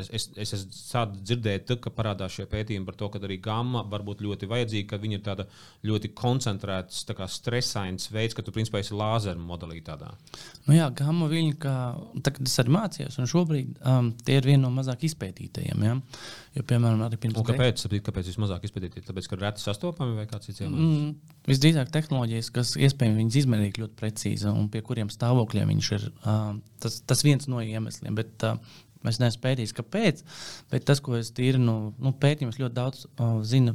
es, 0.00 0.08
es, 0.16 0.26
es 0.40 0.54
esmu 0.56 1.20
dzirdējis, 1.20 1.76
ka 1.82 1.92
parādās 1.94 2.34
šie 2.34 2.46
pētījumi 2.50 2.86
par 2.88 2.96
to, 2.98 3.08
ka 3.12 3.20
arī 3.22 3.36
gamma 3.42 3.84
var 3.90 4.04
būt 4.06 4.22
ļoti 4.24 4.48
vajadzīga, 4.50 4.88
ka 4.90 5.00
viņa 5.02 5.18
ir 5.18 5.24
tāda 5.24 5.46
ļoti 5.86 6.10
koncentrēta, 6.16 7.02
tā 7.10 7.28
stresains 7.30 8.08
veids, 8.14 8.36
ka 8.36 8.44
tu 8.44 8.54
principā 8.54 8.80
esi 8.82 8.96
lāzera 8.96 9.38
modelī. 9.40 9.82
Tādā. 9.84 10.14
Nu 10.64 10.78
jā, 10.78 10.88
gamma 10.96 11.28
viļņi, 11.30 11.56
kā 11.60 11.74
tagad 12.24 12.48
es 12.48 12.56
arī 12.62 12.74
mācījos, 12.78 13.18
un 13.20 13.30
šobrīd 13.30 13.84
um, 13.84 14.12
tie 14.24 14.38
ir 14.40 14.48
viena 14.48 14.64
no 14.64 14.72
mazāk 14.74 15.04
izpētītajiem. 15.10 15.84
Ja? 15.84 15.98
Jo, 16.54 16.64
piemēram, 16.64 17.04
arī 17.04 17.20
pirms 17.20 17.33
tam. 17.40 17.48
Kāpēc? 17.50 17.82
Saprīt, 17.84 18.04
kāpēc 18.06 18.30
vismazāk 18.30 18.66
izpētīti? 18.68 19.04
Tāpēc, 19.08 19.28
ka 19.30 19.38
reti 19.40 19.64
sastopami 19.64 20.16
vai 20.18 20.26
kāds 20.30 20.50
cits 20.50 20.62
iemesls? 20.62 20.80
Mm, 20.84 21.36
visdrīzāk 21.50 21.92
tehnoloģijas, 21.94 22.50
kas 22.54 22.74
iespējams 22.78 23.20
viņas 23.20 23.38
izmērīt 23.42 23.82
ļoti 23.82 23.98
precīzi 24.00 24.50
un 24.50 24.70
pie 24.72 24.84
kuriem 24.86 25.12
stāvokļiem 25.12 25.74
viņš 25.74 25.92
ir. 25.98 26.08
Uh, 26.22 26.56
tas, 26.84 27.00
tas 27.08 27.24
viens 27.26 27.50
no 27.50 27.62
iemesliem. 27.64 28.16
Bet, 28.18 28.36
uh, 28.46 28.82
Es 29.04 29.18
neesmu 29.20 29.42
pētījis, 29.44 29.74
kāpēc, 29.76 30.22
bet 30.72 30.86
tas, 30.88 31.02
ko 31.04 31.18
es 31.18 31.28
tīri 31.36 31.58
no 31.60 31.74
nu, 31.76 31.90
nu, 32.06 32.12
pētījuma 32.16 32.56
ļoti 32.56 32.76
daudz 32.78 33.02
uh, 33.04 33.34
zinu. 33.44 33.74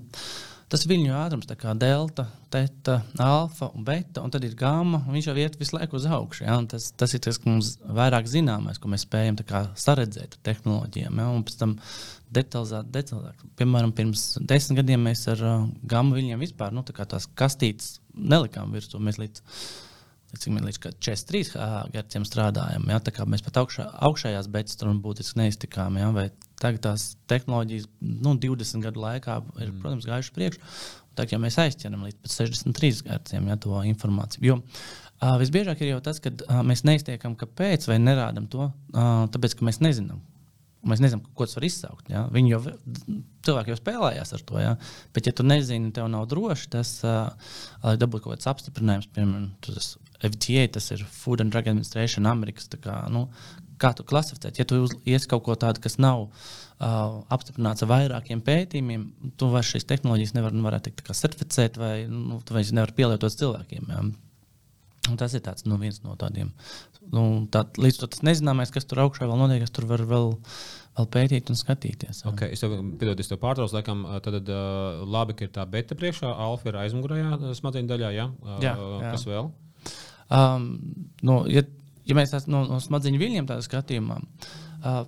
Tas 0.69 0.83
ir 0.85 0.91
viļņu 0.91 1.13
ātrums, 1.17 1.47
kā 1.57 1.71
delta, 1.81 2.27
teta, 2.53 2.99
alfa 3.25 3.71
un 3.73 3.85
beta, 3.87 4.21
un 4.21 4.29
tad 4.33 4.43
ir 4.45 4.53
gama. 4.57 4.99
Viņš 5.09 5.29
jau 5.31 5.33
iet 5.41 5.57
visu 5.57 5.73
laiku 5.73 5.97
uz 5.97 6.05
augšu. 6.05 6.43
Ja? 6.45 6.59
Tas, 6.69 6.91
tas 6.93 7.15
ir 7.17 7.23
tas, 7.25 7.39
kas 7.41 7.49
mums 7.49 7.71
vairāk 7.99 8.29
zināmais, 8.29 8.77
ko 8.77 8.91
mēs 8.93 9.07
spējam 9.07 9.39
saredzēt 9.73 10.37
ar 10.37 10.43
tehnoloģijām. 10.45 11.23
Ja? 11.23 11.27
Un 11.33 11.41
pēc 11.47 11.57
tam 11.63 11.75
detalizēt, 12.37 12.93
detalizēt. 12.93 13.41
Piemēram, 13.57 13.95
pirms 13.97 14.27
desmit 14.45 14.83
gadiem 14.83 15.09
mēs 15.09 15.25
ar 15.33 15.41
uh, 15.41 15.67
gama 15.89 16.19
viļņiem 16.19 16.45
vispār 16.45 16.77
nu, 16.77 16.85
tā 16.85 16.93
tās 17.01 17.25
kastītes 17.33 17.97
nelikām 18.13 18.69
virsū. 18.75 19.01
Mēs 19.01 19.17
līdz 19.23 19.41
cik 20.37 20.53
man 20.53 20.67
liekas, 20.67 20.81
ka 20.83 20.91
43 21.01 21.55
Hz 21.95 22.21
strādājam. 22.29 22.85
Ja, 22.91 22.99
tā 23.01 23.13
kā 23.15 23.25
mēs 23.25 23.41
pat 23.41 23.57
augšā, 23.63 23.87
augšējās 24.05 24.49
beigās 24.53 24.77
tam 24.77 25.01
būtiski 25.01 25.41
neiztikām. 25.41 25.97
Ja, 25.97 26.11
tagad 26.61 26.83
tās 26.85 27.11
tehnoloģijas 27.31 27.87
nu, 27.99 28.35
20 28.41 28.85
gadu 28.85 29.03
laikā 29.03 29.37
ir, 29.59 29.69
mm. 29.69 29.77
protams, 29.83 30.07
gājušas 30.09 30.35
priekšā. 30.35 30.73
Tagad 31.19 31.35
ja 31.35 31.41
mēs 31.43 31.59
aizķeram 31.59 32.07
līdz 32.07 32.31
63 32.31 33.03
Hz 33.09 33.35
ja, 33.35 33.59
to 33.59 33.83
informāciju. 33.89 34.45
Jo, 34.45 34.57
uh, 34.61 35.35
visbiežāk 35.41 35.83
ir 35.83 35.93
jau 35.93 36.01
tas, 36.05 36.21
ka 36.23 36.31
uh, 36.31 36.59
mēs 36.67 36.85
neiztiekam, 36.87 37.35
kāpēc, 37.39 37.89
vai 37.89 37.99
nerādām 38.01 38.47
to, 38.51 38.69
uh, 38.69 39.23
tāpēc, 39.33 39.57
ka 39.59 39.67
mēs 39.67 39.81
nezinām. 39.83 40.21
Mēs 40.87 41.01
nezinām, 41.03 41.25
ko 41.35 41.43
tas 41.43 41.57
var 41.57 41.65
izsaukt. 41.67 42.05
Ja? 42.07 42.21
Viņi 42.31 42.53
jau 42.53 42.61
cilvēki 43.43 43.73
jau 43.73 43.79
spēlējās 43.81 44.31
ar 44.37 44.43
to. 44.47 44.59
Ja? 44.63 44.75
Bet, 45.15 45.27
ja 45.27 45.33
tu 45.35 45.43
nezini, 45.43 45.91
tev 45.95 46.07
nav 46.11 46.29
droši, 46.31 46.69
tas, 46.77 46.93
uh, 47.03 47.33
dabūtu 47.83 48.29
kaut 48.29 48.37
kāds 48.37 48.47
apstiprinājums, 48.53 49.09
piemēram, 49.11 49.49
tas 49.65 49.97
FDA, 50.23 50.69
tas 50.71 50.87
ir 50.95 51.03
Food 51.03 51.43
and 51.43 51.51
Drug 51.51 51.67
Administration, 51.67 52.27
Amerikas. 52.31 52.69
Kā, 52.79 53.01
nu, 53.11 53.27
kā 53.81 53.91
tu 53.97 54.05
klasificēt? 54.07 54.59
Ja 54.61 54.67
tu 54.67 54.83
ies 55.09 55.27
kaut 55.29 55.45
ko 55.47 55.55
tādu, 55.59 55.81
kas 55.83 55.97
nav 56.01 56.27
uh, 56.27 57.19
apstiprināts 57.33 57.85
ar 57.85 57.91
vairākiem 57.91 58.41
pētījumiem, 58.45 59.05
tu 59.39 59.51
vairs 59.53 59.73
šīs 59.73 59.87
tehnoloģijas 59.89 60.35
nevar, 60.37 60.55
nu, 60.55 60.65
teikt, 60.83 61.05
certificēt 61.09 61.79
vai 61.81 61.93
nu, 62.11 62.41
vairs 62.51 62.73
nevar 62.75 62.93
pielietot 62.97 63.35
cilvēkiem. 63.35 63.93
Ja? 63.93 64.03
Un 65.09 65.17
tas 65.17 65.33
ir 65.33 65.41
tāds, 65.45 65.65
nu, 65.65 65.79
viens 65.81 66.01
no 66.03 66.15
tādiem. 66.19 66.51
Nu, 67.09 67.23
tā, 67.51 67.63
līdz 67.81 68.03
tam 68.03 68.27
nezināmais, 68.27 68.73
kas 68.73 68.85
tur 68.85 69.01
augšā 69.05 69.25
vēl 69.29 69.39
notiek, 69.39 69.63
kas 69.63 69.73
tur 69.73 69.87
var 69.89 70.03
vēl, 70.05 70.35
vēl 70.99 71.07
pētīt 71.15 71.49
un 71.49 71.57
skatīties. 71.57 72.21
Jā. 72.21 72.33
Okay, 72.33 72.53
es 72.53 72.61
tev, 72.61 72.75
piedod, 72.99 73.21
es 73.23 73.31
tev 73.31 73.39
pārtraucu, 73.41 73.73
laikam, 73.77 74.03
tad 74.25 74.37
uh, 74.43 74.99
labi, 75.09 75.37
ka 75.39 75.47
ir 75.47 75.55
tā 75.55 75.65
beta 75.71 75.97
priekšā, 75.97 76.29
alfa 76.29 76.69
ir 76.69 76.77
aizmugurējā 76.83 77.55
smadzeņu 77.57 77.89
daļā. 77.89 78.11
Ja? 78.19 78.27
Uh, 78.43 78.59
jā, 78.61 78.75
jā. 78.77 79.15
Kas 79.15 79.25
vēl? 79.29 79.49
Um, 80.29 80.69
no, 81.25 81.41
ja, 81.49 81.63
ja 82.09 82.17
mēs 82.17 82.33
tās 82.33 82.47
no, 82.49 82.65
no 82.67 82.79
smadzeņu 82.83 83.21
viļņiem 83.21 83.49
tādā 83.49 83.65
skatījumā, 83.65 84.19
uh, 84.19 85.03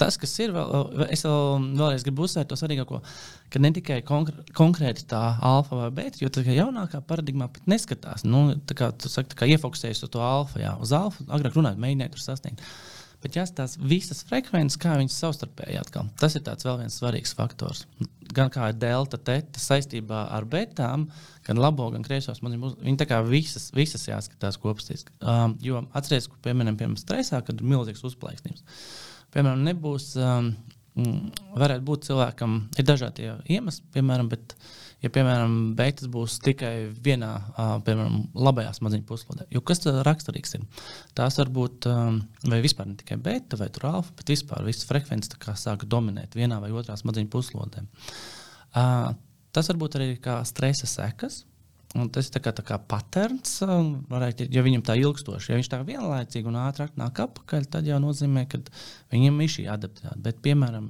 tas, 0.00 0.16
kas 0.20 0.32
ir, 0.40 0.54
vēl, 0.54 0.70
es 1.12 1.24
vēl, 1.26 1.66
vēlreiz 1.76 2.04
gribu 2.06 2.24
uzsvērt 2.24 2.50
to 2.50 2.58
svarīgāko, 2.58 3.00
ka 3.52 3.62
ne 3.62 3.72
tikai 3.76 4.00
konkr 4.06 4.52
konkrēti 4.56 5.04
tā 5.10 5.20
alfa 5.44 5.82
vai 5.82 5.90
beta, 6.00 6.22
jo 6.22 6.30
tā 6.32 6.44
jaunākā 6.46 7.02
paradigmā 7.06 7.50
pat 7.52 7.68
neskatās. 7.70 8.24
Nu, 8.24 8.46
tā 8.68 8.76
kā 8.78 8.90
tu 8.96 9.12
saki, 9.12 9.36
kā 9.38 9.48
iefokusējies 9.54 10.04
uz 10.06 10.12
to 10.12 10.22
alfa, 10.24 10.62
jā, 10.62 10.72
uz 10.80 10.94
alfa, 10.96 11.26
agrāk 11.28 11.58
runājot, 11.58 11.82
mēģināt 11.84 12.16
tur 12.16 12.24
sasniegt. 12.24 12.64
Bet 13.20 13.36
jāskatās 13.36 13.76
visas 13.76 14.22
frekvences, 14.28 14.78
kā 14.80 14.94
viņas 14.96 15.18
savstarpēji 15.20 15.76
atkal. 15.80 16.08
Tas 16.20 16.36
ir 16.38 16.44
vēl 16.46 16.78
viens 16.80 16.96
svarīgs 16.96 17.34
faktors. 17.36 17.84
Gan 18.32 18.48
kā 18.52 18.70
ir 18.70 18.78
delta, 18.80 19.18
teta 19.20 19.60
saistībā 19.60 20.22
ar 20.32 20.46
betām, 20.48 21.08
gan 21.44 21.60
labo, 21.60 21.90
gan 21.92 22.06
kreiso 22.06 22.32
smadzeņu. 22.36 22.72
Viņi 22.86 23.00
tā 23.02 23.08
kā 23.10 23.20
visas, 23.26 23.68
visas 23.76 24.06
jāskatās 24.08 24.56
kopstīs. 24.62 25.04
Um, 25.20 25.58
jo 25.60 25.84
atcerieties, 25.92 26.30
ka 26.32 26.40
piemēram, 26.48 26.80
piemēram 26.80 27.00
stresā, 27.00 27.42
kad 27.44 27.60
ir 27.60 27.72
milzīgs 27.74 28.06
uzplaiksnības. 28.08 28.64
Piemēram, 29.34 29.66
nebūs, 29.68 30.12
um, 30.16 30.54
varētu 31.60 31.86
būt 31.90 32.08
cilvēkam, 32.08 32.60
ir 32.80 32.88
dažādi 32.88 33.28
iemesli, 33.52 33.84
piemēram, 33.94 34.32
bet 34.32 34.56
uh, 34.56 34.70
ja, 35.00 35.10
piemēram, 35.12 35.56
beigas 35.78 36.08
būs 36.12 36.38
tikai 36.44 36.74
vienā, 36.92 37.30
piemēram, 37.86 38.22
labajā 38.36 38.74
smadzeņu 38.76 39.06
puslodē. 39.08 39.46
Jo 39.54 39.62
kas 39.64 39.82
tad 39.84 40.02
raksturīgs 40.06 40.58
ir? 40.58 40.66
Tās 41.18 41.38
var 41.40 41.52
būt, 41.56 41.88
vai 42.46 42.60
vispār 42.64 42.90
ne 42.90 42.98
tikai 43.00 43.18
beta 43.20 43.58
vai 43.60 43.70
alfa, 43.90 44.14
bet 44.18 44.32
vispār 44.34 44.66
visas 44.68 44.88
frekvences 44.88 45.36
sāk 45.60 45.86
dominēt 45.88 46.36
vienā 46.36 46.60
vai 46.62 46.72
otrā 46.76 46.98
smadzeņu 47.00 47.32
puslodē. 47.32 47.86
Tas 49.50 49.70
var 49.72 49.78
būt 49.80 49.96
arī 49.98 50.10
kā 50.22 50.40
stresa 50.46 50.86
sekas. 50.90 51.44
Un 51.98 52.06
tas 52.14 52.28
ir 52.28 52.34
tā 52.36 52.38
kā, 52.38 52.52
tā 52.54 52.62
kā 52.62 52.76
patērns, 52.78 53.56
varētu, 54.06 54.44
ja 54.54 54.62
viņam 54.62 54.84
tā 54.86 54.94
ilgstoši, 55.00 55.50
ja 55.50 55.56
viņš 55.58 55.70
tā 55.72 55.80
vienlaicīgi 55.82 56.46
un 56.46 56.60
ātrāk 56.62 56.94
nāk 56.94 57.18
apakaļ, 57.24 57.66
tad 57.66 57.88
jau 57.90 57.98
nozīmē, 57.98 58.44
ka 58.46 58.60
viņam 59.10 59.40
ir 59.42 59.50
šī 59.50 59.64
adaptācija. 59.74 60.14
Bet, 60.22 60.38
piemēram, 60.44 60.86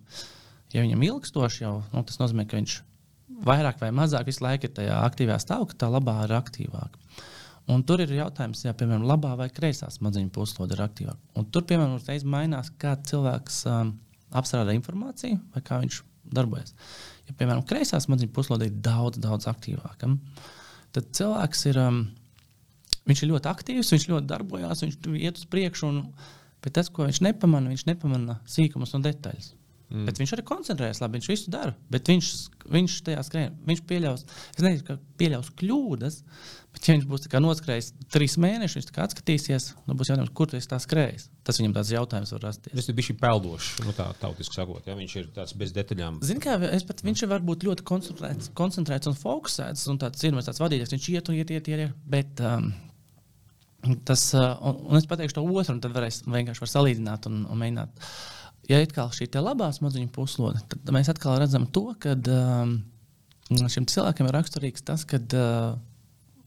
ja 0.75 0.85
viņam 0.85 1.07
ilgstoši 1.07 1.65
jau, 1.65 1.73
nu, 1.95 2.03
tas 2.05 2.21
nozīmē, 2.21 2.45
ka 2.45 2.61
viņš 2.61 2.75
vairāk 3.47 3.81
vai 3.83 3.91
mazāk 3.95 4.29
visu 4.29 4.45
laiku 4.45 4.69
ir 4.69 4.75
tajā 4.77 4.97
aktīvā 5.07 5.39
stāvoklī, 5.43 5.79
tā 5.81 5.89
labā 5.91 6.17
ir 6.27 6.35
aktīvāka. 6.37 7.01
Un 7.71 7.85
tur 7.87 8.03
ir 8.03 8.11
jautājums, 8.17 8.65
ja, 8.65 8.73
piemēram, 8.75 9.05
labā 9.07 9.35
vai 9.39 9.49
kreisā 9.55 9.91
smadzeņu 9.93 10.33
puslode 10.35 10.75
ir 10.75 10.83
aktīvāka. 10.83 11.21
Un 11.39 11.47
tur, 11.55 11.67
piemēram, 11.69 11.99
uzreiz 12.01 12.25
mainās, 12.27 12.73
kā 12.81 12.97
cilvēks 13.07 13.61
um, 13.71 13.93
apstrādā 14.41 14.75
informāciju 14.75 15.39
vai 15.55 15.63
kā 15.67 15.79
viņš 15.83 16.01
darbojas. 16.35 16.75
Ja, 17.29 17.37
piemēram, 17.37 17.63
kreisā 17.69 18.01
smadzeņu 18.03 18.33
puslode 18.35 18.67
ir 18.71 18.81
daudz, 18.83 19.21
daudz 19.23 19.47
aktīvāka, 19.51 20.11
tad 20.97 21.13
cilvēks 21.17 21.65
ir, 21.71 21.79
um, 21.85 22.03
viņš 23.11 23.23
ir 23.23 23.33
ļoti 23.35 23.51
aktīvs, 23.53 23.95
viņš 23.95 24.11
ļoti 24.15 24.31
darbojas, 24.33 24.85
viņš 24.87 24.99
iet 25.21 25.39
uz 25.39 25.47
priekšu. 25.53 25.93
Un, 25.93 26.03
bet 26.65 26.75
tas, 26.77 26.91
ko 26.93 27.07
viņš 27.07 27.23
nepamanā, 27.29 27.71
viņš 27.73 27.87
nepamanā 27.93 28.41
sīkumus 28.51 28.97
un 28.99 29.07
detaļas. 29.07 29.55
Mm. 29.91 30.07
Bet 30.07 30.21
viņš 30.21 30.37
arī 30.37 30.43
koncentrējas, 30.47 31.01
labi, 31.03 31.19
viņš 31.19 31.29
visu 31.33 31.51
dara. 31.51 31.73
Bet 31.91 32.07
viņš, 32.07 32.27
viņš 32.71 32.97
tajā 33.09 33.23
skrejā, 33.27 33.51
viņš 33.67 33.81
pieļaus, 33.91 34.21
es 34.55 34.63
nezinu, 34.63 34.85
ka 34.87 34.95
pieļaus 35.19 35.49
kļūdas, 35.59 36.19
bet 36.71 36.87
ja 36.87 36.95
viņš 36.95 37.09
būs 37.11 37.27
noskrējis 37.43 37.89
trīs 38.15 38.37
mēnešus, 38.39 38.87
viņš 38.87 39.01
atskatīsies, 39.03 39.67
tad 39.89 39.99
būs 39.99 40.13
jautājums, 40.13 40.31
kur 40.39 40.53
tas 40.53 40.87
skrējis. 40.87 41.27
Tas 41.43 41.59
viņam 41.59 41.75
tāds 41.81 41.91
jautājums 41.91 42.35
var 42.37 42.47
rasties. 42.47 42.77
Tas 42.77 42.91
bijis 43.01 43.19
peldošs, 43.19 43.73
nu 43.83 43.97
tā 43.99 44.07
tautiski 44.23 44.55
sakot, 44.55 44.87
ja 44.87 44.95
viņš 44.95 45.17
ir 45.19 45.29
tāds 45.35 45.59
bez 45.59 45.75
detaļām. 45.75 46.23
Zini, 46.23 46.45
kā 46.45 46.55
es 46.71 46.87
pat, 46.87 47.03
viņš 47.03 47.27
var 47.35 47.43
būt 47.51 47.67
ļoti 47.67 47.87
koncentrēts, 47.91 48.55
koncentrēts 48.55 49.11
un 49.11 49.19
fokusēts, 49.19 49.89
un 49.91 49.99
tāds 49.99 50.23
ir 50.23 50.39
tāds 50.39 50.63
vadītājs, 50.63 50.95
viņš 50.95 51.13
iet 51.17 51.33
un 51.33 51.41
iet, 51.41 51.51
iet, 51.51 51.75
iet, 51.75 51.87
iet 51.89 52.03
bet 52.15 52.45
um, 52.47 52.71
tas, 54.07 54.31
uh, 54.39 54.53
un, 54.63 54.85
un 54.93 55.03
es 55.03 55.11
pateikšu 55.11 55.41
to 55.41 55.51
otru, 55.51 55.75
un 55.75 55.83
tad 55.83 55.99
varēs 55.99 56.23
vienkārši 56.29 56.63
var 56.63 56.79
salīdzināt 56.79 57.27
un, 57.27 57.43
un 57.51 57.59
mēģināt 57.59 58.13
ja 58.71 58.81
ir 58.83 58.95
šī 58.95 59.29
labā 59.43 59.71
smadzeņu 59.75 60.11
puslode, 60.15 60.63
tad 60.71 60.95
mēs 60.95 61.11
atkal 61.13 61.41
redzam 61.43 61.67
to, 61.75 61.91
ka 62.01 62.15
um, 62.15 62.77
šim 63.51 63.89
cilvēkam 63.91 64.31
ir 64.31 64.37
raksturīgs 64.39 64.87
tas, 64.87 65.05
ka 65.09 65.19
uh, 65.19 65.75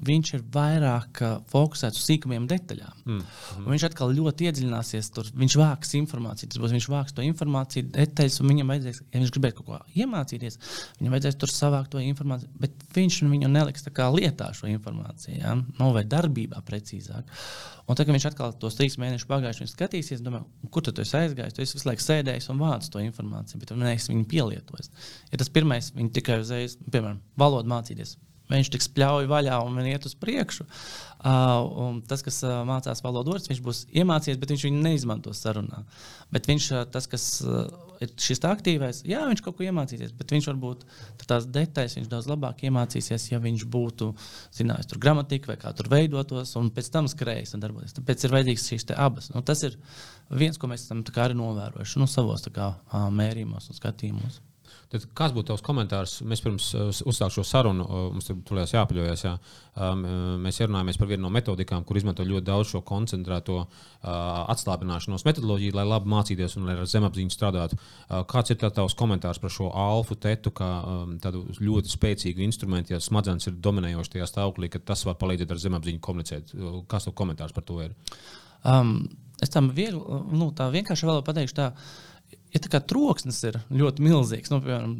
viņš 0.08 0.32
ir 0.38 0.43
vairāk 0.54 1.22
uh, 1.24 1.36
fokusēts 1.51 1.99
uz 1.99 2.08
sīkumiem, 2.08 2.47
detaļām. 2.51 2.95
Mm. 3.06 3.20
Mm. 3.24 3.68
Viņš 3.74 3.86
atkal 3.89 4.14
ļoti 4.16 4.49
iedziļināsies 4.49 5.12
tur. 5.16 5.30
Viņš 5.39 5.58
vāks 5.60 5.93
informāciju, 5.99 6.51
tas 6.54 6.62
būs 6.64 6.76
viņš 6.76 6.89
vāks 6.93 7.16
to 7.18 7.26
informāciju, 7.26 7.89
detaļas, 7.95 8.39
un 8.43 8.54
viņam 8.54 8.74
vajadzēs, 8.74 9.01
ja 9.14 9.22
viņš 9.22 9.34
gribēs 9.38 9.58
kaut 9.58 9.70
ko 9.70 9.80
iemācīties, 10.04 10.60
viņam 10.99 11.16
vajadzēs 11.18 11.39
tur 11.41 11.54
savākt 11.54 11.93
to 11.93 12.04
informāciju, 12.04 12.51
bet 12.64 12.88
viņš 12.95 13.22
viņu 13.34 13.51
neliks 13.51 13.88
lietā 14.14 14.49
šo 14.56 14.70
informāciju, 14.72 15.38
ja? 15.39 15.56
no, 15.80 15.91
vai 15.95 16.04
darbībā 16.10 16.64
precīzāk. 16.68 17.30
Un 17.84 17.97
tad, 17.97 18.08
kad 18.08 18.16
viņš 18.16 18.28
atkal 18.30 18.54
tos 18.56 18.78
trīs 18.80 18.95
mēnešus 19.01 19.28
pagājuši, 19.28 19.66
viņš 19.66 19.74
skatīsies, 19.76 20.22
domā, 20.24 20.43
kur 20.72 20.86
tu 20.86 20.93
esi 21.04 21.18
aizgājis. 21.20 21.56
Tu 21.56 21.66
esi 21.66 21.76
visu 21.76 21.89
laiku 21.89 22.06
sēdējis 22.06 22.47
un 22.54 22.62
vācis 22.62 22.93
to 22.93 23.01
informāciju, 23.04 23.60
bet 23.60 23.74
tu 23.74 23.80
neesi 23.80 24.14
viņu 24.14 24.28
pielietojis. 24.32 24.91
Ja 25.34 25.39
tas 25.41 25.51
pirmais, 25.51 25.91
viņi 25.95 26.14
tikai 26.16 26.39
uzreiz, 26.45 26.78
piemēram, 26.86 27.20
valodu 27.39 27.74
mācīties 27.74 28.16
viņš 28.54 28.74
tiks 28.74 28.91
pļauj 28.95 29.30
vaļā 29.32 29.60
un 29.66 29.82
iet 29.86 30.06
uz 30.10 30.16
priekšu. 30.20 30.68
Uh, 31.24 32.01
tas, 32.10 32.20
kas 32.26 32.41
uh, 32.43 32.62
mācās 32.68 32.99
valodu 32.99 33.32
orus, 33.32 33.47
viņš 33.47 33.62
būs 33.64 33.86
iemācījies, 33.95 34.39
bet 34.41 34.51
viņš 34.51 34.66
viņu 34.68 34.82
neizmantos 34.84 35.39
sarunā. 35.39 35.86
Bet 36.36 36.49
viņš, 36.51 36.68
uh, 36.74 36.84
tas, 36.91 37.08
kas 37.08 37.28
uh, 37.47 37.70
ir 38.04 38.12
šis 38.20 38.43
aktīvais, 38.49 39.01
jā, 39.08 39.22
viņš 39.30 39.43
kaut 39.45 39.56
ko 39.56 39.64
iemācīsies, 39.64 40.12
bet 40.20 40.36
viņš 40.36 40.49
varbūt 40.51 40.84
tās 41.24 41.47
detaļas 41.47 41.97
viņš 41.99 42.12
daudz 42.12 42.28
labāk 42.28 42.66
iemācīsies, 42.68 43.30
ja 43.32 43.39
viņš 43.43 43.64
būtu 43.72 44.12
zinājis 44.60 44.91
tur 44.91 44.99
gramatiku 45.04 45.54
vai 45.54 45.60
kā 45.62 45.72
tur 45.78 45.88
veidotos, 45.93 46.56
un 46.60 46.72
pēc 46.76 46.91
tam 46.91 47.08
skrējis 47.12 47.56
un 47.56 47.64
darboties. 47.64 47.95
Tāpēc 47.95 48.28
ir 48.28 48.36
vajadzīgs 48.36 48.72
šīs 48.74 48.89
abas. 48.97 49.32
Nu, 49.32 49.45
tas 49.47 49.64
ir 49.64 49.80
viens, 50.28 50.60
ko 50.60 50.68
mēs 50.72 50.84
esam 50.89 51.06
arī 51.24 51.39
novērojuši 51.39 52.04
nu, 52.04 52.10
savos 52.12 52.49
kā, 52.51 52.74
mērījumos 53.16 53.72
un 53.72 53.80
skatījumos. 53.80 54.43
Tad 54.92 55.06
kāds 55.18 55.34
būtu 55.36 55.50
tavs 55.52 55.64
komentārs? 55.66 56.16
Mēs 56.28 56.42
pirms 56.44 56.68
uh, 56.78 56.90
uzsākām 57.10 57.32
šo 57.34 57.46
sarunu, 57.48 57.86
uh, 57.86 58.04
mums 58.14 58.28
tur 58.30 58.60
jāpaļaujas. 58.60 59.24
Jā. 59.26 59.34
Um, 59.74 60.04
uh, 60.04 60.26
mēs 60.44 60.60
ierunājamies 60.62 61.00
par 61.02 61.10
vienu 61.10 61.26
no 61.26 61.32
metodikām, 61.34 61.86
kur 61.88 61.98
izmanto 61.98 62.26
ļoti 62.28 62.46
daudz 62.50 62.74
šo 62.74 62.84
koncentrēto 62.86 63.58
uh, 63.64 63.70
atslābināšanos 64.54 65.26
metodoloģiju, 65.26 65.78
lai 65.80 65.88
labi 65.88 66.12
mācīties 66.14 66.58
un 66.60 66.70
lai 66.70 66.78
ar 66.78 66.90
zemapziņu 66.90 67.34
strādātu. 67.34 67.80
Uh, 67.80 68.22
kāds 68.30 68.54
ir 68.54 68.62
tavs 68.64 68.98
komentārs 69.00 69.42
par 69.42 69.54
šo 69.54 69.72
alfa 69.72 70.20
tetu, 70.28 70.54
kā 70.54 70.70
um, 70.84 71.18
tādu 71.24 71.46
ļoti 71.58 71.96
spēcīgu 71.96 72.46
instrumentu, 72.46 72.94
ja 72.94 73.02
smadzenes 73.04 73.50
ir 73.50 73.58
dominējošas 73.64 74.16
tajā 74.18 74.30
stāvoklī, 74.30 74.70
ka 74.74 74.84
tas 74.94 75.06
var 75.10 75.18
palīdzēt 75.22 75.54
ar 75.54 75.66
zemapziņu 75.66 76.04
komunicēt? 76.04 76.56
Kāds 76.92 77.10
tev 77.10 77.18
komentārs 77.18 77.56
par 77.56 77.66
to 77.68 77.82
ir? 77.84 77.98
Um, 78.64 78.96
es 79.44 79.52
tam 79.54 79.70
viegli, 79.76 80.00
nu, 80.34 80.52
tā 80.56 80.70
vienkārši 80.74 81.10
vēl 81.10 81.24
pateikšu. 81.28 81.58
Tā, 81.58 81.72
ja 82.54 82.62
tā 82.64 82.72
kā 82.74 82.84
troksnis 82.84 83.42
ir 83.48 83.60
ļoti 83.74 84.06
milzīgs, 84.06 84.54
nu, 84.54 84.62
piemēram, 84.64 84.96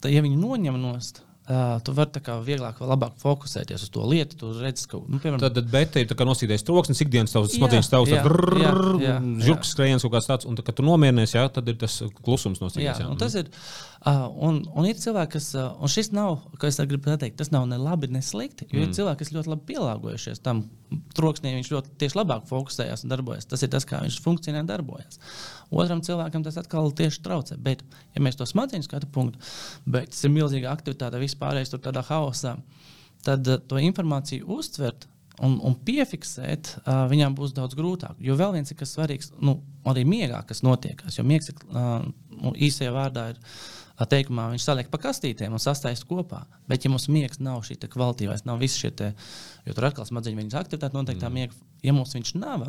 tā, 0.00 0.12
ja 0.12 0.24
viņi 0.24 0.40
noņem 0.40 0.78
nost, 0.82 1.22
Uh, 1.46 1.76
tu 1.86 1.92
vari 1.94 2.18
kā, 2.26 2.40
vieglāk, 2.42 2.80
labāk 2.82 3.20
fokusēties 3.22 3.84
uz 3.84 3.90
to 3.94 4.02
lietu. 4.10 4.34
Tu 4.40 4.48
redzi, 4.58 4.88
ka, 4.90 4.98
nu, 4.98 5.20
piemēram, 5.22 5.38
tad, 5.38 5.54
tad 5.54 5.68
beta 5.70 6.02
ir 6.02 6.10
nosīdējis 6.26 6.64
troksnis, 6.66 7.02
ikdienas 7.04 7.36
tavs 7.36 7.54
smadzenes 7.54 7.90
tavs, 7.92 8.10
žurkas 9.46 9.70
skrējiens 9.70 10.02
kaut 10.02 10.16
kāds 10.16 10.26
tāds, 10.26 10.48
un, 10.50 10.58
kad 10.58 10.74
tu 10.74 10.82
nomierinies, 10.82 11.36
jā, 11.36 11.44
tad 11.54 11.70
ir 11.70 11.78
tas 11.78 12.00
klusums 12.26 12.58
nosīdējis. 12.64 12.98
Jā, 12.98 13.06
jā. 13.06 13.18
Tas 13.22 13.38
ir, 13.38 13.52
uh, 14.04 14.26
un, 14.48 14.60
un 14.76 14.86
ir 14.88 14.98
cilvēki, 15.00 15.32
kas, 15.36 15.48
uh, 15.56 15.72
un 15.80 15.90
šis 15.92 16.12
nav, 16.14 16.42
kā 16.60 16.68
es 16.70 16.78
gribu 16.82 17.06
pateikt, 17.08 17.38
tas 17.40 17.52
nav 17.54 17.66
ne 17.70 17.78
labi, 17.80 18.10
ne 18.12 18.22
slikti, 18.24 18.68
jo 18.70 18.80
mm. 18.80 18.84
ir 18.86 18.96
cilvēki, 18.96 19.20
kas 19.22 19.32
ļoti 19.34 19.52
labi 19.52 19.66
pielāgojušies 19.70 20.42
tam 20.44 20.64
troksnī, 21.16 21.54
viņš 21.56 21.72
ļoti 21.72 21.96
tieši 22.02 22.18
labāk 22.18 22.46
fokusējās 22.50 23.06
un 23.06 23.14
darbojas. 23.14 23.48
Tas 23.50 23.64
ir 23.64 23.72
tas, 23.72 23.86
kā 23.88 24.02
viņš 24.04 24.20
funkcionē 24.24 24.62
un 24.62 24.70
darbojas. 24.70 25.18
Otram 25.74 26.02
cilvēkam 26.06 26.44
tas 26.46 26.60
atkal 26.60 26.92
tieši 26.96 27.24
traucē. 27.24 27.58
Bet, 27.62 27.82
ja 28.14 28.22
mēs 28.22 28.38
to 28.38 28.46
smadzeņu 28.46 28.86
skatu 28.86 29.10
punktu, 29.12 29.42
bet 29.88 30.12
tas 30.12 30.22
ir 30.26 30.34
milzīga 30.34 30.70
aktivitāte, 30.74 31.22
vispārējais 31.22 31.74
tur 31.74 31.82
tādā 31.88 32.04
haosā, 32.06 32.56
tad 33.26 33.48
uh, 33.50 33.60
to 33.66 33.80
informāciju 33.82 34.46
uztvert 34.58 35.08
un, 35.44 35.58
un 35.64 35.74
piefiksēt, 35.86 36.76
uh, 36.82 37.04
viņām 37.10 37.36
būs 37.36 37.54
daudz 37.56 37.76
grūtāk. 37.78 38.20
Jo 38.22 38.36
vēl 38.38 38.54
viens 38.56 38.72
ir 38.72 38.78
kas 38.80 38.94
svarīgs, 38.96 39.32
nu, 39.44 39.58
arī 39.88 40.06
miegā, 40.08 40.42
kas 40.48 40.62
notiekās. 40.66 41.18
Jo 41.18 41.26
miegs 41.28 41.52
uh, 41.52 42.06
īsajā 42.54 42.94
vārdā 42.94 43.30
ir. 43.34 43.42
Teikumā 44.04 44.50
viņš 44.52 44.64
saliek 44.66 44.88
pa 44.92 44.98
kastītēm 45.00 45.54
un 45.56 45.62
sastājas 45.62 46.02
kopā. 46.04 46.42
Bet, 46.68 46.84
ja 46.84 46.90
mums 46.92 47.08
miegs 47.08 47.40
nav 47.40 47.62
šī 47.64 47.78
kvalitīvais, 47.88 48.44
nav 48.44 48.60
visi 48.60 48.82
šie, 48.82 48.90
te, 48.92 49.12
jo 49.64 49.76
tur 49.76 49.88
atkal 49.88 50.04
smadzeņu 50.08 50.50
aktivitāte 50.52 50.92
noteikti 50.92 51.22
tā 51.22 51.30
mm. 51.30 51.38
miega, 51.38 51.56
ja 51.86 51.94
mums 51.96 52.12
viņš 52.12 52.34
nav, 52.36 52.66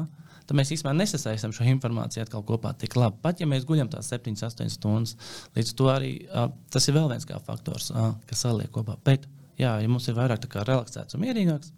tad 0.48 0.56
mēs 0.56 0.72
īstenībā 0.72 0.94
nesasaistām 0.96 1.52
šo 1.56 1.68
informāciju 1.68 2.24
atkal 2.24 2.46
kopā 2.48 2.72
tik 2.80 2.96
labi. 2.96 3.20
Pat 3.26 3.44
ja 3.44 3.50
mēs 3.50 3.68
guļam 3.68 3.92
tās 3.92 4.08
7, 4.14 4.38
8 4.40 4.72
stundas, 4.72 5.18
līdz 5.58 5.74
to 5.76 5.90
arī 5.92 6.14
uh, 6.30 6.48
tas 6.72 6.88
ir 6.88 6.96
vēl 6.96 7.12
viens 7.12 7.28
faktors, 7.50 7.92
uh, 7.92 8.14
kas 8.30 8.46
saliek 8.48 8.72
kopā. 8.72 8.96
Bet, 9.04 9.28
jā, 9.60 9.76
ja 9.84 9.92
mums 9.92 10.08
ir 10.08 10.16
vairāk 10.16 10.48
relaksēts 10.64 11.18
un 11.18 11.26
mierīgāks, 11.28 11.76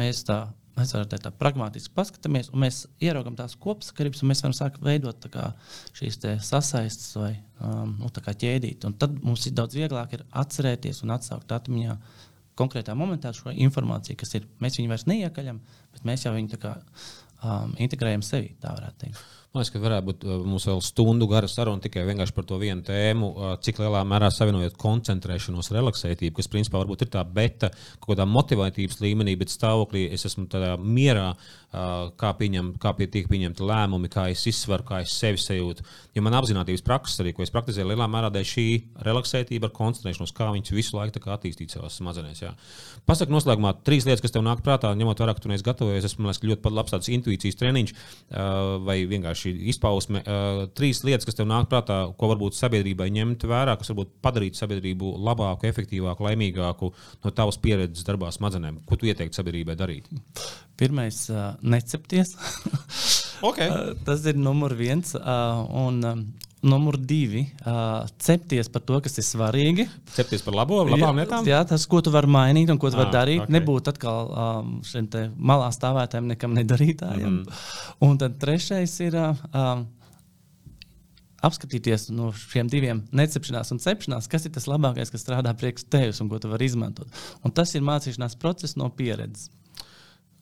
mēs 0.00 0.24
tā. 0.24 0.46
Mēs 0.80 0.94
varam 0.96 1.08
tā 1.12 1.32
pragmatiski 1.36 1.92
paskatīties, 1.96 2.48
un 2.54 2.62
mēs 2.64 2.80
ieraugām 3.04 3.36
tās 3.36 3.56
kopsakarības, 3.60 4.22
un 4.22 4.30
mēs 4.30 4.40
varam 4.44 4.56
sākt 4.56 4.80
veidot 4.84 5.26
kā, 5.32 5.50
šīs 5.98 6.20
sasaistes 6.46 7.12
vai 7.18 7.34
um, 7.60 7.98
nu, 8.00 8.10
ķēdīt. 8.10 8.86
Un 8.88 8.96
tad 9.00 9.18
mums 9.20 9.44
ir 9.46 9.56
daudz 9.58 9.76
vieglāk 9.76 10.16
ir 10.16 10.24
atcerēties 10.42 11.02
un 11.04 11.12
atsaukt 11.16 11.52
atmiņā 11.58 11.98
konkrētā 12.60 12.96
momentā 12.98 13.34
šo 13.36 13.52
informāciju, 13.52 14.18
kas 14.20 14.34
ir. 14.38 14.48
Mēs 14.62 14.80
viņu 14.80 14.92
vairs 14.92 15.06
neiekaļam, 15.10 15.60
bet 15.94 16.08
mēs 16.08 16.26
jau 16.26 16.34
viņu 16.36 16.60
kā, 16.60 16.76
um, 17.44 17.76
integrējam 17.80 18.24
sevi. 18.26 18.54
Tā 18.62 18.74
varētu 18.76 19.06
teikt. 19.06 19.39
Man 19.50 19.64
liekas, 19.64 19.72
ka 19.74 19.80
varētu 19.82 20.06
būt 20.06 20.24
uh, 20.28 20.34
mums 20.46 20.62
vēl 20.68 20.78
stundu 20.86 21.26
gara 21.26 21.48
saruna 21.50 21.82
tikai 21.82 22.04
par 22.06 22.44
to 22.46 22.54
vienu 22.60 22.84
tēmu, 22.86 23.30
uh, 23.34 23.54
cik 23.58 23.80
lielā 23.82 24.04
mērā 24.06 24.28
savienojot 24.30 24.76
koncentrēšanos, 24.78 25.72
relaksētību, 25.74 26.36
kas 26.36 26.46
principā 26.46 26.78
varbūt 26.78 27.02
ir 27.02 27.10
tā 27.10 27.24
beta 27.26 27.72
kaut 27.98 28.12
kādā 28.12 28.28
motivatīvas 28.30 29.00
līmenī, 29.02 29.34
bet 29.40 29.50
stāvoklī 29.50 30.04
es 30.14 30.22
esmu 30.28 30.46
tādā 30.46 30.76
mierā, 30.78 31.32
uh, 31.34 32.12
kā, 32.14 32.30
pieņem, 32.38 32.76
kā 32.78 32.92
pie, 32.94 33.08
tiek 33.10 33.26
pieņemti 33.26 33.66
lēmumi, 33.66 34.12
kā 34.14 34.28
es 34.30 34.44
izsveru, 34.46 34.86
kā 34.86 35.00
es 35.02 35.16
sevi 35.18 35.42
sajūtu. 35.42 35.82
Jo 36.14 36.22
man 36.22 36.38
apziņotības 36.38 36.86
prakses 36.86 37.18
arī, 37.24 37.34
ko 37.34 37.42
es 37.42 37.50
praktizēju, 37.50 37.90
lielā 37.90 38.06
mērā 38.06 38.30
dēļ 38.30 38.46
šī 38.52 38.68
relaksētība 39.02 39.66
ar 39.66 39.74
koncentrēšanos, 39.74 40.30
kā 40.30 40.52
viņas 40.54 40.74
visu 40.78 40.94
laiku 40.94 41.26
attīstīt 41.26 41.74
savās 41.74 41.98
smadzenēs. 41.98 42.46
Pasaka 43.02 43.34
noslēgumā 43.34 43.74
trīs 43.82 44.06
lietas, 44.06 44.22
kas 44.22 44.34
tev 44.34 44.46
nāk 44.46 44.62
prātā, 44.62 44.94
ņemot 44.94 45.22
vērā, 45.22 45.34
ka 45.34 45.42
tu 45.42 45.50
neesi 45.50 45.66
gatavojies. 45.66 46.06
Es 46.06 46.14
domāju, 46.18 46.38
ka 46.38 46.50
ļoti 46.52 46.74
labs 46.76 46.94
tāds 46.94 47.10
intuīcijas 47.10 47.58
treniņš 47.58 47.94
vai 48.86 49.00
vienkārši 49.10 49.39
šī 49.40 49.52
izpausme. 49.72 50.22
Uh, 50.24 50.62
trīs 50.76 51.02
lietas, 51.06 51.26
kas 51.28 51.38
tev 51.38 51.48
nāk 51.50 51.68
prātā, 51.70 52.02
ko 52.18 52.30
varbūt 52.32 52.58
sabiedrībai 52.58 53.08
ņemt 53.16 53.46
vērā, 53.50 53.76
kas 53.80 53.92
varbūt 53.92 54.12
padarītu 54.24 54.60
sabiedrību 54.60 55.14
labāku, 55.26 55.68
efektīvāku, 55.70 56.26
laimīgāku 56.28 56.92
no 57.24 57.34
tavas 57.36 57.60
pieredzes 57.62 58.06
darbā 58.06 58.32
smadzenēm. 58.34 58.82
Ko 58.88 59.00
tu 59.00 59.10
ieteiktu 59.10 59.40
sabiedrībai 59.40 59.78
darīt? 59.80 60.10
Pirmais, 60.80 61.24
uh, 61.32 61.54
necepties. 61.62 62.36
okay. 63.42 63.68
uh, 63.68 63.92
tas 64.06 64.24
ir 64.28 64.38
numur 64.40 64.76
viens. 64.78 65.16
Uh, 65.18 65.64
un, 65.86 66.00
um, 66.06 66.24
Numur 66.60 66.98
divi 67.00 67.46
uh,- 67.64 68.04
cepties 68.26 68.68
par 68.68 68.82
to, 68.84 68.98
kas 69.00 69.16
ir 69.16 69.24
svarīgi. 69.24 69.86
Cepties 70.12 70.42
par 70.44 70.58
labo, 70.58 70.82
labām 70.84 71.16
lietām. 71.16 71.46
Jā, 71.48 71.62
tas, 71.64 71.86
ko 71.88 72.02
tu 72.04 72.12
vari 72.12 72.28
mainīt 72.28 72.72
un 72.72 72.80
ko 72.80 72.90
tu 72.90 72.98
ah, 72.98 73.04
vari 73.04 73.14
darīt. 73.14 73.44
Okay. 73.46 73.54
Nebūt 73.56 73.88
atkal 73.94 74.28
um, 74.28 74.74
šiem 74.84 75.08
malā 75.36 75.70
stāvētājiem, 75.72 76.28
nekam 76.34 76.52
nedarītājiem. 76.58 77.38
Mm. 77.38 77.64
Un 78.04 78.20
tad 78.20 78.36
trešais 78.42 78.98
ir. 79.06 79.16
Uh, 79.54 79.86
apskatīties 81.46 82.10
no 82.12 82.30
šiem 82.36 82.68
diviem 82.68 82.98
necepšanās 83.16 83.72
un 83.74 83.80
cepšanās, 83.80 84.28
kas 84.30 84.44
ir 84.46 84.52
tas 84.52 84.68
labākais, 84.68 85.12
kas 85.12 85.24
strādā 85.24 85.54
priekš 85.56 85.86
tevis 85.88 86.20
un 86.20 86.28
ko 86.28 86.40
tu 86.42 86.50
vari 86.52 86.68
izmantot. 86.68 87.08
Un 87.40 87.54
tas 87.56 87.72
ir 87.74 87.86
mācīšanās 87.86 88.36
process 88.40 88.76
no 88.76 88.90
pieredzes. 88.92 89.48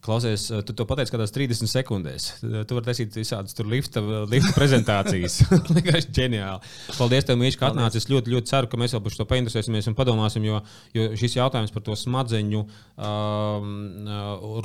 Klausies, 0.05 0.47
eh, 0.51 0.63
tu 0.63 0.75
to 0.79 0.87
pateici 0.89 1.13
kādās 1.15 1.33
30 1.35 1.71
sekundēs. 1.71 2.29
Tu 2.41 2.77
vari 2.77 2.87
taisīt 2.87 3.15
visādas 3.19 3.57
lifta, 3.67 4.03
lifta 4.31 4.53
prezentācijas. 4.57 5.41
Vienkārši 5.77 6.13
ģeniāli. 6.15 6.73
Paldies, 6.97 7.27
tev, 7.29 7.39
Mīļš, 7.41 7.59
ka 7.59 7.71
atnācis. 7.73 8.05
Es 8.05 8.11
ļoti, 8.11 8.33
ļoti 8.35 8.51
ceru, 8.51 8.71
ka 8.71 8.81
mēs 8.81 8.95
vēl 8.95 9.03
par 9.05 9.17
to 9.19 9.27
painteresēsimies 9.29 9.91
un 9.91 9.97
padomāsim, 9.99 10.47
jo, 10.47 10.61
jo 10.95 11.09
šis 11.19 11.39
jautājums 11.39 11.75
par 11.75 11.85
to 11.87 11.97
smadzeņu 11.99 12.63
um, 12.65 13.73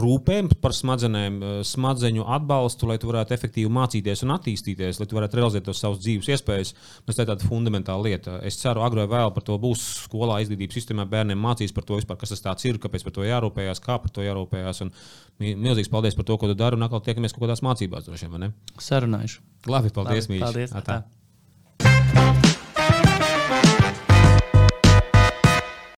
rūpēm, 0.01 0.51
par 0.63 0.75
smadzenēm, 0.77 1.39
smadzeņu 1.65 2.27
atbalstu, 2.37 2.89
lai 2.89 2.99
tu 3.01 3.09
varētu 3.09 3.33
efektīvi 3.35 3.73
mācīties 3.73 4.25
un 4.27 4.35
attīstīties, 4.37 5.01
lai 5.01 5.09
tu 5.09 5.17
varētu 5.17 5.41
realizēt 5.41 5.65
tos 5.67 5.81
savus 5.81 6.01
dzīves 6.03 6.29
iespējas, 6.35 6.75
tas 7.07 7.19
ir 7.19 7.29
tāda 7.29 7.49
fundamentāla 7.49 8.05
lieta. 8.05 8.37
Es 8.45 8.61
ceru, 8.61 8.85
agrāk 8.85 9.03
vai 9.09 9.23
vēl 9.23 9.33
par 9.35 9.45
to 9.47 9.57
būs 9.61 9.83
skolā, 10.05 10.39
izglītības 10.43 10.77
sistēmā, 10.79 11.05
bērniem 11.09 11.39
mācīs 11.39 11.73
par 11.75 11.85
to 11.87 11.97
vispār, 11.99 12.19
kas 12.21 12.35
tas 12.37 12.65
ir, 12.67 12.79
kāpēc 12.81 13.05
par 13.07 13.15
to 13.15 13.25
jārūpējas, 13.27 13.81
kā 13.83 13.97
par 14.01 14.13
to 14.13 14.25
jārūpējas. 14.25 14.83
Un, 14.85 14.93
Milzīgs 15.41 15.89
paldies 15.91 16.15
par 16.15 16.27
to, 16.27 16.37
ko 16.37 16.47
tu 16.51 16.55
dari, 16.57 16.77
un 16.77 16.85
atkal 16.85 17.01
tiekamies 17.03 17.33
kaut 17.33 17.47
kādās 17.47 17.63
mācībās 17.65 18.05
droši 18.07 18.29
vien. 18.31 18.53
Sarunājuši. 18.79 19.41
Labi, 19.67 19.93
paldies, 19.95 20.29
Labi, 20.29 20.37
mīļš. 20.37 20.47
Paldies, 20.47 20.75
tā. 20.77 20.83
tā. 20.87 22.52